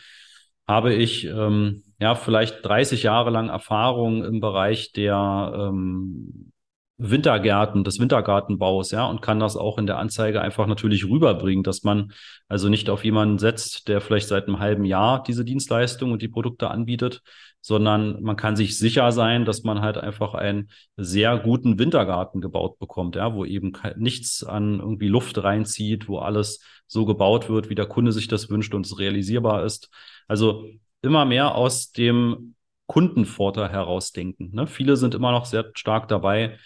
Habe 0.67 0.95
ich 0.95 1.25
ähm, 1.25 1.83
ja 1.99 2.15
vielleicht 2.15 2.65
30 2.65 3.03
Jahre 3.03 3.31
lang 3.31 3.49
Erfahrung 3.49 4.25
im 4.25 4.41
Bereich 4.41 4.93
der 4.93 5.53
ähm, 5.55 6.53
Wintergärten, 6.99 7.85
des 7.85 8.01
Wintergartenbaus, 8.01 8.91
ja, 8.91 9.07
und 9.07 9.21
kann 9.21 9.39
das 9.39 9.57
auch 9.57 9.77
in 9.77 9.87
der 9.87 9.99
Anzeige 9.99 10.41
einfach 10.41 10.67
natürlich 10.67 11.07
rüberbringen, 11.07 11.63
dass 11.63 11.83
man 11.83 12.13
also 12.49 12.71
nicht 12.71 12.89
auf 12.89 13.05
jemanden 13.05 13.39
setzt, 13.39 13.89
der 13.89 14.01
vielleicht 14.01 14.29
seit 14.29 14.47
einem 14.47 14.61
halben 14.61 14.85
Jahr 14.87 15.23
diese 15.23 15.45
Dienstleistung 15.45 16.13
und 16.13 16.23
die 16.23 16.29
Produkte 16.29 16.71
anbietet, 16.71 17.21
sondern 17.61 18.23
man 18.23 18.37
kann 18.37 18.57
sich 18.57 18.79
sicher 18.79 19.13
sein, 19.13 19.45
dass 19.45 19.63
man 19.63 19.83
halt 19.83 19.99
einfach 19.99 20.33
einen 20.33 20.71
sehr 20.97 21.39
guten 21.39 21.79
Wintergarten 21.79 22.41
gebaut 22.41 22.79
bekommt, 22.79 23.17
ja, 23.17 23.35
wo 23.35 23.45
eben 23.45 23.73
nichts 23.97 24.43
an 24.43 24.81
irgendwie 24.81 25.09
Luft 25.09 25.43
reinzieht, 25.43 26.09
wo 26.09 26.21
alles 26.21 26.61
so 26.87 27.05
gebaut 27.05 27.51
wird, 27.51 27.69
wie 27.69 27.75
der 27.75 27.87
Kunde 27.87 28.13
sich 28.13 28.29
das 28.29 28.49
wünscht 28.49 28.73
und 28.73 28.87
es 28.87 28.99
realisierbar 28.99 29.65
ist. 29.65 29.91
Also 30.29 30.65
immer 31.03 31.25
mehr 31.25 31.55
aus 31.55 31.93
dem 31.93 32.55
Kundenvorteil 32.87 33.69
herausdenken. 33.71 34.51
Ne? 34.53 34.67
Viele 34.67 34.97
sind 34.97 35.15
immer 35.15 35.33
noch 35.33 35.47
sehr 35.47 35.71
stark 35.75 36.09
dabei, 36.09 36.59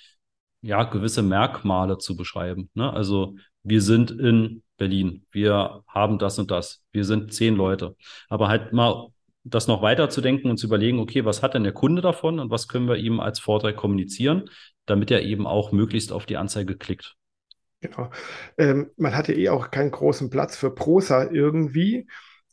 ja, 0.62 0.84
gewisse 0.84 1.22
Merkmale 1.22 1.98
zu 1.98 2.16
beschreiben. 2.16 2.70
Ne? 2.74 2.92
Also 2.92 3.36
wir 3.62 3.80
sind 3.82 4.10
in 4.10 4.62
Berlin, 4.76 5.26
wir 5.30 5.82
haben 5.88 6.18
das 6.18 6.38
und 6.38 6.50
das, 6.50 6.82
wir 6.92 7.04
sind 7.04 7.32
zehn 7.32 7.56
Leute. 7.56 7.96
Aber 8.28 8.48
halt 8.48 8.72
mal 8.72 9.08
das 9.44 9.66
noch 9.66 9.82
weiter 9.82 10.10
zu 10.10 10.20
denken 10.20 10.50
und 10.50 10.58
zu 10.58 10.66
überlegen, 10.66 10.98
okay, 10.98 11.24
was 11.24 11.42
hat 11.42 11.54
denn 11.54 11.64
der 11.64 11.72
Kunde 11.72 12.02
davon 12.02 12.38
und 12.38 12.50
was 12.50 12.68
können 12.68 12.88
wir 12.88 12.96
ihm 12.96 13.20
als 13.20 13.40
Vorteil 13.40 13.74
kommunizieren, 13.74 14.50
damit 14.86 15.10
er 15.10 15.22
eben 15.22 15.46
auch 15.46 15.72
möglichst 15.72 16.12
auf 16.12 16.26
die 16.26 16.36
Anzeige 16.36 16.76
klickt. 16.76 17.16
Genau. 17.80 18.10
Ähm, 18.58 18.90
man 18.98 19.16
hatte 19.16 19.32
eh 19.32 19.48
auch 19.48 19.70
keinen 19.70 19.90
großen 19.90 20.28
Platz 20.28 20.56
für 20.56 20.74
Prosa 20.74 21.30
irgendwie. 21.30 22.06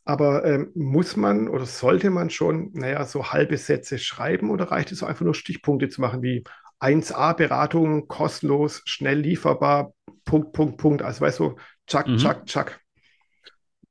Aber 0.07 0.45
ähm, 0.45 0.71
muss 0.73 1.17
man 1.17 1.49
oder 1.49 1.65
sollte 1.65 2.09
man 2.09 2.29
schon, 2.29 2.71
naja, 2.73 3.03
so 3.03 3.25
halbe 3.25 3.57
Sätze 3.57 3.99
schreiben 3.99 4.51
oder 4.51 4.71
reicht 4.71 4.93
es 4.93 5.03
einfach 5.03 5.25
nur 5.25 5.33
Stichpunkte 5.33 5.89
zu 5.89 5.99
machen 5.99 6.21
wie 6.21 6.45
1A-Beratung, 6.79 8.07
kostenlos, 8.07 8.83
schnell 8.85 9.19
lieferbar, 9.19 9.93
Punkt, 10.23 10.53
Punkt, 10.53 10.77
Punkt. 10.77 11.01
Also 11.01 11.19
weißt 11.19 11.39
du, 11.39 11.55
tschack, 11.87 12.07
mhm. 12.07 12.17
tschack, 12.17 12.45
tschack. 12.45 12.79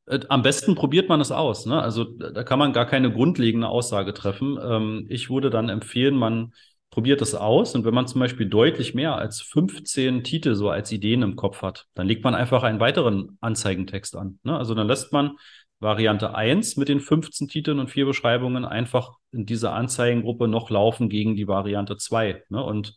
Äh, 0.07 0.21
am 0.31 0.43
besten 0.43 0.75
probiert 0.75 1.11
man 1.11 1.21
es 1.21 1.31
aus. 1.31 1.67
Ne? 1.67 1.83
Also 1.83 2.05
da 2.05 2.45
kann 2.45 2.59
man 2.59 2.73
gar 2.73 2.87
keine 2.87 3.13
grundlegende 3.13 3.69
Aussage 3.69 4.15
treffen. 4.15 4.59
Ähm, 4.63 5.07
ich 5.11 5.29
würde 5.29 5.51
dann 5.51 5.69
empfehlen, 5.69 6.17
man 6.17 6.55
probiert 6.89 7.21
es 7.21 7.35
aus. 7.35 7.75
Und 7.75 7.85
wenn 7.85 7.93
man 7.93 8.07
zum 8.07 8.21
Beispiel 8.21 8.49
deutlich 8.49 8.95
mehr 8.95 9.17
als 9.17 9.43
15 9.43 10.25
Titel 10.25 10.55
so 10.55 10.71
als 10.71 10.91
Ideen 10.93 11.21
im 11.21 11.37
Kopf 11.37 11.61
hat, 11.61 11.89
dann 11.93 12.07
legt 12.07 12.25
man 12.25 12.35
einfach 12.35 12.63
einen 12.63 12.81
weiteren 12.81 13.37
Anzeigentext 13.43 14.17
an. 14.17 14.39
Ne? 14.45 14.57
Also 14.57 14.75
dann 14.75 14.87
lässt 14.87 15.13
man 15.13 15.33
Variante 15.79 16.35
1 16.35 16.77
mit 16.77 16.89
den 16.89 17.01
15 17.01 17.49
Titeln 17.49 17.79
und 17.79 17.91
vier 17.91 18.07
Beschreibungen 18.07 18.65
einfach 18.65 19.19
in 19.33 19.45
dieser 19.47 19.75
Anzeigengruppe 19.75 20.49
noch 20.49 20.71
laufen 20.71 21.09
gegen 21.09 21.37
die 21.37 21.49
Variante 21.49 21.97
2. 21.97 22.45
Ne? 22.49 22.63
Und 22.63 22.97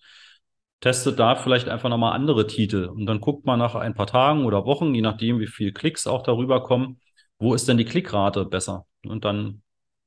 testet 0.79 1.19
da 1.19 1.35
vielleicht 1.35 1.67
einfach 1.67 1.89
nochmal 1.89 2.13
andere 2.13 2.47
Titel. 2.47 2.85
Und 2.85 3.05
dann 3.05 3.19
guckt 3.19 3.45
man 3.45 3.59
nach 3.59 3.75
ein 3.75 3.95
paar 3.95 4.07
Tagen 4.07 4.45
oder 4.45 4.65
Wochen, 4.65 4.95
je 4.95 5.01
nachdem, 5.01 5.39
wie 5.39 5.47
viele 5.47 5.73
Klicks 5.73 6.07
auch 6.07 6.23
darüber 6.23 6.63
kommen, 6.63 6.99
wo 7.37 7.53
ist 7.53 7.67
denn 7.67 7.77
die 7.77 7.85
Klickrate 7.85 8.45
besser? 8.45 8.85
Und 9.05 9.25
dann 9.25 9.61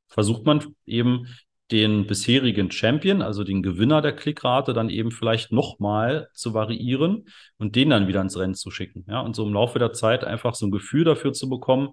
versucht 0.09 0.45
man 0.45 0.75
eben 0.87 1.27
den 1.71 2.07
bisherigen 2.07 2.71
Champion, 2.71 3.23
also 3.23 3.45
den 3.45 3.63
Gewinner 3.63 4.03
der 4.03 4.15
Klickrate, 4.15 4.75
dann 4.75 4.91
eben 4.91 5.11
vielleicht 5.11 5.53
nochmal 5.53 6.29
zu 6.35 6.53
variieren 6.53 7.27
und 7.57 7.77
den 7.77 7.91
dann 7.91 8.09
wieder 8.09 8.21
ins 8.21 8.39
Rennen 8.39 8.55
zu 8.55 8.71
schicken. 8.71 9.07
Ja, 9.09 9.21
und 9.21 9.35
so 9.35 9.47
im 9.47 9.55
Laufe 9.55 9.79
der 9.79 9.93
Zeit 9.95 10.23
einfach 10.23 10.55
so 10.55 10.67
ein 10.67 10.71
Gefühl 10.71 11.05
dafür 11.05 11.33
zu 11.33 11.49
bekommen, 11.49 11.93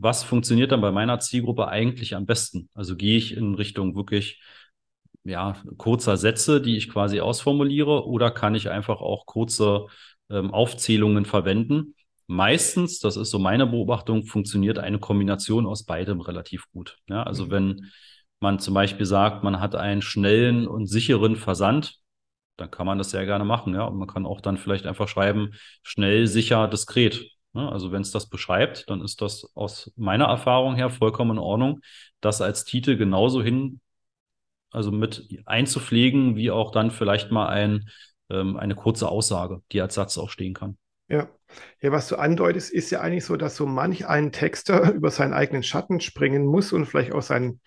was 0.00 0.22
funktioniert 0.22 0.72
dann 0.72 0.80
bei 0.80 0.92
meiner 0.92 1.20
Zielgruppe 1.20 1.68
eigentlich 1.68 2.14
am 2.14 2.26
besten? 2.26 2.68
Also 2.74 2.96
gehe 2.96 3.16
ich 3.16 3.36
in 3.36 3.54
Richtung 3.54 3.96
wirklich 3.96 4.40
ja, 5.24 5.56
kurzer 5.76 6.16
Sätze, 6.16 6.60
die 6.60 6.76
ich 6.76 6.88
quasi 6.88 7.20
ausformuliere, 7.20 8.06
oder 8.06 8.30
kann 8.30 8.54
ich 8.54 8.70
einfach 8.70 9.00
auch 9.00 9.26
kurze 9.26 9.86
ähm, 10.30 10.52
Aufzählungen 10.52 11.24
verwenden? 11.24 11.94
Meistens, 12.26 12.98
das 12.98 13.16
ist 13.16 13.30
so 13.30 13.38
meine 13.38 13.66
Beobachtung, 13.66 14.24
funktioniert 14.24 14.78
eine 14.78 14.98
Kombination 14.98 15.66
aus 15.66 15.84
beidem 15.84 16.20
relativ 16.20 16.64
gut. 16.72 16.98
Ja, 17.08 17.22
also 17.22 17.46
mhm. 17.46 17.50
wenn 17.50 17.90
man 18.40 18.58
zum 18.58 18.74
Beispiel 18.74 19.06
sagt, 19.06 19.42
man 19.44 19.60
hat 19.60 19.74
einen 19.74 20.02
schnellen 20.02 20.66
und 20.68 20.86
sicheren 20.86 21.36
Versand, 21.36 21.98
dann 22.56 22.70
kann 22.70 22.86
man 22.86 22.98
das 22.98 23.10
sehr 23.10 23.24
gerne 23.24 23.44
machen. 23.44 23.74
Ja, 23.74 23.84
und 23.84 23.98
man 23.98 24.08
kann 24.08 24.26
auch 24.26 24.40
dann 24.40 24.58
vielleicht 24.58 24.86
einfach 24.86 25.08
schreiben, 25.08 25.54
schnell, 25.82 26.26
sicher, 26.26 26.68
diskret. 26.68 27.30
Ja, 27.54 27.68
also 27.70 27.92
wenn 27.92 28.02
es 28.02 28.10
das 28.10 28.28
beschreibt, 28.28 28.88
dann 28.88 29.00
ist 29.00 29.22
das 29.22 29.50
aus 29.54 29.90
meiner 29.96 30.26
Erfahrung 30.26 30.76
her 30.76 30.90
vollkommen 30.90 31.32
in 31.32 31.38
Ordnung, 31.38 31.80
das 32.20 32.40
als 32.40 32.64
Titel 32.64 32.96
genauso 32.96 33.42
hin, 33.42 33.80
also 34.70 34.92
mit 34.92 35.28
einzupflegen, 35.46 36.36
wie 36.36 36.50
auch 36.50 36.70
dann 36.70 36.90
vielleicht 36.90 37.30
mal 37.30 37.48
ein, 37.48 37.88
ähm, 38.30 38.56
eine 38.56 38.74
kurze 38.74 39.08
Aussage, 39.08 39.62
die 39.72 39.80
als 39.80 39.94
Satz 39.94 40.18
auch 40.18 40.30
stehen 40.30 40.54
kann. 40.54 40.76
Ja. 41.08 41.28
Ja, 41.80 41.92
was 41.92 42.08
du 42.08 42.16
andeutest, 42.16 42.70
ist 42.70 42.90
ja 42.90 43.00
eigentlich 43.00 43.24
so, 43.24 43.36
dass 43.36 43.56
so 43.56 43.64
manch 43.64 44.06
ein 44.06 44.32
Texter 44.32 44.92
über 44.92 45.10
seinen 45.10 45.32
eigenen 45.32 45.62
Schatten 45.62 46.00
springen 46.00 46.44
muss 46.44 46.72
und 46.72 46.84
vielleicht 46.84 47.12
auch 47.12 47.22
seinen 47.22 47.60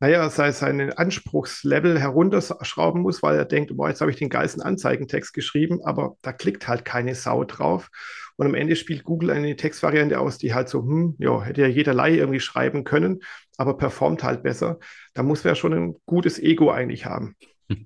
naja, 0.00 0.28
sei 0.28 0.52
seinen 0.52 0.92
Anspruchslevel 0.92 1.98
herunterschrauben 2.00 3.00
muss, 3.00 3.22
weil 3.22 3.36
er 3.36 3.44
denkt, 3.44 3.74
boah, 3.76 3.88
jetzt 3.88 4.00
habe 4.00 4.10
ich 4.10 4.18
den 4.18 4.28
geilsten 4.28 4.62
Anzeigentext 4.62 5.32
geschrieben, 5.32 5.80
aber 5.84 6.16
da 6.20 6.32
klickt 6.32 6.68
halt 6.68 6.84
keine 6.84 7.14
Sau 7.14 7.44
drauf. 7.44 7.88
Und 8.36 8.46
am 8.46 8.54
Ende 8.54 8.76
spielt 8.76 9.04
Google 9.04 9.30
eine 9.30 9.56
Textvariante 9.56 10.18
aus, 10.18 10.38
die 10.38 10.54
halt 10.54 10.68
so, 10.68 10.82
hm, 10.82 11.16
ja, 11.18 11.42
hätte 11.42 11.62
ja 11.62 11.68
jeder 11.68 11.94
Laie 11.94 12.16
irgendwie 12.16 12.40
schreiben 12.40 12.84
können, 12.84 13.20
aber 13.56 13.76
performt 13.76 14.24
halt 14.24 14.42
besser. 14.42 14.78
Da 15.14 15.22
muss 15.22 15.44
man 15.44 15.52
ja 15.52 15.54
schon 15.54 15.72
ein 15.72 15.96
gutes 16.06 16.38
Ego 16.38 16.70
eigentlich 16.70 17.06
haben. 17.06 17.36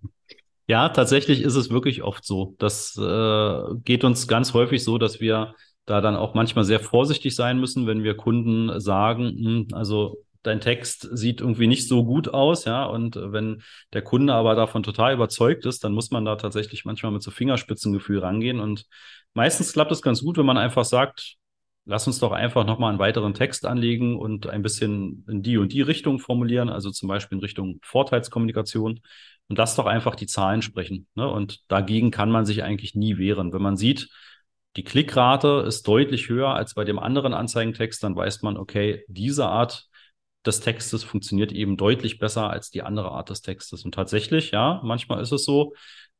Ja, 0.70 0.90
tatsächlich 0.90 1.40
ist 1.40 1.54
es 1.54 1.70
wirklich 1.70 2.02
oft 2.02 2.26
so. 2.26 2.54
Das 2.58 2.94
äh, 2.98 3.62
geht 3.84 4.04
uns 4.04 4.28
ganz 4.28 4.52
häufig 4.52 4.84
so, 4.84 4.98
dass 4.98 5.18
wir 5.18 5.54
da 5.86 6.02
dann 6.02 6.14
auch 6.14 6.34
manchmal 6.34 6.64
sehr 6.64 6.78
vorsichtig 6.78 7.34
sein 7.34 7.58
müssen, 7.58 7.86
wenn 7.86 8.02
wir 8.02 8.18
Kunden 8.18 8.78
sagen, 8.78 9.24
hm, 9.24 9.68
also 9.72 10.18
dein 10.42 10.60
Text 10.60 11.08
sieht 11.12 11.40
irgendwie 11.40 11.66
nicht 11.66 11.88
so 11.88 12.04
gut 12.04 12.28
aus, 12.28 12.64
ja, 12.64 12.84
und 12.84 13.16
wenn 13.16 13.62
der 13.92 14.02
Kunde 14.02 14.34
aber 14.34 14.54
davon 14.54 14.82
total 14.82 15.14
überzeugt 15.14 15.66
ist, 15.66 15.84
dann 15.84 15.92
muss 15.92 16.10
man 16.10 16.24
da 16.24 16.36
tatsächlich 16.36 16.84
manchmal 16.84 17.12
mit 17.12 17.22
so 17.22 17.30
Fingerspitzengefühl 17.30 18.20
rangehen 18.20 18.60
und 18.60 18.86
meistens 19.34 19.72
klappt 19.72 19.92
es 19.92 20.02
ganz 20.02 20.22
gut, 20.22 20.38
wenn 20.38 20.46
man 20.46 20.58
einfach 20.58 20.84
sagt, 20.84 21.36
lass 21.88 22.06
uns 22.06 22.18
doch 22.18 22.32
einfach 22.32 22.66
nochmal 22.66 22.90
einen 22.90 22.98
weiteren 22.98 23.34
Text 23.34 23.64
anlegen 23.64 24.16
und 24.18 24.46
ein 24.46 24.62
bisschen 24.62 25.24
in 25.28 25.42
die 25.42 25.56
und 25.56 25.72
die 25.72 25.82
Richtung 25.82 26.18
formulieren, 26.18 26.68
also 26.68 26.90
zum 26.90 27.08
Beispiel 27.08 27.38
in 27.38 27.42
Richtung 27.42 27.80
Vorteilskommunikation 27.82 29.00
und 29.48 29.58
lass 29.58 29.74
doch 29.74 29.86
einfach 29.86 30.14
die 30.14 30.26
Zahlen 30.26 30.60
sprechen. 30.60 31.06
Ne? 31.14 31.26
Und 31.26 31.60
dagegen 31.68 32.10
kann 32.10 32.30
man 32.30 32.44
sich 32.44 32.62
eigentlich 32.62 32.94
nie 32.94 33.16
wehren. 33.16 33.54
Wenn 33.54 33.62
man 33.62 33.78
sieht, 33.78 34.10
die 34.76 34.84
Klickrate 34.84 35.64
ist 35.66 35.88
deutlich 35.88 36.28
höher 36.28 36.54
als 36.54 36.74
bei 36.74 36.84
dem 36.84 36.98
anderen 36.98 37.32
Anzeigentext, 37.32 38.02
dann 38.04 38.14
weiß 38.14 38.42
man, 38.42 38.58
okay, 38.58 39.04
diese 39.08 39.46
Art 39.46 39.87
des 40.46 40.60
Textes 40.60 41.04
funktioniert 41.04 41.52
eben 41.52 41.76
deutlich 41.76 42.18
besser 42.18 42.50
als 42.50 42.70
die 42.70 42.82
andere 42.82 43.10
Art 43.10 43.30
des 43.30 43.42
Textes. 43.42 43.84
Und 43.84 43.94
tatsächlich, 43.94 44.50
ja, 44.50 44.80
manchmal 44.84 45.20
ist 45.22 45.32
es 45.32 45.44
so, 45.44 45.74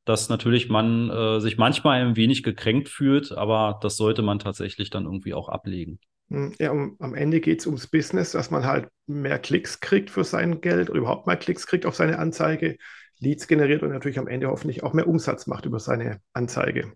dass 0.05 0.29
natürlich 0.29 0.69
man 0.69 1.11
äh, 1.11 1.41
sich 1.41 1.59
manchmal 1.59 2.01
ein 2.01 2.17
wenig 2.17 2.43
gekränkt 2.43 2.89
fühlt, 2.89 3.33
aber 3.33 3.79
das 3.83 3.97
sollte 3.97 4.23
man 4.23 4.39
tatsächlich 4.39 4.91
dann 4.91 5.05
irgendwie 5.05 5.35
auch 5.35 5.49
ablegen. 5.49 6.01
Hm, 6.31 6.55
ja, 6.59 6.71
um, 6.71 6.97
am 6.99 7.15
Ende 7.15 7.41
geht 7.41 7.61
es 7.61 7.67
ums 7.67 7.87
Business, 7.87 8.33
dass 8.33 8.51
man 8.51 8.65
halt 8.65 8.89
mehr 9.07 9.39
Klicks 9.39 9.81
kriegt 9.81 10.11
für 10.11 10.25
sein 10.25 10.61
Geld 10.61 10.91
oder 10.91 10.99
überhaupt 10.99 11.27
mal 11.27 11.37
Klicks 11.37 11.67
kriegt 11.67 11.87
auf 11.87 11.95
seine 11.95 12.19
Anzeige, 12.19 12.77
Leads 13.19 13.49
generiert 13.49 13.83
und 13.83 13.91
natürlich 13.91 14.19
am 14.19 14.29
Ende 14.29 14.49
hoffentlich 14.49 14.83
auch 14.83 14.93
mehr 14.93 15.09
Umsatz 15.09 15.47
macht 15.47 15.67
über 15.67 15.81
seine 15.81 16.21
Anzeige. 16.33 16.93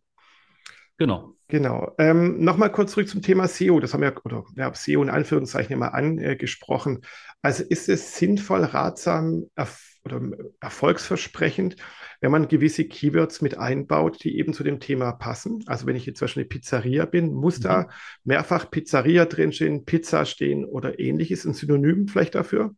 Genau. 0.99 1.35
Genau. 1.53 1.95
Ähm, 1.99 2.43
Nochmal 2.43 2.73
kurz 2.73 2.93
zurück 2.93 3.11
zum 3.11 3.21
Thema 3.21 3.47
SEO. 3.47 3.79
Das 3.79 3.93
haben 3.93 4.01
wir, 4.01 4.15
oder 4.25 4.47
ja, 4.57 4.73
SEO 4.73 5.03
in 5.03 5.11
Anführungszeichen 5.11 5.75
immer 5.75 5.93
angesprochen. 5.93 7.01
Also 7.43 7.63
ist 7.63 7.91
es 7.91 8.17
sinnvoll, 8.17 8.65
ratsam 8.65 9.51
erf 9.55 9.99
oder 10.03 10.23
erfolgsversprechend, 10.61 11.77
wenn 12.23 12.31
man 12.31 12.49
gewisse 12.49 12.87
Keywords 12.87 13.43
mit 13.43 13.59
einbaut, 13.59 14.25
die 14.25 14.39
eben 14.39 14.55
zu 14.55 14.65
dem 14.65 14.81
Thema 14.81 15.13
passen? 15.13 15.63
Also 15.67 15.85
wenn 15.85 15.95
ich 15.95 16.07
jetzt 16.07 16.21
zum 16.21 16.25
Beispiel 16.25 16.45
eine 16.45 16.49
Pizzeria 16.49 17.05
bin, 17.05 17.35
muss 17.35 17.59
mhm. 17.59 17.65
da 17.65 17.89
mehrfach 18.25 18.71
Pizzeria 18.71 19.27
drinstehen, 19.27 19.85
Pizza 19.85 20.25
stehen 20.25 20.65
oder 20.65 20.99
ähnliches, 20.99 21.45
ein 21.45 21.53
Synonym 21.53 22.09
vielleicht 22.09 22.35
dafür? 22.35 22.75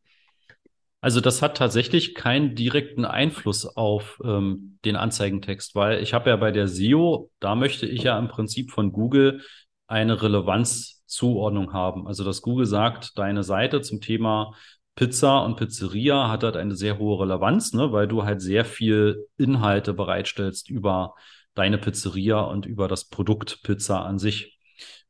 Also 1.05 1.21
das 1.21 1.43
hat 1.43 1.59
tatsächlich 1.59 2.15
keinen 2.15 2.55
direkten 2.55 3.05
Einfluss 3.05 3.67
auf 3.67 4.19
ähm, 4.25 4.79
den 4.87 4.97
Anzeigentext, 4.97 5.75
weil 5.75 6.03
ich 6.03 6.15
habe 6.15 6.31
ja 6.31 6.37
bei 6.37 6.51
der 6.51 6.67
SEO, 6.67 7.31
da 7.41 7.55
möchte 7.57 7.85
ich 7.85 8.05
ja 8.05 8.19
im 8.19 8.29
Prinzip 8.29 8.71
von 8.71 8.91
Google 8.91 9.43
eine 9.87 10.23
Relevanzzuordnung 10.23 11.75
haben. 11.75 12.07
Also 12.07 12.25
dass 12.25 12.41
Google 12.41 12.65
sagt, 12.65 13.19
deine 13.19 13.43
Seite 13.43 13.83
zum 13.83 14.01
Thema 14.01 14.55
Pizza 14.95 15.45
und 15.45 15.57
Pizzeria 15.57 16.31
hat 16.31 16.43
halt 16.43 16.57
eine 16.57 16.75
sehr 16.75 16.99
hohe 16.99 17.21
Relevanz, 17.21 17.75
ne, 17.75 17.93
weil 17.93 18.09
du 18.09 18.25
halt 18.25 18.41
sehr 18.41 18.65
viel 18.65 19.27
Inhalte 19.37 19.93
bereitstellst 19.93 20.71
über 20.71 21.17
deine 21.55 21.77
Pizzeria 21.77 22.41
und 22.41 22.65
über 22.65 22.89
das 22.89 23.11
Produkt 23.11 23.63
Pizza 23.63 24.07
an 24.07 24.19
sich. 24.19 24.59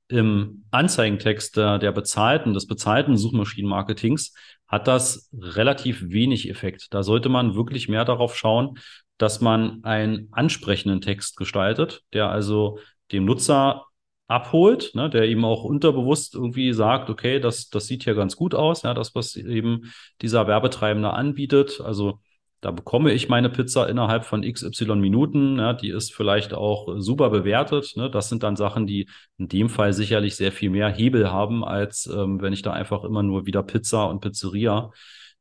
Im 0.08 0.64
Anzeigentext 0.72 1.56
der, 1.56 1.78
der 1.78 1.92
bezahlten, 1.92 2.52
des 2.52 2.66
bezahlten 2.66 3.16
Suchmaschinenmarketings 3.16 4.34
hat 4.68 4.88
das 4.88 5.30
relativ 5.32 6.02
wenig 6.10 6.48
Effekt. 6.48 6.88
Da 6.90 7.02
sollte 7.02 7.28
man 7.28 7.54
wirklich 7.54 7.88
mehr 7.88 8.04
darauf 8.04 8.36
schauen, 8.36 8.78
dass 9.18 9.40
man 9.40 9.84
einen 9.84 10.28
ansprechenden 10.32 11.00
Text 11.00 11.36
gestaltet, 11.36 12.02
der 12.12 12.30
also 12.30 12.78
dem 13.12 13.24
Nutzer 13.24 13.86
abholt, 14.26 14.94
ne, 14.94 15.10
der 15.10 15.26
ihm 15.26 15.44
auch 15.44 15.64
unterbewusst 15.64 16.34
irgendwie 16.34 16.72
sagt, 16.72 17.10
okay, 17.10 17.40
das, 17.40 17.68
das 17.68 17.86
sieht 17.86 18.04
hier 18.04 18.14
ganz 18.14 18.36
gut 18.36 18.54
aus, 18.54 18.82
ja, 18.82 18.94
das, 18.94 19.14
was 19.14 19.36
eben 19.36 19.92
dieser 20.22 20.46
Werbetreibende 20.46 21.12
anbietet. 21.12 21.80
Also 21.80 22.20
da 22.64 22.70
bekomme 22.70 23.12
ich 23.12 23.28
meine 23.28 23.50
Pizza 23.50 23.90
innerhalb 23.90 24.24
von 24.24 24.40
XY 24.40 24.96
Minuten. 24.96 25.58
Ja, 25.58 25.74
die 25.74 25.90
ist 25.90 26.14
vielleicht 26.14 26.54
auch 26.54 26.94
super 26.96 27.28
bewertet. 27.28 27.92
Ne? 27.96 28.08
Das 28.08 28.30
sind 28.30 28.42
dann 28.42 28.56
Sachen, 28.56 28.86
die 28.86 29.06
in 29.36 29.48
dem 29.48 29.68
Fall 29.68 29.92
sicherlich 29.92 30.34
sehr 30.34 30.50
viel 30.50 30.70
mehr 30.70 30.88
Hebel 30.88 31.30
haben, 31.30 31.62
als 31.62 32.06
ähm, 32.06 32.40
wenn 32.40 32.54
ich 32.54 32.62
da 32.62 32.72
einfach 32.72 33.04
immer 33.04 33.22
nur 33.22 33.44
wieder 33.44 33.62
Pizza 33.62 34.06
und 34.06 34.20
Pizzeria 34.20 34.92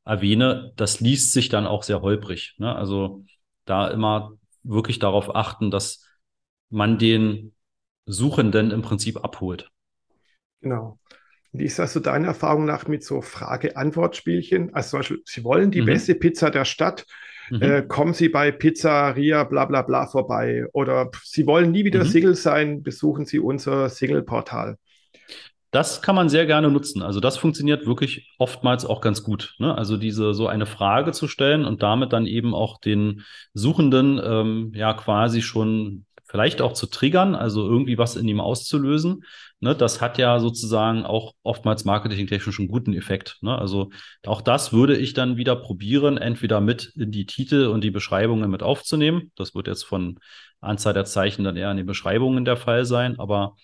erwähne. 0.04 0.74
Das 0.76 1.00
liest 1.00 1.32
sich 1.32 1.48
dann 1.48 1.66
auch 1.66 1.84
sehr 1.84 2.02
holprig. 2.02 2.56
Ne? 2.58 2.76
Also 2.76 3.24
da 3.64 3.88
immer 3.88 4.34
wirklich 4.64 5.00
darauf 5.00 5.34
achten, 5.34 5.72
dass 5.72 6.06
man 6.70 6.98
den 6.98 7.54
Suchenden 8.06 8.72
im 8.72 8.82
Prinzip 8.82 9.24
abholt. 9.24 9.72
Genau. 10.60 11.00
Wie 11.54 11.66
ist 11.66 11.78
das 11.78 11.93
so 11.93 11.99
deiner 11.99 12.30
Erfahrung 12.30 12.66
nach 12.66 12.88
mit 12.88 13.04
so 13.04 13.22
Frage-Antwort-Spielchen? 13.22 14.74
Also 14.74 14.89
zum 14.89 14.99
Beispiel, 14.99 15.22
Sie 15.26 15.43
wollen 15.43 15.70
die 15.70 15.82
mhm. 15.82 15.86
beste 15.86 16.16
Pizza 16.16 16.49
der 16.49 16.66
Stadt. 16.66 17.06
Mhm. 17.51 17.62
Äh, 17.62 17.82
kommen 17.84 18.14
Sie 18.14 18.30
bei 18.30 18.51
Pizzeria 18.51 19.43
bla 19.43 19.66
bla 19.66 19.84
bla 19.84 20.08
vorbei. 20.08 20.66
Oder 20.74 21.12
Sie 21.24 21.45
wollen 21.45 21.72
nie 21.72 21.86
wieder 21.86 22.04
mhm. 22.04 22.08
Single 22.08 22.36
sein, 22.36 22.82
besuchen 22.82 23.26
Sie 23.26 23.39
unser 23.39 23.89
Single-Portal. 23.89 24.78
Das 25.70 26.04
kann 26.04 26.16
man 26.16 26.30
sehr 26.30 26.45
gerne 26.45 26.70
nutzen. 26.70 27.01
Also 27.01 27.20
das 27.20 27.38
funktioniert 27.38 27.88
wirklich 27.88 28.32
oftmals 28.38 28.86
auch 28.86 29.01
ganz 29.01 29.24
gut. 29.24 29.56
Ne? 29.58 29.76
Also 29.76 29.97
diese 29.97 30.34
so 30.34 30.47
eine 30.47 30.68
Frage 30.68 31.12
zu 31.14 31.28
stellen 31.28 31.66
und 31.66 31.82
damit 31.82 32.14
dann 32.14 32.28
eben 32.28 32.54
auch 32.54 32.80
den 32.80 33.24
Suchenden 33.54 34.22
ähm, 34.24 34.72
ja 34.76 34.93
quasi 34.93 35.41
schon 35.41 36.06
vielleicht 36.34 36.64
auch 36.64 36.74
zu 36.74 36.88
triggern, 36.88 37.36
also 37.36 37.64
irgendwie 37.70 38.00
was 38.00 38.16
in 38.16 38.28
ihm 38.28 38.40
auszulösen. 38.40 39.24
Ne, 39.60 39.76
das 39.76 40.02
hat 40.02 40.18
ja 40.18 40.40
sozusagen 40.40 41.06
auch 41.06 41.36
oftmals 41.44 41.86
marketingtechnisch 41.86 42.58
einen 42.58 42.70
guten 42.70 42.92
Effekt. 42.94 43.38
Ne? 43.42 43.56
Also 43.56 43.92
auch 44.26 44.42
das 44.42 44.74
würde 44.74 44.98
ich 44.98 45.14
dann 45.14 45.38
wieder 45.38 45.56
probieren, 45.56 46.18
entweder 46.18 46.60
mit 46.60 46.92
in 46.96 47.12
die 47.12 47.28
Titel 47.28 47.68
und 47.68 47.84
die 47.84 47.92
Beschreibungen 47.92 48.50
mit 48.50 48.64
aufzunehmen. 48.64 49.32
Das 49.36 49.54
wird 49.54 49.68
jetzt 49.68 49.84
von 49.84 50.18
Anzahl 50.60 50.96
der 50.96 51.06
Zeichen 51.06 51.44
dann 51.44 51.56
eher 51.56 51.70
in 51.70 51.78
den 51.78 51.86
Beschreibungen 51.86 52.46
der 52.46 52.58
Fall 52.58 52.86
sein. 52.86 53.20
Aber 53.20 53.56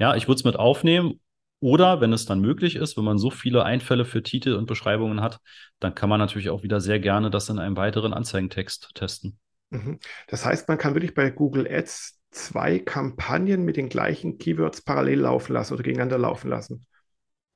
ja, 0.00 0.16
ich 0.16 0.26
würde 0.26 0.40
es 0.40 0.44
mit 0.44 0.56
aufnehmen. 0.56 1.20
Oder 1.60 2.00
wenn 2.00 2.12
es 2.12 2.26
dann 2.26 2.40
möglich 2.40 2.74
ist, 2.74 2.96
wenn 2.96 3.04
man 3.04 3.18
so 3.18 3.30
viele 3.30 3.64
Einfälle 3.64 4.04
für 4.04 4.24
Titel 4.24 4.54
und 4.54 4.66
Beschreibungen 4.66 5.20
hat, 5.20 5.38
dann 5.78 5.94
kann 5.94 6.08
man 6.08 6.18
natürlich 6.18 6.50
auch 6.50 6.64
wieder 6.64 6.80
sehr 6.80 6.98
gerne 6.98 7.30
das 7.30 7.48
in 7.50 7.60
einem 7.60 7.76
weiteren 7.76 8.12
Anzeigentext 8.12 8.90
testen. 8.94 9.38
Mhm. 9.70 9.98
Das 10.28 10.44
heißt, 10.44 10.68
man 10.68 10.78
kann 10.78 10.94
wirklich 10.94 11.14
bei 11.14 11.30
Google 11.30 11.66
Ads 11.70 12.15
zwei 12.36 12.78
Kampagnen 12.78 13.64
mit 13.64 13.76
den 13.76 13.88
gleichen 13.88 14.38
Keywords 14.38 14.82
parallel 14.82 15.20
laufen 15.20 15.52
lassen 15.54 15.74
oder 15.74 15.82
gegeneinander 15.82 16.18
laufen 16.18 16.48
lassen? 16.50 16.86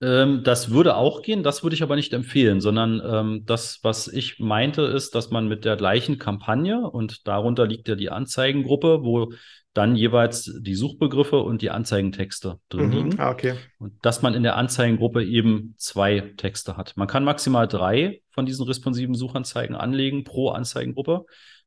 Ähm, 0.02 0.42
das 0.44 0.70
würde 0.70 0.96
auch 0.96 1.20
gehen, 1.20 1.42
das 1.42 1.62
würde 1.62 1.76
ich 1.76 1.82
aber 1.82 1.96
nicht 1.96 2.14
empfehlen, 2.14 2.60
sondern 2.60 3.02
ähm, 3.04 3.42
das, 3.44 3.80
was 3.82 4.08
ich 4.08 4.38
meinte, 4.38 4.82
ist, 4.82 5.14
dass 5.14 5.30
man 5.30 5.46
mit 5.46 5.66
der 5.66 5.76
gleichen 5.76 6.18
Kampagne 6.18 6.80
und 6.80 7.28
darunter 7.28 7.66
liegt 7.66 7.86
ja 7.88 7.94
die 7.94 8.10
Anzeigengruppe, 8.10 9.00
wo 9.02 9.32
dann 9.74 9.94
jeweils 9.94 10.50
die 10.60 10.74
Suchbegriffe 10.74 11.38
und 11.40 11.62
die 11.62 11.70
Anzeigentexte 11.70 12.58
drin 12.70 12.86
mhm. 12.86 12.92
liegen. 12.92 13.20
Ah, 13.20 13.30
okay. 13.30 13.54
Und 13.78 13.94
dass 14.02 14.22
man 14.22 14.34
in 14.34 14.42
der 14.42 14.56
Anzeigengruppe 14.56 15.24
eben 15.24 15.74
zwei 15.76 16.32
Texte 16.36 16.76
hat. 16.76 16.96
Man 16.96 17.06
kann 17.06 17.22
maximal 17.22 17.68
drei 17.68 18.22
von 18.30 18.46
diesen 18.46 18.66
responsiven 18.66 19.14
Suchanzeigen 19.14 19.76
anlegen 19.76 20.24
pro 20.24 20.48
Anzeigengruppe. 20.48 21.24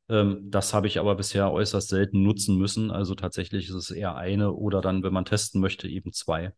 Ähm, 0.10 0.50
das 0.50 0.74
habe 0.74 0.88
ich 0.88 1.00
aber 1.00 1.16
bisher 1.16 1.52
äußerst 1.52 1.90
selten 1.90 2.24
nutzen 2.24 2.58
müssen. 2.58 2.92
Also 2.92 3.16
tatsächlich 3.16 3.70
ist 3.70 3.76
es 3.76 3.92
eher 3.92 4.16
eine 4.16 4.54
oder 4.54 4.82
dann, 4.82 5.04
wenn 5.04 5.14
man 5.14 5.26
testen 5.26 5.62
möchte, 5.62 5.88
eben 5.88 6.12
zwei. 6.12 6.54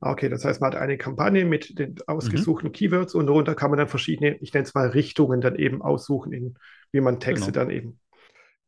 Okay, 0.00 0.28
das 0.28 0.44
heißt, 0.44 0.60
man 0.60 0.72
hat 0.72 0.80
eine 0.80 0.98
Kampagne 0.98 1.44
mit 1.44 1.78
den 1.78 1.96
ausgesuchten 2.06 2.68
mhm. 2.68 2.72
Keywords 2.72 3.14
und 3.14 3.26
darunter 3.26 3.54
kann 3.54 3.70
man 3.70 3.78
dann 3.78 3.88
verschiedene, 3.88 4.36
ich 4.40 4.52
nenne 4.52 4.66
es 4.66 4.74
mal 4.74 4.88
Richtungen 4.88 5.40
dann 5.40 5.54
eben 5.54 5.80
aussuchen, 5.80 6.32
in, 6.32 6.54
wie 6.90 7.00
man 7.00 7.20
Texte 7.20 7.52
genau. 7.52 7.64
dann 7.64 7.70
eben. 7.70 8.00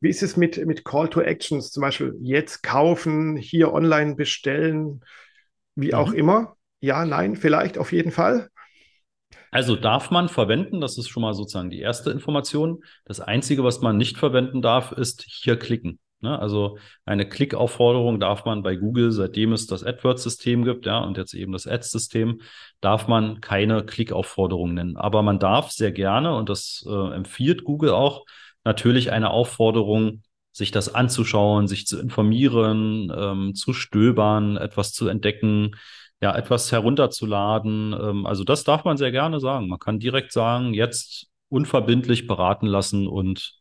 Wie 0.01 0.09
ist 0.09 0.23
es 0.23 0.37
mit, 0.37 0.65
mit 0.65 0.85
Call 0.85 1.09
to 1.09 1.21
Actions, 1.21 1.71
zum 1.71 1.81
Beispiel 1.81 2.17
jetzt 2.21 2.63
kaufen, 2.63 3.37
hier 3.37 3.73
online 3.73 4.15
bestellen, 4.15 5.03
wie 5.75 5.89
mhm. 5.89 5.95
auch 5.95 6.13
immer? 6.13 6.57
Ja, 6.81 7.05
nein, 7.05 7.37
vielleicht, 7.37 7.79
auf 7.79 7.93
jeden 7.93 8.11
Fall. 8.11 8.49
Also 9.55 9.77
darf 9.77 10.11
man 10.11 10.29
verwenden, 10.29 10.81
das 10.81 10.99
ist 10.99 11.09
schon 11.09 11.23
mal 11.23 11.33
sozusagen 11.33 11.71
die 11.71 11.79
erste 11.79 12.11
Information. 12.11 12.83
Das 13.05 13.21
Einzige, 13.21 13.63
was 13.63 13.81
man 13.83 13.97
nicht 13.97 14.19
verwenden 14.19 14.63
darf, 14.63 14.91
ist 14.91 15.25
hier 15.29 15.57
klicken. 15.57 16.01
Ne? 16.23 16.37
Also 16.37 16.77
eine 17.05 17.29
Klickaufforderung 17.29 18.19
darf 18.19 18.45
man 18.47 18.65
bei 18.65 18.75
Google, 18.75 19.13
seitdem 19.13 19.53
es 19.53 19.69
das 19.69 19.85
AdWords-System 19.85 20.65
gibt, 20.65 20.87
ja, 20.87 20.99
und 20.99 21.17
jetzt 21.19 21.35
eben 21.35 21.53
das 21.53 21.69
Ads-System, 21.69 22.41
darf 22.81 23.07
man 23.07 23.41
keine 23.41 23.85
Klickaufforderung 23.85 24.75
nennen. 24.75 24.97
Aber 24.97 25.23
man 25.23 25.39
darf 25.39 25.71
sehr 25.71 25.93
gerne, 25.93 26.35
und 26.35 26.49
das 26.49 26.85
äh, 26.89 27.15
empfiehlt 27.15 27.63
Google 27.63 27.91
auch, 27.91 28.25
natürlich 28.65 29.13
eine 29.13 29.31
Aufforderung, 29.31 30.23
sich 30.51 30.73
das 30.73 30.93
anzuschauen, 30.93 31.69
sich 31.69 31.87
zu 31.87 32.01
informieren, 32.01 33.13
ähm, 33.17 33.55
zu 33.55 33.73
stöbern, 33.73 34.57
etwas 34.57 34.93
zu 34.93 35.07
entdecken, 35.07 35.77
ja, 36.21 36.35
etwas 36.35 36.71
herunterzuladen. 36.73 37.93
Ähm, 37.93 38.27
also 38.27 38.45
das 38.45 38.65
darf 38.65 38.85
man 38.85 38.97
sehr 38.97 39.13
gerne 39.13 39.41
sagen. 39.41 39.69
Man 39.69 39.79
kann 39.79 39.99
direkt 39.99 40.33
sagen, 40.33 40.75
jetzt 40.75 41.29
unverbindlich 41.49 42.27
beraten 42.27 42.67
lassen 42.67 43.07
und 43.07 43.61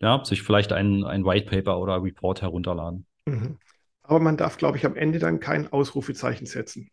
ja, 0.00 0.24
sich 0.24 0.42
vielleicht 0.42 0.72
ein, 0.72 1.04
ein 1.04 1.24
White 1.24 1.50
Paper 1.50 1.78
oder 1.80 2.02
Report 2.02 2.42
herunterladen. 2.42 3.06
Mhm. 3.26 3.58
Aber 4.02 4.20
man 4.20 4.36
darf, 4.36 4.56
glaube 4.56 4.78
ich, 4.78 4.86
am 4.86 4.96
Ende 4.96 5.18
dann 5.18 5.40
kein 5.40 5.70
Ausrufezeichen 5.70 6.46
setzen 6.46 6.90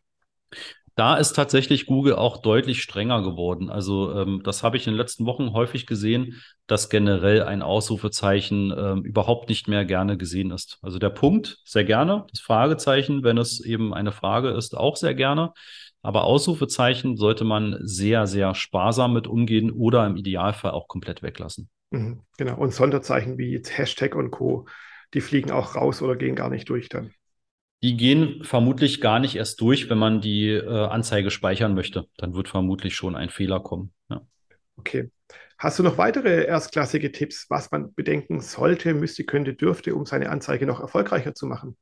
da 0.95 1.17
ist 1.17 1.33
tatsächlich 1.33 1.85
Google 1.85 2.15
auch 2.15 2.37
deutlich 2.37 2.81
strenger 2.81 3.21
geworden. 3.21 3.69
Also 3.69 4.13
ähm, 4.13 4.41
das 4.43 4.63
habe 4.63 4.77
ich 4.77 4.87
in 4.87 4.93
den 4.93 4.97
letzten 4.97 5.25
Wochen 5.25 5.51
häufig 5.51 5.85
gesehen, 5.85 6.41
dass 6.67 6.89
generell 6.89 7.43
ein 7.43 7.61
Ausrufezeichen 7.61 8.73
ähm, 8.75 9.03
überhaupt 9.03 9.49
nicht 9.49 9.67
mehr 9.67 9.83
gerne 9.83 10.17
gesehen 10.17 10.51
ist. 10.51 10.79
Also 10.81 10.97
der 10.97 11.09
Punkt 11.09 11.59
sehr 11.65 11.83
gerne, 11.83 12.25
das 12.31 12.39
Fragezeichen, 12.39 13.23
wenn 13.23 13.37
es 13.37 13.59
eben 13.59 13.93
eine 13.93 14.13
Frage 14.13 14.49
ist, 14.49 14.75
auch 14.75 14.95
sehr 14.95 15.13
gerne. 15.13 15.51
Aber 16.01 16.23
Ausrufezeichen 16.23 17.17
sollte 17.17 17.43
man 17.43 17.77
sehr, 17.81 18.27
sehr 18.27 18.53
sparsam 18.53 19.13
mit 19.13 19.27
umgehen 19.27 19.71
oder 19.71 20.05
im 20.05 20.15
Idealfall 20.15 20.71
auch 20.71 20.87
komplett 20.87 21.23
weglassen. 21.23 21.67
Mhm, 21.89 22.21
genau. 22.37 22.57
Und 22.57 22.73
Sonderzeichen 22.73 23.37
wie 23.37 23.51
jetzt 23.51 23.77
Hashtag 23.77 24.15
und 24.15 24.31
Co., 24.31 24.65
die 25.13 25.21
fliegen 25.21 25.51
auch 25.51 25.75
raus 25.75 26.01
oder 26.01 26.15
gehen 26.15 26.35
gar 26.35 26.49
nicht 26.49 26.69
durch 26.69 26.89
dann. 26.89 27.11
Die 27.83 27.97
gehen 27.97 28.43
vermutlich 28.43 29.01
gar 29.01 29.19
nicht 29.19 29.35
erst 29.35 29.61
durch, 29.61 29.89
wenn 29.89 29.97
man 29.97 30.21
die 30.21 30.49
äh, 30.49 30.67
Anzeige 30.67 31.29
speichern 31.29 31.75
möchte. 31.75 32.07
Dann 32.17 32.33
wird 32.33 32.49
vermutlich 32.49 32.95
schon 32.95 33.15
ein 33.15 33.29
Fehler 33.29 33.59
kommen. 33.59 33.93
Ja. 34.09 34.21
Okay. 34.77 35.11
Hast 35.57 35.79
du 35.79 35.83
noch 35.83 35.97
weitere 35.97 36.45
erstklassige 36.45 37.11
Tipps, 37.11 37.45
was 37.49 37.71
man 37.71 37.93
bedenken 37.93 38.41
sollte, 38.41 38.93
müsste, 38.93 39.23
könnte, 39.23 39.53
dürfte, 39.53 39.95
um 39.95 40.05
seine 40.05 40.29
Anzeige 40.29 40.65
noch 40.65 40.81
erfolgreicher 40.81 41.33
zu 41.33 41.45
machen? 41.45 41.77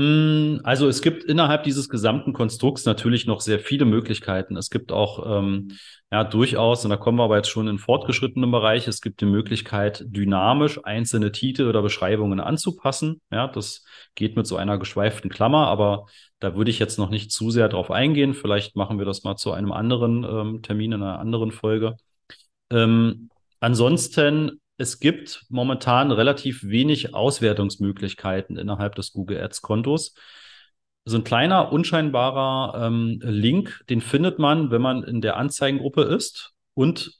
Hm, 0.00 0.62
also 0.64 0.88
es 0.88 1.02
gibt 1.02 1.24
innerhalb 1.24 1.64
dieses 1.64 1.90
gesamten 1.90 2.32
Konstrukts 2.32 2.86
natürlich 2.86 3.26
noch 3.26 3.42
sehr 3.42 3.58
viele 3.58 3.84
Möglichkeiten. 3.84 4.56
Es 4.56 4.70
gibt 4.70 4.92
auch 4.92 5.40
ähm, 5.40 5.72
ja 6.10 6.24
durchaus, 6.24 6.84
und 6.84 6.90
da 6.90 6.96
kommen 6.96 7.18
wir 7.18 7.24
aber 7.24 7.36
jetzt 7.36 7.50
schon 7.50 7.68
in 7.68 7.76
fortgeschrittenen 7.78 8.50
Bereich, 8.50 8.88
es 8.88 9.02
gibt 9.02 9.20
die 9.20 9.26
Möglichkeit, 9.26 10.02
dynamisch 10.06 10.82
einzelne 10.84 11.32
Titel 11.32 11.68
oder 11.68 11.82
Beschreibungen 11.82 12.40
anzupassen. 12.40 13.20
Ja, 13.30 13.48
das 13.48 13.84
geht 14.14 14.36
mit 14.36 14.46
so 14.46 14.56
einer 14.56 14.78
geschweiften 14.78 15.28
Klammer, 15.28 15.66
aber 15.66 16.06
da 16.38 16.56
würde 16.56 16.70
ich 16.70 16.78
jetzt 16.78 16.98
noch 16.98 17.10
nicht 17.10 17.30
zu 17.30 17.50
sehr 17.50 17.68
drauf 17.68 17.90
eingehen. 17.90 18.32
Vielleicht 18.32 18.76
machen 18.76 18.98
wir 18.98 19.04
das 19.04 19.22
mal 19.22 19.36
zu 19.36 19.52
einem 19.52 19.70
anderen 19.70 20.24
ähm, 20.24 20.62
Termin 20.62 20.92
in 20.92 21.02
einer 21.02 21.18
anderen 21.18 21.52
Folge. 21.52 21.96
Ähm, 22.70 23.28
ansonsten 23.60 24.59
es 24.80 24.98
gibt 24.98 25.44
momentan 25.50 26.10
relativ 26.10 26.64
wenig 26.64 27.14
Auswertungsmöglichkeiten 27.14 28.56
innerhalb 28.56 28.94
des 28.94 29.12
Google 29.12 29.38
Ads 29.38 29.60
Kontos. 29.60 30.14
So 31.04 31.18
ein 31.18 31.24
kleiner, 31.24 31.70
unscheinbarer 31.70 32.86
ähm, 32.86 33.20
Link, 33.22 33.84
den 33.90 34.00
findet 34.00 34.38
man, 34.38 34.70
wenn 34.70 34.80
man 34.80 35.02
in 35.02 35.20
der 35.20 35.36
Anzeigengruppe 35.36 36.02
ist. 36.02 36.54
und 36.72 37.12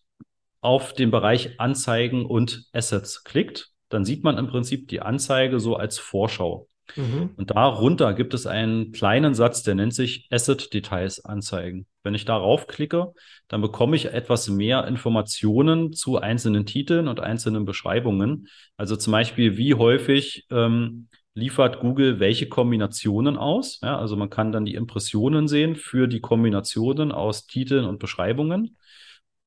auf 0.63 0.95
den 0.95 1.11
Bereich 1.11 1.59
Anzeigen 1.59 2.25
und 2.25 2.65
Assets 2.73 3.25
klickt, 3.25 3.71
dann 3.91 4.05
sieht 4.07 4.25
man 4.25 4.39
im 4.39 4.47
Prinzip 4.47 4.89
die 4.89 5.01
Anzeige 5.01 5.61
so 5.61 5.77
als 5.77 5.99
Vorschau. 5.99 6.67
Mhm. 6.97 7.31
Und 7.37 7.51
darunter 7.51 8.15
gibt 8.15 8.35
es 8.35 8.47
einen 8.47 8.93
kleinen 8.93 9.35
Satz, 9.35 9.63
der 9.63 9.75
nennt 9.75 9.95
sich 9.95 10.29
Asset 10.31 10.73
Details 10.73 11.25
anzeigen. 11.25 11.87
Wenn 12.03 12.15
ich 12.15 12.25
darauf 12.25 12.67
klicke, 12.67 13.13
dann 13.49 13.61
bekomme 13.61 13.97
ich 13.97 14.07
etwas 14.07 14.49
mehr 14.49 14.87
Informationen 14.87 15.93
zu 15.93 16.19
einzelnen 16.19 16.67
Titeln 16.67 17.09
und 17.09 17.21
einzelnen 17.21 17.65
Beschreibungen. 17.65 18.49
Also 18.77 18.97
zum 18.97 19.13
Beispiel, 19.13 19.57
wie 19.57 19.75
häufig 19.75 20.47
ähm, 20.51 21.09
liefert 21.35 21.81
Google 21.81 22.21
welche 22.21 22.49
Kombinationen 22.49 23.37
aus. 23.37 23.81
Ja, 23.83 23.99
also 23.99 24.17
man 24.17 24.31
kann 24.31 24.53
dann 24.53 24.65
die 24.65 24.75
Impressionen 24.75 25.49
sehen 25.49 25.77
für 25.77 26.09
die 26.09 26.21
Kombinationen 26.21 27.13
aus 27.13 27.47
Titeln 27.47 27.85
und 27.85 27.99
Beschreibungen. 27.99 28.77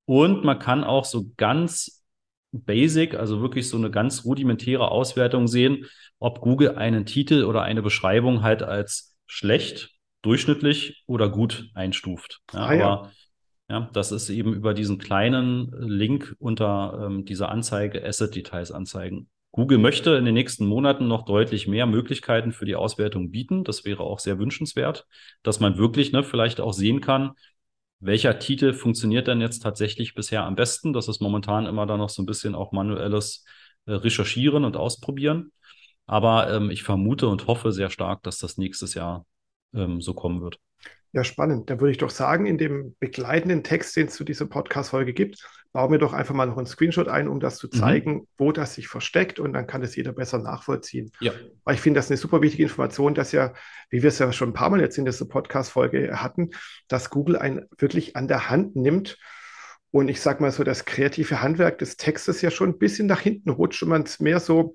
Und 0.05 0.43
man 0.43 0.59
kann 0.59 0.83
auch 0.83 1.05
so 1.05 1.31
ganz 1.37 2.03
basic, 2.51 3.15
also 3.15 3.41
wirklich 3.41 3.67
so 3.67 3.77
eine 3.77 3.89
ganz 3.89 4.25
rudimentäre 4.25 4.91
Auswertung 4.91 5.47
sehen, 5.47 5.85
ob 6.23 6.39
Google 6.39 6.77
einen 6.77 7.05
Titel 7.05 7.43
oder 7.43 7.63
eine 7.63 7.81
Beschreibung 7.81 8.43
halt 8.43 8.63
als 8.63 9.17
schlecht, 9.25 9.89
durchschnittlich 10.21 11.03
oder 11.05 11.27
gut 11.27 11.69
einstuft. 11.73 12.39
Ja, 12.53 12.59
ah, 12.59 12.73
ja. 12.73 12.85
Aber 12.85 13.11
ja, 13.69 13.89
das 13.91 14.13
ist 14.13 14.29
eben 14.29 14.53
über 14.53 14.73
diesen 14.73 14.99
kleinen 14.99 15.69
Link 15.77 16.33
unter 16.39 17.07
ähm, 17.07 17.25
dieser 17.25 17.49
Anzeige 17.49 18.05
Asset 18.05 18.35
Details 18.35 18.71
anzeigen. 18.71 19.29
Google 19.51 19.79
möchte 19.79 20.11
in 20.11 20.23
den 20.23 20.33
nächsten 20.33 20.65
Monaten 20.65 21.09
noch 21.09 21.25
deutlich 21.25 21.67
mehr 21.67 21.85
Möglichkeiten 21.87 22.53
für 22.53 22.65
die 22.65 22.75
Auswertung 22.75 23.29
bieten. 23.29 23.65
Das 23.65 23.83
wäre 23.83 24.03
auch 24.03 24.19
sehr 24.19 24.39
wünschenswert, 24.39 25.05
dass 25.43 25.59
man 25.59 25.77
wirklich 25.77 26.13
ne, 26.13 26.23
vielleicht 26.23 26.61
auch 26.61 26.73
sehen 26.73 27.01
kann, 27.01 27.31
welcher 27.99 28.39
Titel 28.39 28.73
funktioniert 28.73 29.27
denn 29.27 29.41
jetzt 29.41 29.59
tatsächlich 29.59 30.15
bisher 30.15 30.45
am 30.45 30.55
besten. 30.55 30.93
Das 30.93 31.09
ist 31.09 31.21
momentan 31.21 31.65
immer 31.65 31.85
da 31.85 31.97
noch 31.97 32.09
so 32.09 32.21
ein 32.21 32.25
bisschen 32.25 32.55
auch 32.55 32.71
manuelles 32.71 33.45
äh, 33.87 33.91
Recherchieren 33.91 34.63
und 34.63 34.77
Ausprobieren. 34.77 35.51
Aber 36.05 36.53
ähm, 36.53 36.69
ich 36.69 36.83
vermute 36.83 37.27
und 37.27 37.47
hoffe 37.47 37.71
sehr 37.71 37.89
stark, 37.89 38.23
dass 38.23 38.37
das 38.37 38.57
nächstes 38.57 38.93
Jahr 38.93 39.25
ähm, 39.73 40.01
so 40.01 40.13
kommen 40.13 40.41
wird. 40.41 40.59
Ja, 41.15 41.23
spannend. 41.23 41.69
Dann 41.69 41.79
würde 41.79 41.91
ich 41.91 41.99
doch 41.99 42.09
sagen, 42.09 42.47
in 42.47 42.57
dem 42.57 42.95
begleitenden 42.99 43.63
Text, 43.63 43.95
den 43.95 44.07
es 44.07 44.15
zu 44.15 44.23
dieser 44.23 44.47
Podcast-Folge 44.47 45.13
gibt, 45.13 45.47
bauen 45.71 45.91
wir 45.91 45.99
doch 45.99 46.11
einfach 46.11 46.33
mal 46.33 46.47
noch 46.47 46.57
einen 46.57 46.65
Screenshot 46.65 47.07
ein, 47.07 47.27
um 47.27 47.39
das 47.39 47.57
zu 47.57 47.67
mhm. 47.67 47.77
zeigen, 47.77 48.13
mhm. 48.13 48.27
wo 48.37 48.51
das 48.51 48.73
sich 48.73 48.87
versteckt 48.87 49.39
und 49.39 49.53
dann 49.53 49.67
kann 49.67 49.81
das 49.81 49.95
jeder 49.95 50.11
besser 50.11 50.39
nachvollziehen. 50.39 51.11
Ja. 51.19 51.31
Weil 51.65 51.75
ich 51.75 51.81
finde, 51.81 51.99
das 51.99 52.05
ist 52.05 52.11
eine 52.11 52.17
super 52.17 52.41
wichtige 52.41 52.63
Information, 52.63 53.13
dass 53.13 53.31
ja, 53.31 53.53
wie 53.91 54.01
wir 54.01 54.07
es 54.07 54.17
ja 54.17 54.31
schon 54.33 54.49
ein 54.49 54.53
paar 54.53 54.71
Mal 54.71 54.81
jetzt 54.81 54.97
in 54.97 55.05
dieser 55.05 55.25
Podcast-Folge 55.25 56.19
hatten, 56.19 56.49
dass 56.87 57.11
Google 57.11 57.37
einen 57.37 57.67
wirklich 57.77 58.15
an 58.15 58.27
der 58.27 58.49
Hand 58.49 58.75
nimmt 58.75 59.19
und 59.93 60.07
ich 60.07 60.21
sage 60.21 60.41
mal 60.41 60.51
so, 60.51 60.63
das 60.63 60.85
kreative 60.85 61.43
Handwerk 61.43 61.77
des 61.77 61.97
Textes 61.97 62.41
ja 62.41 62.49
schon 62.49 62.69
ein 62.69 62.79
bisschen 62.79 63.05
nach 63.05 63.19
hinten 63.19 63.51
rutscht 63.51 63.83
und 63.83 63.89
man 63.89 64.01
es 64.01 64.19
mehr 64.19 64.39
so 64.39 64.73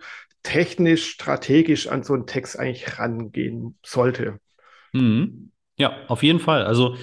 technisch, 0.49 1.11
strategisch 1.11 1.89
an 1.89 2.03
so 2.03 2.15
einen 2.15 2.27
Text 2.27 2.59
eigentlich 2.59 2.99
rangehen 2.99 3.77
sollte. 3.85 4.41
Mhm. 4.95 5.53
Ja, 5.77 5.95
auf 6.09 6.23
jeden 6.23 6.41
Fall. 6.41 6.65
Also 6.65 6.97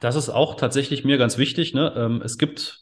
das 0.00 0.16
ist 0.16 0.30
auch 0.30 0.54
tatsächlich 0.54 1.04
mir 1.04 1.18
ganz 1.18 1.36
wichtig. 1.36 1.74
Ne? 1.74 1.92
Ähm, 1.94 2.22
es 2.24 2.38
gibt 2.38 2.80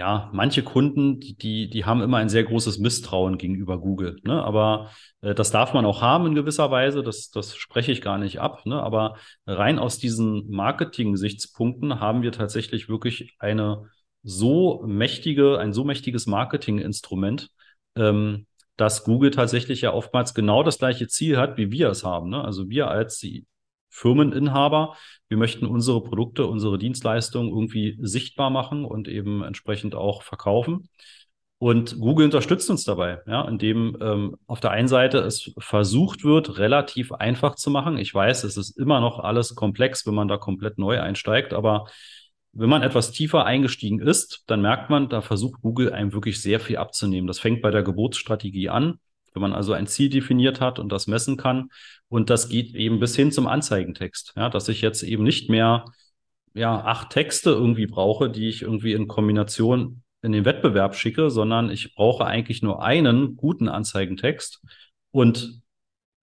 ja 0.00 0.30
manche 0.32 0.64
Kunden, 0.64 1.20
die, 1.20 1.70
die, 1.70 1.84
haben 1.84 2.02
immer 2.02 2.16
ein 2.16 2.28
sehr 2.28 2.42
großes 2.42 2.78
Misstrauen 2.78 3.38
gegenüber 3.38 3.78
Google. 3.78 4.18
Ne? 4.24 4.42
Aber 4.42 4.90
äh, 5.20 5.32
das 5.32 5.52
darf 5.52 5.74
man 5.74 5.86
auch 5.86 6.02
haben 6.02 6.26
in 6.26 6.34
gewisser 6.34 6.72
Weise. 6.72 7.04
Das, 7.04 7.30
das 7.30 7.54
spreche 7.54 7.92
ich 7.92 8.02
gar 8.02 8.18
nicht 8.18 8.40
ab. 8.40 8.66
Ne? 8.66 8.82
Aber 8.82 9.16
rein 9.46 9.78
aus 9.78 9.98
diesen 9.98 10.50
Marketing-Gesichtspunkten 10.50 12.00
haben 12.00 12.22
wir 12.22 12.32
tatsächlich 12.32 12.88
wirklich 12.88 13.36
eine 13.38 13.88
so 14.24 14.82
mächtige, 14.84 15.60
ein 15.60 15.72
so 15.72 15.84
mächtiges 15.84 16.26
Marketinginstrument, 16.26 17.50
ähm, 17.94 18.46
dass 18.76 19.04
Google 19.04 19.30
tatsächlich 19.30 19.82
ja 19.82 19.92
oftmals 19.92 20.34
genau 20.34 20.62
das 20.62 20.78
gleiche 20.78 21.06
Ziel 21.08 21.36
hat, 21.36 21.56
wie 21.56 21.70
wir 21.70 21.90
es 21.90 22.04
haben. 22.04 22.30
Ne? 22.30 22.44
Also 22.44 22.68
wir 22.68 22.88
als 22.88 23.18
die 23.18 23.46
Firmeninhaber, 23.88 24.96
wir 25.28 25.36
möchten 25.36 25.66
unsere 25.66 26.02
Produkte, 26.02 26.46
unsere 26.46 26.78
Dienstleistungen 26.78 27.50
irgendwie 27.50 27.96
sichtbar 28.00 28.50
machen 28.50 28.84
und 28.84 29.06
eben 29.06 29.44
entsprechend 29.44 29.94
auch 29.94 30.22
verkaufen. 30.22 30.88
Und 31.58 31.98
Google 32.00 32.26
unterstützt 32.26 32.68
uns 32.68 32.84
dabei, 32.84 33.20
ja, 33.26 33.48
indem 33.48 33.96
ähm, 34.00 34.36
auf 34.46 34.60
der 34.60 34.72
einen 34.72 34.88
Seite 34.88 35.18
es 35.18 35.52
versucht 35.58 36.24
wird, 36.24 36.58
relativ 36.58 37.12
einfach 37.12 37.54
zu 37.54 37.70
machen. 37.70 37.96
Ich 37.96 38.12
weiß, 38.12 38.44
es 38.44 38.56
ist 38.56 38.76
immer 38.76 39.00
noch 39.00 39.20
alles 39.20 39.54
komplex, 39.54 40.04
wenn 40.06 40.14
man 40.14 40.28
da 40.28 40.36
komplett 40.36 40.76
neu 40.76 41.00
einsteigt, 41.00 41.54
aber 41.54 41.86
wenn 42.54 42.68
man 42.68 42.82
etwas 42.82 43.10
tiefer 43.10 43.44
eingestiegen 43.44 44.00
ist, 44.00 44.44
dann 44.46 44.62
merkt 44.62 44.88
man, 44.88 45.08
da 45.08 45.20
versucht 45.20 45.60
Google 45.60 45.92
einem 45.92 46.12
wirklich 46.12 46.40
sehr 46.40 46.60
viel 46.60 46.76
abzunehmen. 46.76 47.26
Das 47.26 47.40
fängt 47.40 47.62
bei 47.62 47.70
der 47.70 47.82
Geburtsstrategie 47.82 48.68
an, 48.68 48.98
wenn 49.32 49.42
man 49.42 49.52
also 49.52 49.72
ein 49.72 49.86
Ziel 49.86 50.08
definiert 50.08 50.60
hat 50.60 50.78
und 50.78 50.90
das 50.90 51.06
messen 51.06 51.36
kann. 51.36 51.70
Und 52.08 52.30
das 52.30 52.48
geht 52.48 52.74
eben 52.74 53.00
bis 53.00 53.16
hin 53.16 53.32
zum 53.32 53.46
Anzeigentext, 53.46 54.34
ja, 54.36 54.48
dass 54.48 54.68
ich 54.68 54.80
jetzt 54.80 55.02
eben 55.02 55.24
nicht 55.24 55.50
mehr 55.50 55.84
ja, 56.54 56.84
acht 56.84 57.10
Texte 57.10 57.50
irgendwie 57.50 57.86
brauche, 57.86 58.30
die 58.30 58.48
ich 58.48 58.62
irgendwie 58.62 58.92
in 58.92 59.08
Kombination 59.08 60.02
in 60.22 60.32
den 60.32 60.44
Wettbewerb 60.44 60.94
schicke, 60.94 61.30
sondern 61.30 61.70
ich 61.70 61.94
brauche 61.94 62.24
eigentlich 62.24 62.62
nur 62.62 62.82
einen 62.82 63.36
guten 63.36 63.68
Anzeigentext 63.68 64.62
und 65.10 65.60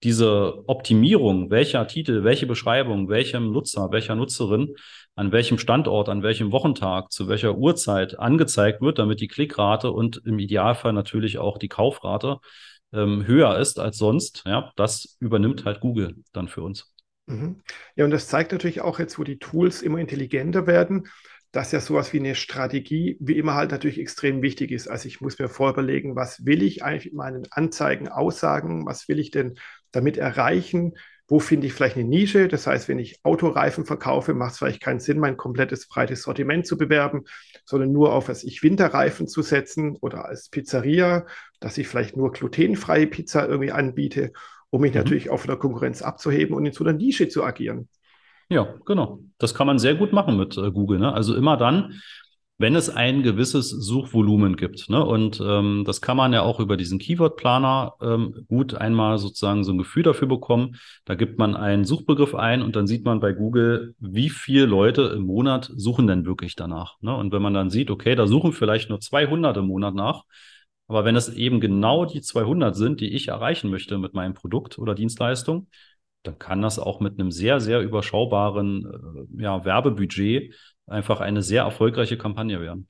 diese 0.03 0.67
Optimierung, 0.67 1.51
welcher 1.51 1.85
Titel, 1.87 2.23
welche 2.23 2.47
Beschreibung, 2.47 3.09
welchem 3.09 3.51
Nutzer, 3.51 3.91
welcher 3.91 4.15
Nutzerin, 4.15 4.75
an 5.15 5.31
welchem 5.31 5.57
Standort, 5.57 6.09
an 6.09 6.23
welchem 6.23 6.51
Wochentag, 6.51 7.11
zu 7.11 7.27
welcher 7.27 7.57
Uhrzeit 7.57 8.17
angezeigt 8.17 8.81
wird, 8.81 8.99
damit 8.99 9.19
die 9.19 9.27
Klickrate 9.27 9.91
und 9.91 10.21
im 10.25 10.39
Idealfall 10.39 10.93
natürlich 10.93 11.37
auch 11.37 11.57
die 11.57 11.67
Kaufrate 11.67 12.39
ähm, 12.93 13.25
höher 13.25 13.57
ist 13.57 13.79
als 13.79 13.97
sonst, 13.97 14.43
ja, 14.45 14.71
das 14.75 15.17
übernimmt 15.19 15.65
halt 15.65 15.79
Google 15.79 16.15
dann 16.33 16.47
für 16.47 16.61
uns. 16.61 16.93
Mhm. 17.27 17.61
Ja, 17.95 18.05
und 18.05 18.11
das 18.11 18.27
zeigt 18.27 18.51
natürlich 18.51 18.81
auch 18.81 18.99
jetzt, 18.99 19.17
wo 19.19 19.23
die 19.23 19.39
Tools 19.39 19.81
immer 19.81 19.99
intelligenter 19.99 20.67
werden, 20.67 21.07
dass 21.51 21.71
ja 21.71 21.81
sowas 21.81 22.13
wie 22.13 22.19
eine 22.19 22.35
Strategie 22.35 23.17
wie 23.19 23.37
immer 23.37 23.55
halt 23.55 23.71
natürlich 23.71 23.99
extrem 23.99 24.41
wichtig 24.41 24.71
ist. 24.71 24.87
Also 24.87 25.07
ich 25.07 25.19
muss 25.19 25.37
mir 25.37 25.49
vorüberlegen, 25.49 26.15
was 26.15 26.45
will 26.45 26.63
ich 26.63 26.83
eigentlich 26.83 27.05
mit 27.05 27.15
meinen 27.15 27.43
Anzeigen 27.51 28.07
aussagen, 28.07 28.85
was 28.85 29.07
will 29.09 29.19
ich 29.19 29.31
denn 29.31 29.55
damit 29.91 30.17
erreichen, 30.17 30.93
wo 31.31 31.39
finde 31.39 31.65
ich 31.65 31.71
vielleicht 31.73 31.95
eine 31.95 32.03
Nische. 32.03 32.49
Das 32.49 32.67
heißt, 32.67 32.89
wenn 32.89 32.99
ich 32.99 33.23
Autoreifen 33.23 33.85
verkaufe, 33.85 34.33
macht 34.33 34.51
es 34.51 34.57
vielleicht 34.57 34.81
keinen 34.81 34.99
Sinn, 34.99 35.17
mein 35.17 35.37
komplettes 35.37 35.87
breites 35.87 36.23
Sortiment 36.23 36.67
zu 36.67 36.77
bewerben, 36.77 37.23
sondern 37.63 37.93
nur 37.93 38.13
auf, 38.13 38.27
was 38.27 38.43
ich 38.43 38.63
Winterreifen 38.63 39.29
zu 39.29 39.41
setzen 39.41 39.95
oder 39.95 40.25
als 40.25 40.49
Pizzeria, 40.49 41.25
dass 41.61 41.77
ich 41.77 41.87
vielleicht 41.87 42.17
nur 42.17 42.33
glutenfreie 42.33 43.07
Pizza 43.07 43.47
irgendwie 43.47 43.71
anbiete, 43.71 44.33
um 44.71 44.81
mich 44.81 44.91
mhm. 44.91 44.97
natürlich 44.97 45.29
auch 45.29 45.39
von 45.39 45.47
der 45.47 45.55
Konkurrenz 45.55 46.01
abzuheben 46.01 46.53
und 46.53 46.65
in 46.65 46.73
so 46.73 46.83
einer 46.83 46.91
Nische 46.91 47.29
zu 47.29 47.45
agieren. 47.45 47.87
Ja, 48.49 48.75
genau. 48.85 49.21
Das 49.37 49.55
kann 49.55 49.67
man 49.67 49.79
sehr 49.79 49.95
gut 49.95 50.11
machen 50.11 50.35
mit 50.35 50.57
äh, 50.57 50.69
Google. 50.69 50.99
Ne? 50.99 51.13
Also 51.13 51.33
immer 51.33 51.55
dann, 51.55 52.01
wenn 52.61 52.75
es 52.75 52.89
ein 52.89 53.23
gewisses 53.23 53.69
Suchvolumen 53.69 54.55
gibt. 54.55 54.89
Ne? 54.89 55.03
Und 55.03 55.41
ähm, 55.43 55.83
das 55.85 56.01
kann 56.01 56.15
man 56.15 56.31
ja 56.31 56.43
auch 56.43 56.59
über 56.59 56.77
diesen 56.77 56.99
Keyword-Planer 56.99 57.93
ähm, 58.01 58.45
gut 58.47 58.75
einmal 58.75 59.17
sozusagen 59.17 59.63
so 59.63 59.71
ein 59.71 59.77
Gefühl 59.77 60.03
dafür 60.03 60.27
bekommen. 60.27 60.77
Da 61.05 61.15
gibt 61.15 61.39
man 61.39 61.55
einen 61.55 61.85
Suchbegriff 61.85 62.35
ein 62.35 62.61
und 62.61 62.75
dann 62.75 62.87
sieht 62.87 63.03
man 63.03 63.19
bei 63.19 63.33
Google, 63.33 63.95
wie 63.99 64.29
viele 64.29 64.65
Leute 64.65 65.01
im 65.15 65.23
Monat 65.23 65.71
suchen 65.75 66.07
denn 66.07 66.25
wirklich 66.25 66.55
danach. 66.55 67.01
Ne? 67.01 67.15
Und 67.15 67.33
wenn 67.33 67.41
man 67.41 67.53
dann 67.53 67.69
sieht, 67.69 67.91
okay, 67.91 68.15
da 68.15 68.27
suchen 68.27 68.53
vielleicht 68.53 68.89
nur 68.89 68.99
200 68.99 69.57
im 69.57 69.67
Monat 69.67 69.95
nach, 69.95 70.23
aber 70.87 71.05
wenn 71.05 71.15
es 71.15 71.29
eben 71.29 71.61
genau 71.61 72.05
die 72.05 72.21
200 72.21 72.75
sind, 72.75 72.99
die 72.99 73.13
ich 73.13 73.29
erreichen 73.29 73.69
möchte 73.69 73.97
mit 73.97 74.13
meinem 74.13 74.33
Produkt 74.33 74.77
oder 74.77 74.93
Dienstleistung, 74.93 75.67
dann 76.23 76.37
kann 76.37 76.61
das 76.61 76.79
auch 76.79 76.99
mit 76.99 77.19
einem 77.19 77.31
sehr, 77.31 77.59
sehr 77.59 77.81
überschaubaren 77.81 79.27
äh, 79.37 79.43
ja, 79.43 79.65
Werbebudget 79.65 80.53
einfach 80.87 81.21
eine 81.21 81.41
sehr 81.41 81.63
erfolgreiche 81.63 82.17
Kampagne 82.17 82.61
werden. 82.61 82.87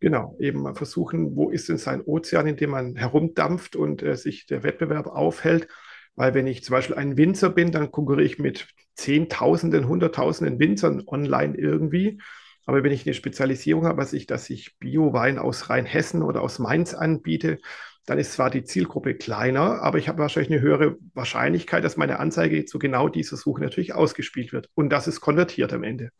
Genau, 0.00 0.36
eben 0.38 0.62
mal 0.62 0.74
versuchen, 0.74 1.36
wo 1.36 1.50
ist 1.50 1.68
denn 1.68 1.78
sein 1.78 2.02
Ozean, 2.02 2.46
in 2.46 2.56
dem 2.56 2.70
man 2.70 2.96
herumdampft 2.96 3.76
und 3.76 4.02
äh, 4.02 4.16
sich 4.16 4.46
der 4.46 4.62
Wettbewerb 4.62 5.06
aufhält. 5.06 5.68
Weil 6.16 6.34
wenn 6.34 6.46
ich 6.46 6.64
zum 6.64 6.74
Beispiel 6.74 6.96
ein 6.96 7.16
Winzer 7.16 7.50
bin, 7.50 7.72
dann 7.72 7.90
konkurriere 7.90 8.26
ich 8.26 8.38
mit 8.38 8.68
Zehntausenden, 8.94 9.88
Hunderttausenden 9.88 10.58
Winzern 10.58 11.02
online 11.06 11.56
irgendwie. 11.56 12.20
Aber 12.66 12.82
wenn 12.82 12.92
ich 12.92 13.06
eine 13.06 13.14
Spezialisierung 13.14 13.86
habe, 13.86 13.98
was 13.98 14.12
ich, 14.12 14.26
dass 14.26 14.50
ich 14.50 14.78
Bio-Wein 14.78 15.38
aus 15.38 15.70
Rheinhessen 15.70 16.22
oder 16.22 16.42
aus 16.42 16.58
Mainz 16.58 16.94
anbiete, 16.94 17.58
dann 18.06 18.18
ist 18.18 18.32
zwar 18.32 18.50
die 18.50 18.64
Zielgruppe 18.64 19.14
kleiner, 19.14 19.82
aber 19.82 19.98
ich 19.98 20.08
habe 20.08 20.18
wahrscheinlich 20.18 20.52
eine 20.52 20.60
höhere 20.60 20.96
Wahrscheinlichkeit, 21.14 21.84
dass 21.84 21.96
meine 21.96 22.18
Anzeige 22.18 22.64
zu 22.64 22.78
genau 22.78 23.08
dieser 23.08 23.36
Suche 23.36 23.62
natürlich 23.62 23.94
ausgespielt 23.94 24.52
wird 24.52 24.68
und 24.74 24.90
dass 24.90 25.06
es 25.06 25.20
konvertiert 25.20 25.72
am 25.72 25.82
Ende. 25.82 26.10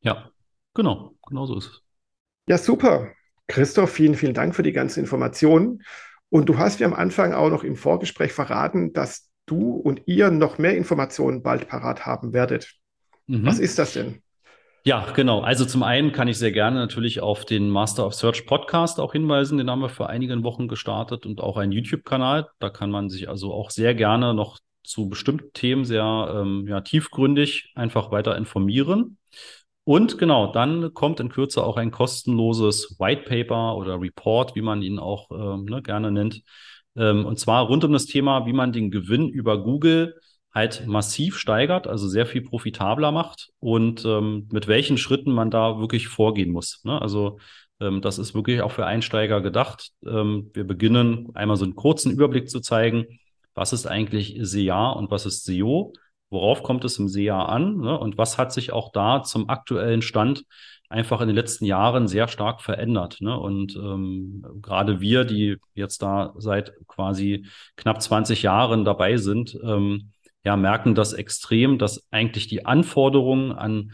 Ja, 0.00 0.30
genau, 0.74 1.14
genau 1.26 1.46
so 1.46 1.56
ist 1.56 1.66
es. 1.66 1.82
Ja, 2.46 2.58
super. 2.58 3.12
Christoph, 3.46 3.90
vielen, 3.90 4.14
vielen 4.14 4.34
Dank 4.34 4.54
für 4.54 4.62
die 4.62 4.72
ganzen 4.72 5.00
Informationen. 5.00 5.82
Und 6.30 6.48
du 6.48 6.58
hast 6.58 6.80
mir 6.80 6.86
am 6.86 6.94
Anfang 6.94 7.32
auch 7.32 7.50
noch 7.50 7.62
im 7.62 7.76
Vorgespräch 7.76 8.32
verraten, 8.32 8.92
dass 8.92 9.30
du 9.46 9.72
und 9.72 10.02
ihr 10.06 10.30
noch 10.30 10.58
mehr 10.58 10.76
Informationen 10.76 11.42
bald 11.42 11.68
parat 11.68 12.06
haben 12.06 12.32
werdet. 12.32 12.74
Mhm. 13.26 13.46
Was 13.46 13.58
ist 13.58 13.78
das 13.78 13.92
denn? 13.92 14.22
Ja, 14.86 15.12
genau. 15.14 15.40
Also 15.40 15.64
zum 15.64 15.82
einen 15.82 16.12
kann 16.12 16.28
ich 16.28 16.36
sehr 16.36 16.52
gerne 16.52 16.78
natürlich 16.78 17.20
auf 17.20 17.46
den 17.46 17.70
Master 17.70 18.06
of 18.06 18.14
Search 18.14 18.44
Podcast 18.44 19.00
auch 19.00 19.12
hinweisen. 19.12 19.56
Den 19.56 19.70
haben 19.70 19.80
wir 19.80 19.88
vor 19.88 20.10
einigen 20.10 20.44
Wochen 20.44 20.68
gestartet 20.68 21.24
und 21.24 21.40
auch 21.40 21.56
einen 21.56 21.72
YouTube-Kanal. 21.72 22.48
Da 22.58 22.68
kann 22.68 22.90
man 22.90 23.08
sich 23.08 23.30
also 23.30 23.54
auch 23.54 23.70
sehr 23.70 23.94
gerne 23.94 24.34
noch 24.34 24.58
zu 24.82 25.08
bestimmten 25.08 25.52
Themen 25.54 25.86
sehr 25.86 26.34
ähm, 26.34 26.66
ja, 26.68 26.82
tiefgründig 26.82 27.72
einfach 27.74 28.10
weiter 28.10 28.36
informieren. 28.36 29.16
Und 29.84 30.16
genau, 30.18 30.50
dann 30.50 30.94
kommt 30.94 31.20
in 31.20 31.28
Kürze 31.28 31.62
auch 31.62 31.76
ein 31.76 31.90
kostenloses 31.90 32.96
White 32.98 33.22
Paper 33.28 33.76
oder 33.76 34.00
Report, 34.00 34.54
wie 34.56 34.62
man 34.62 34.80
ihn 34.80 34.98
auch 34.98 35.30
ähm, 35.30 35.66
ne, 35.66 35.82
gerne 35.82 36.10
nennt. 36.10 36.42
Ähm, 36.96 37.26
und 37.26 37.38
zwar 37.38 37.66
rund 37.66 37.84
um 37.84 37.92
das 37.92 38.06
Thema, 38.06 38.46
wie 38.46 38.54
man 38.54 38.72
den 38.72 38.90
Gewinn 38.90 39.28
über 39.28 39.62
Google 39.62 40.14
halt 40.54 40.86
massiv 40.86 41.36
steigert, 41.36 41.86
also 41.86 42.08
sehr 42.08 42.26
viel 42.26 42.42
profitabler 42.42 43.10
macht 43.10 43.50
und 43.58 44.04
ähm, 44.04 44.48
mit 44.52 44.68
welchen 44.68 44.96
Schritten 44.96 45.32
man 45.32 45.50
da 45.50 45.80
wirklich 45.80 46.08
vorgehen 46.08 46.52
muss. 46.52 46.80
Ne? 46.84 47.00
Also 47.02 47.38
ähm, 47.80 48.00
das 48.00 48.18
ist 48.18 48.34
wirklich 48.34 48.62
auch 48.62 48.70
für 48.70 48.86
Einsteiger 48.86 49.40
gedacht. 49.40 49.90
Ähm, 50.06 50.50
wir 50.54 50.64
beginnen 50.64 51.30
einmal 51.34 51.56
so 51.56 51.64
einen 51.64 51.74
kurzen 51.74 52.12
Überblick 52.12 52.48
zu 52.48 52.60
zeigen, 52.60 53.06
was 53.54 53.72
ist 53.72 53.86
eigentlich 53.86 54.38
SEA 54.40 54.90
und 54.90 55.10
was 55.10 55.26
ist 55.26 55.44
SEO 55.44 55.92
worauf 56.34 56.62
kommt 56.62 56.84
es 56.84 56.98
im 56.98 57.08
SEA 57.08 57.46
an 57.46 57.78
ne? 57.78 57.98
und 57.98 58.18
was 58.18 58.36
hat 58.36 58.52
sich 58.52 58.72
auch 58.72 58.92
da 58.92 59.22
zum 59.22 59.48
aktuellen 59.48 60.02
Stand 60.02 60.44
einfach 60.90 61.20
in 61.20 61.28
den 61.28 61.36
letzten 61.36 61.64
Jahren 61.64 62.06
sehr 62.08 62.28
stark 62.28 62.60
verändert. 62.60 63.20
Ne? 63.20 63.38
Und 63.38 63.74
ähm, 63.76 64.44
gerade 64.60 65.00
wir, 65.00 65.24
die 65.24 65.56
jetzt 65.74 66.02
da 66.02 66.34
seit 66.36 66.72
quasi 66.86 67.46
knapp 67.76 68.02
20 68.02 68.42
Jahren 68.42 68.84
dabei 68.84 69.16
sind, 69.16 69.58
ähm, 69.64 70.12
ja, 70.44 70.56
merken 70.56 70.94
das 70.94 71.14
extrem, 71.14 71.78
dass 71.78 72.06
eigentlich 72.10 72.48
die 72.48 72.66
Anforderungen 72.66 73.52
an 73.52 73.92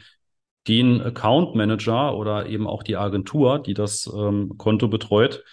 den 0.68 1.00
Account 1.00 1.54
Manager 1.54 2.16
oder 2.16 2.46
eben 2.46 2.66
auch 2.66 2.82
die 2.82 2.96
Agentur, 2.96 3.60
die 3.60 3.74
das 3.74 4.10
ähm, 4.12 4.56
Konto 4.58 4.88
betreut, 4.88 5.44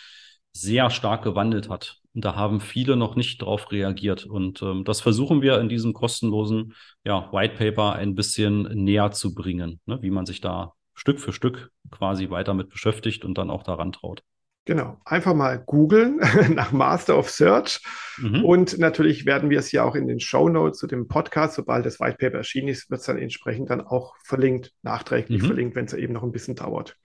sehr 0.51 0.89
stark 0.89 1.23
gewandelt 1.23 1.69
hat. 1.69 1.99
Und 2.17 2.25
da 2.25 2.35
haben 2.35 2.61
viele 2.61 2.95
noch 2.95 3.15
nicht 3.15 3.43
darauf 3.43 3.71
reagiert. 3.71 4.25
Und 4.25 4.63
ähm, 4.63 4.83
das 4.83 5.01
versuchen 5.01 5.43
wir 5.43 5.59
in 5.59 5.69
diesem 5.69 5.93
kostenlosen 5.93 6.73
ja, 7.03 7.31
White 7.31 7.57
Paper 7.57 7.93
ein 7.93 8.15
bisschen 8.15 8.63
näher 8.73 9.11
zu 9.11 9.35
bringen, 9.35 9.79
ne? 9.85 9.99
wie 10.01 10.09
man 10.09 10.25
sich 10.25 10.41
da 10.41 10.73
Stück 10.95 11.19
für 11.19 11.31
Stück 11.31 11.69
quasi 11.91 12.31
weiter 12.31 12.55
mit 12.55 12.69
beschäftigt 12.69 13.23
und 13.23 13.37
dann 13.37 13.51
auch 13.51 13.61
daran 13.61 13.91
traut. 13.91 14.23
Genau, 14.65 14.99
einfach 15.05 15.35
mal 15.35 15.59
googeln 15.63 16.19
nach 16.55 16.71
Master 16.71 17.19
of 17.19 17.29
Search. 17.29 17.83
Mhm. 18.17 18.43
Und 18.43 18.79
natürlich 18.79 19.27
werden 19.27 19.51
wir 19.51 19.59
es 19.59 19.71
ja 19.71 19.83
auch 19.83 19.93
in 19.93 20.07
den 20.07 20.19
Show 20.19 20.49
Notes 20.49 20.79
zu 20.79 20.87
dem 20.87 21.07
Podcast, 21.07 21.53
sobald 21.53 21.85
das 21.85 21.99
White 21.99 22.17
Paper 22.17 22.39
erschienen 22.39 22.69
ist, 22.69 22.89
wird 22.89 23.01
es 23.01 23.05
dann 23.05 23.19
entsprechend 23.19 23.69
dann 23.69 23.81
auch 23.81 24.15
verlinkt, 24.23 24.73
nachträglich 24.81 25.43
mhm. 25.43 25.45
verlinkt, 25.45 25.75
wenn 25.75 25.85
es 25.85 25.93
eben 25.93 26.13
noch 26.13 26.23
ein 26.23 26.31
bisschen 26.31 26.55
dauert. 26.55 26.97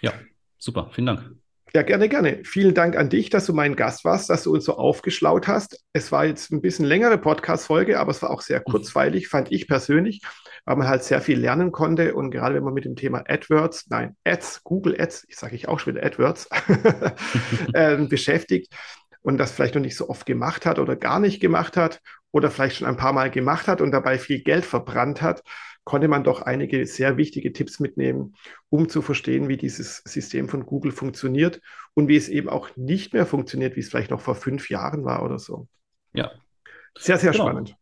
Ja, 0.00 0.12
super, 0.58 0.90
vielen 0.92 1.06
Dank. 1.06 1.36
Ja, 1.74 1.82
gerne, 1.82 2.08
gerne. 2.08 2.40
Vielen 2.44 2.74
Dank 2.74 2.96
an 2.96 3.10
dich, 3.10 3.28
dass 3.28 3.44
du 3.44 3.52
mein 3.52 3.76
Gast 3.76 4.04
warst, 4.04 4.30
dass 4.30 4.44
du 4.44 4.52
uns 4.52 4.64
so 4.64 4.76
aufgeschlaut 4.76 5.46
hast. 5.48 5.84
Es 5.92 6.10
war 6.12 6.24
jetzt 6.24 6.50
ein 6.52 6.62
bisschen 6.62 6.86
längere 6.86 7.18
Podcast-Folge, 7.18 7.98
aber 7.98 8.12
es 8.12 8.22
war 8.22 8.30
auch 8.30 8.40
sehr 8.40 8.60
kurzweilig, 8.60 9.28
fand 9.28 9.50
ich 9.52 9.66
persönlich, 9.66 10.22
weil 10.64 10.76
man 10.76 10.88
halt 10.88 11.02
sehr 11.02 11.20
viel 11.20 11.38
lernen 11.38 11.72
konnte. 11.72 12.14
Und 12.14 12.30
gerade 12.30 12.54
wenn 12.54 12.62
man 12.62 12.72
mit 12.72 12.84
dem 12.84 12.96
Thema 12.96 13.24
AdWords, 13.28 13.88
nein, 13.90 14.16
Ads, 14.24 14.62
Google 14.62 14.98
Ads, 14.98 15.26
ich 15.28 15.36
sage 15.36 15.56
ich 15.56 15.68
auch 15.68 15.80
schon 15.80 15.94
wieder 15.94 16.06
AdWords, 16.06 16.48
äh, 17.74 17.96
beschäftigt 18.08 18.72
und 19.22 19.36
das 19.36 19.50
vielleicht 19.50 19.74
noch 19.74 19.82
nicht 19.82 19.96
so 19.96 20.08
oft 20.08 20.24
gemacht 20.24 20.66
hat 20.66 20.78
oder 20.78 20.94
gar 20.96 21.18
nicht 21.18 21.40
gemacht 21.40 21.76
hat 21.76 22.00
oder 22.30 22.50
vielleicht 22.50 22.76
schon 22.76 22.86
ein 22.86 22.96
paar 22.96 23.12
Mal 23.12 23.30
gemacht 23.30 23.66
hat 23.66 23.80
und 23.80 23.90
dabei 23.90 24.18
viel 24.18 24.42
Geld 24.42 24.64
verbrannt 24.64 25.20
hat, 25.20 25.42
konnte 25.86 26.08
man 26.08 26.24
doch 26.24 26.42
einige 26.42 26.84
sehr 26.84 27.16
wichtige 27.16 27.52
Tipps 27.52 27.78
mitnehmen, 27.78 28.34
um 28.70 28.88
zu 28.88 29.02
verstehen, 29.02 29.48
wie 29.48 29.56
dieses 29.56 29.98
System 30.04 30.48
von 30.48 30.66
Google 30.66 30.90
funktioniert 30.90 31.60
und 31.94 32.08
wie 32.08 32.16
es 32.16 32.28
eben 32.28 32.48
auch 32.48 32.68
nicht 32.76 33.14
mehr 33.14 33.24
funktioniert, 33.24 33.76
wie 33.76 33.80
es 33.80 33.88
vielleicht 33.88 34.10
noch 34.10 34.20
vor 34.20 34.34
fünf 34.34 34.68
Jahren 34.68 35.04
war 35.04 35.22
oder 35.22 35.38
so. 35.38 35.68
Ja. 36.12 36.32
Sehr, 36.98 37.18
sehr 37.18 37.30
genau. 37.30 37.44
spannend. 37.44 37.76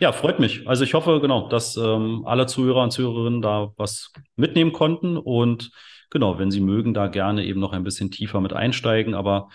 Ja, 0.00 0.10
freut 0.10 0.40
mich. 0.40 0.66
Also 0.66 0.82
ich 0.82 0.94
hoffe, 0.94 1.20
genau, 1.20 1.48
dass 1.48 1.76
ähm, 1.76 2.24
alle 2.26 2.46
Zuhörer 2.46 2.82
und 2.82 2.90
Zuhörerinnen 2.90 3.40
da 3.40 3.72
was 3.76 4.12
mitnehmen 4.34 4.72
konnten 4.72 5.16
und 5.16 5.70
genau, 6.10 6.40
wenn 6.40 6.50
Sie 6.50 6.60
mögen, 6.60 6.92
da 6.92 7.06
gerne 7.06 7.44
eben 7.44 7.60
noch 7.60 7.72
ein 7.72 7.84
bisschen 7.84 8.10
tiefer 8.10 8.40
mit 8.40 8.52
einsteigen. 8.52 9.14
Aber 9.14 9.48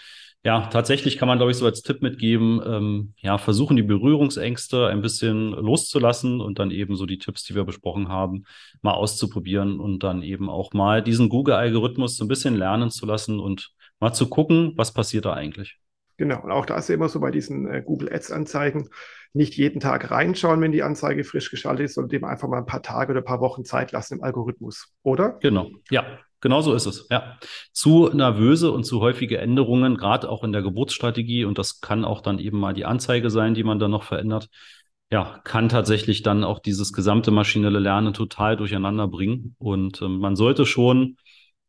ja, 0.47 0.61
tatsächlich 0.67 1.17
kann 1.17 1.27
man, 1.27 1.39
glaube 1.39 1.51
ich, 1.51 1.57
so 1.57 1.65
als 1.65 1.81
Tipp 1.81 2.01
mitgeben, 2.01 2.61
ähm, 2.65 3.13
ja, 3.17 3.37
versuchen 3.37 3.75
die 3.75 3.83
Berührungsängste 3.83 4.87
ein 4.87 5.01
bisschen 5.01 5.51
loszulassen 5.51 6.39
und 6.39 6.57
dann 6.57 6.71
eben 6.71 6.95
so 6.95 7.05
die 7.05 7.17
Tipps, 7.17 7.43
die 7.43 7.53
wir 7.53 7.65
besprochen 7.65 8.07
haben, 8.07 8.45
mal 8.81 8.93
auszuprobieren 8.93 9.77
und 9.81 10.03
dann 10.03 10.21
eben 10.23 10.49
auch 10.49 10.71
mal 10.71 11.03
diesen 11.03 11.27
Google-Algorithmus 11.27 12.15
so 12.15 12.23
ein 12.23 12.29
bisschen 12.29 12.55
lernen 12.55 12.91
zu 12.91 13.05
lassen 13.05 13.41
und 13.41 13.73
mal 13.99 14.13
zu 14.13 14.29
gucken, 14.29 14.71
was 14.77 14.93
passiert 14.93 15.25
da 15.25 15.33
eigentlich. 15.33 15.79
Genau, 16.15 16.41
und 16.41 16.51
auch 16.51 16.65
da 16.65 16.77
ist 16.77 16.89
immer 16.89 17.09
so 17.09 17.19
bei 17.19 17.29
diesen 17.29 17.69
äh, 17.69 17.83
Google 17.85 18.09
Ads-Anzeigen, 18.09 18.87
nicht 19.33 19.57
jeden 19.57 19.81
Tag 19.81 20.11
reinschauen, 20.11 20.61
wenn 20.61 20.71
die 20.71 20.81
Anzeige 20.81 21.25
frisch 21.25 21.51
geschaltet 21.51 21.87
ist, 21.87 21.95
sondern 21.95 22.11
dem 22.11 22.23
einfach 22.23 22.47
mal 22.47 22.59
ein 22.59 22.65
paar 22.65 22.81
Tage 22.81 23.11
oder 23.11 23.19
ein 23.19 23.25
paar 23.25 23.41
Wochen 23.41 23.65
Zeit 23.65 23.91
lassen 23.91 24.13
im 24.13 24.23
Algorithmus, 24.23 24.93
oder? 25.03 25.37
Genau, 25.41 25.69
ja, 25.91 26.05
Genau 26.39 26.61
so 26.61 26.73
ist 26.73 26.85
es, 26.85 27.07
ja. 27.09 27.37
Zu 27.71 28.09
nervöse 28.13 28.71
und 28.71 28.83
zu 28.83 29.01
häufige 29.01 29.39
Änderungen, 29.39 29.97
gerade 29.97 30.29
auch 30.29 30.43
in 30.43 30.51
der 30.51 30.61
Geburtsstrategie, 30.61 31.45
und 31.45 31.57
das 31.57 31.81
kann 31.81 32.05
auch 32.05 32.21
dann 32.21 32.39
eben 32.39 32.59
mal 32.59 32.73
die 32.73 32.85
Anzeige 32.85 33.29
sein, 33.29 33.53
die 33.55 33.63
man 33.63 33.79
dann 33.79 33.91
noch 33.91 34.03
verändert, 34.03 34.49
ja, 35.11 35.39
kann 35.43 35.69
tatsächlich 35.69 36.21
dann 36.21 36.43
auch 36.43 36.59
dieses 36.59 36.91
gesamte 36.93 37.31
maschinelle 37.31 37.79
Lernen 37.79 38.13
total 38.13 38.57
durcheinander 38.57 39.07
bringen. 39.07 39.55
Und 39.57 40.01
ähm, 40.01 40.19
man 40.19 40.35
sollte 40.35 40.65
schon 40.65 41.17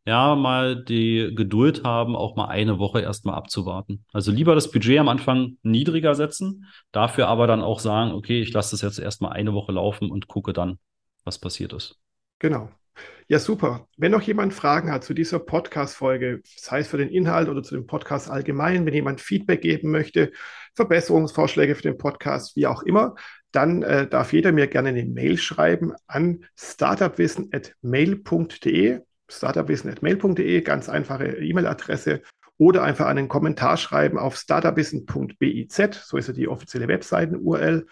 ja 0.05 0.35
mal 0.35 0.83
die 0.85 1.33
Geduld 1.35 1.85
haben, 1.85 2.17
auch 2.17 2.35
mal 2.35 2.47
eine 2.49 2.79
Woche 2.79 3.01
erstmal 3.01 3.35
abzuwarten. 3.37 4.05
Also 4.13 4.33
lieber 4.33 4.55
das 4.55 4.71
Budget 4.71 4.99
am 4.99 5.09
Anfang 5.09 5.59
niedriger 5.63 6.15
setzen, 6.15 6.67
dafür 6.93 7.29
aber 7.29 7.47
dann 7.47 7.63
auch 7.63 7.79
sagen, 7.79 8.13
okay, 8.13 8.41
ich 8.41 8.53
lasse 8.53 8.73
das 8.73 8.83
jetzt 8.83 8.99
erstmal 8.99 9.33
eine 9.33 9.53
Woche 9.53 9.73
laufen 9.73 10.11
und 10.11 10.27
gucke 10.27 10.53
dann, 10.53 10.79
was 11.25 11.39
passiert 11.39 11.73
ist. 11.75 11.97
Genau. 12.39 12.71
Ja, 13.31 13.39
super. 13.39 13.87
Wenn 13.99 14.13
noch 14.13 14.23
jemand 14.23 14.55
Fragen 14.55 14.91
hat 14.91 15.05
zu 15.05 15.13
dieser 15.13 15.39
Podcast-Folge, 15.39 16.41
sei 16.45 16.79
es 16.79 16.89
für 16.89 16.97
den 16.97 17.11
Inhalt 17.11 17.51
oder 17.51 17.63
zu 17.63 17.75
dem 17.75 17.87
Podcast 17.87 18.31
allgemein, 18.31 18.87
wenn 18.87 18.95
jemand 18.95 19.21
Feedback 19.21 19.61
geben 19.61 19.91
möchte, 19.91 20.33
Verbesserungsvorschläge 20.75 21.75
für 21.75 21.83
den 21.83 21.99
Podcast, 21.99 22.57
wie 22.57 22.67
auch 22.67 22.83
immer, 22.83 23.17
dann 23.53 23.83
äh, 23.83 24.09
darf 24.09 24.33
jeder 24.33 24.53
mir 24.53 24.67
gerne 24.67 24.89
eine 24.89 25.05
Mail 25.05 25.37
schreiben 25.37 25.93
an 26.07 26.47
startupwissen.mail.de. 26.57 29.01
Startupwissen.mail.de, 29.31 30.63
ganz 30.63 30.89
einfache 30.89 31.27
E-Mail-Adresse. 31.27 32.23
Oder 32.57 32.83
einfach 32.83 33.09
einen 33.09 33.29
Kommentar 33.29 33.77
schreiben 33.77 34.17
auf 34.17 34.37
startupwissen.biz, 34.37 35.83
so 36.03 36.17
ist 36.17 36.29
ja 36.29 36.33
die 36.33 36.49
offizielle 36.49 36.89
Webseiten-URL 36.89 37.85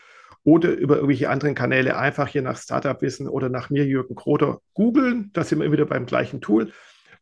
oder 0.46 0.70
über 0.70 0.94
irgendwelche 0.94 1.28
anderen 1.28 1.56
Kanäle 1.56 1.96
einfach 1.96 2.28
hier 2.28 2.40
nach 2.40 2.56
Startup 2.56 3.02
Wissen 3.02 3.28
oder 3.28 3.48
nach 3.48 3.68
mir, 3.68 3.84
Jürgen 3.84 4.14
Kroder, 4.14 4.60
googeln. 4.74 5.30
Da 5.32 5.42
sind 5.42 5.60
wir 5.60 5.72
wieder 5.72 5.86
beim 5.86 6.06
gleichen 6.06 6.40
Tool 6.40 6.72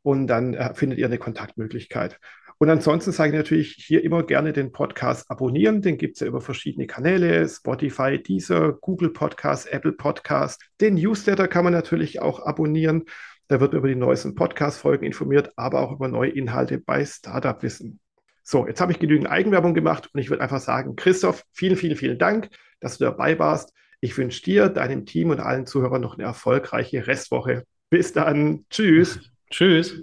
und 0.02 0.26
dann 0.26 0.52
äh, 0.52 0.74
findet 0.74 0.98
ihr 0.98 1.06
eine 1.06 1.16
Kontaktmöglichkeit. 1.16 2.20
Und 2.58 2.68
ansonsten 2.68 3.12
sage 3.12 3.30
ich 3.30 3.36
natürlich 3.36 3.72
hier 3.78 4.04
immer 4.04 4.24
gerne 4.24 4.52
den 4.52 4.72
Podcast 4.72 5.30
abonnieren. 5.30 5.80
Den 5.80 5.96
gibt 5.96 6.16
es 6.16 6.20
ja 6.20 6.26
über 6.26 6.42
verschiedene 6.42 6.86
Kanäle, 6.86 7.48
Spotify, 7.48 8.22
Deezer, 8.22 8.74
Google 8.74 9.08
Podcast, 9.08 9.72
Apple 9.72 9.92
Podcast. 9.92 10.62
Den 10.82 10.94
Newsletter 10.94 11.48
kann 11.48 11.64
man 11.64 11.72
natürlich 11.72 12.20
auch 12.20 12.44
abonnieren. 12.44 13.04
Da 13.48 13.58
wird 13.58 13.72
man 13.72 13.78
über 13.78 13.88
die 13.88 13.96
neuesten 13.96 14.34
Podcast-Folgen 14.34 15.06
informiert, 15.06 15.50
aber 15.56 15.80
auch 15.80 15.92
über 15.92 16.08
neue 16.08 16.30
Inhalte 16.30 16.78
bei 16.78 17.06
Startup 17.06 17.62
Wissen. 17.62 18.00
So, 18.44 18.66
jetzt 18.66 18.80
habe 18.80 18.92
ich 18.92 18.98
genügend 19.00 19.28
Eigenwerbung 19.28 19.74
gemacht 19.74 20.08
und 20.12 20.20
ich 20.20 20.30
würde 20.30 20.42
einfach 20.42 20.60
sagen, 20.60 20.94
Christoph, 20.94 21.44
vielen, 21.52 21.76
vielen, 21.76 21.96
vielen 21.96 22.18
Dank 22.18 22.50
dass 22.84 22.98
du 22.98 23.04
dabei 23.04 23.38
warst. 23.38 23.72
Ich 24.00 24.16
wünsche 24.18 24.42
dir, 24.42 24.68
deinem 24.68 25.06
Team 25.06 25.30
und 25.30 25.40
allen 25.40 25.66
Zuhörern 25.66 26.02
noch 26.02 26.14
eine 26.14 26.24
erfolgreiche 26.24 27.06
Restwoche. 27.06 27.64
Bis 27.88 28.12
dann. 28.12 28.66
Tschüss. 28.70 29.18
Tschüss. 29.50 29.96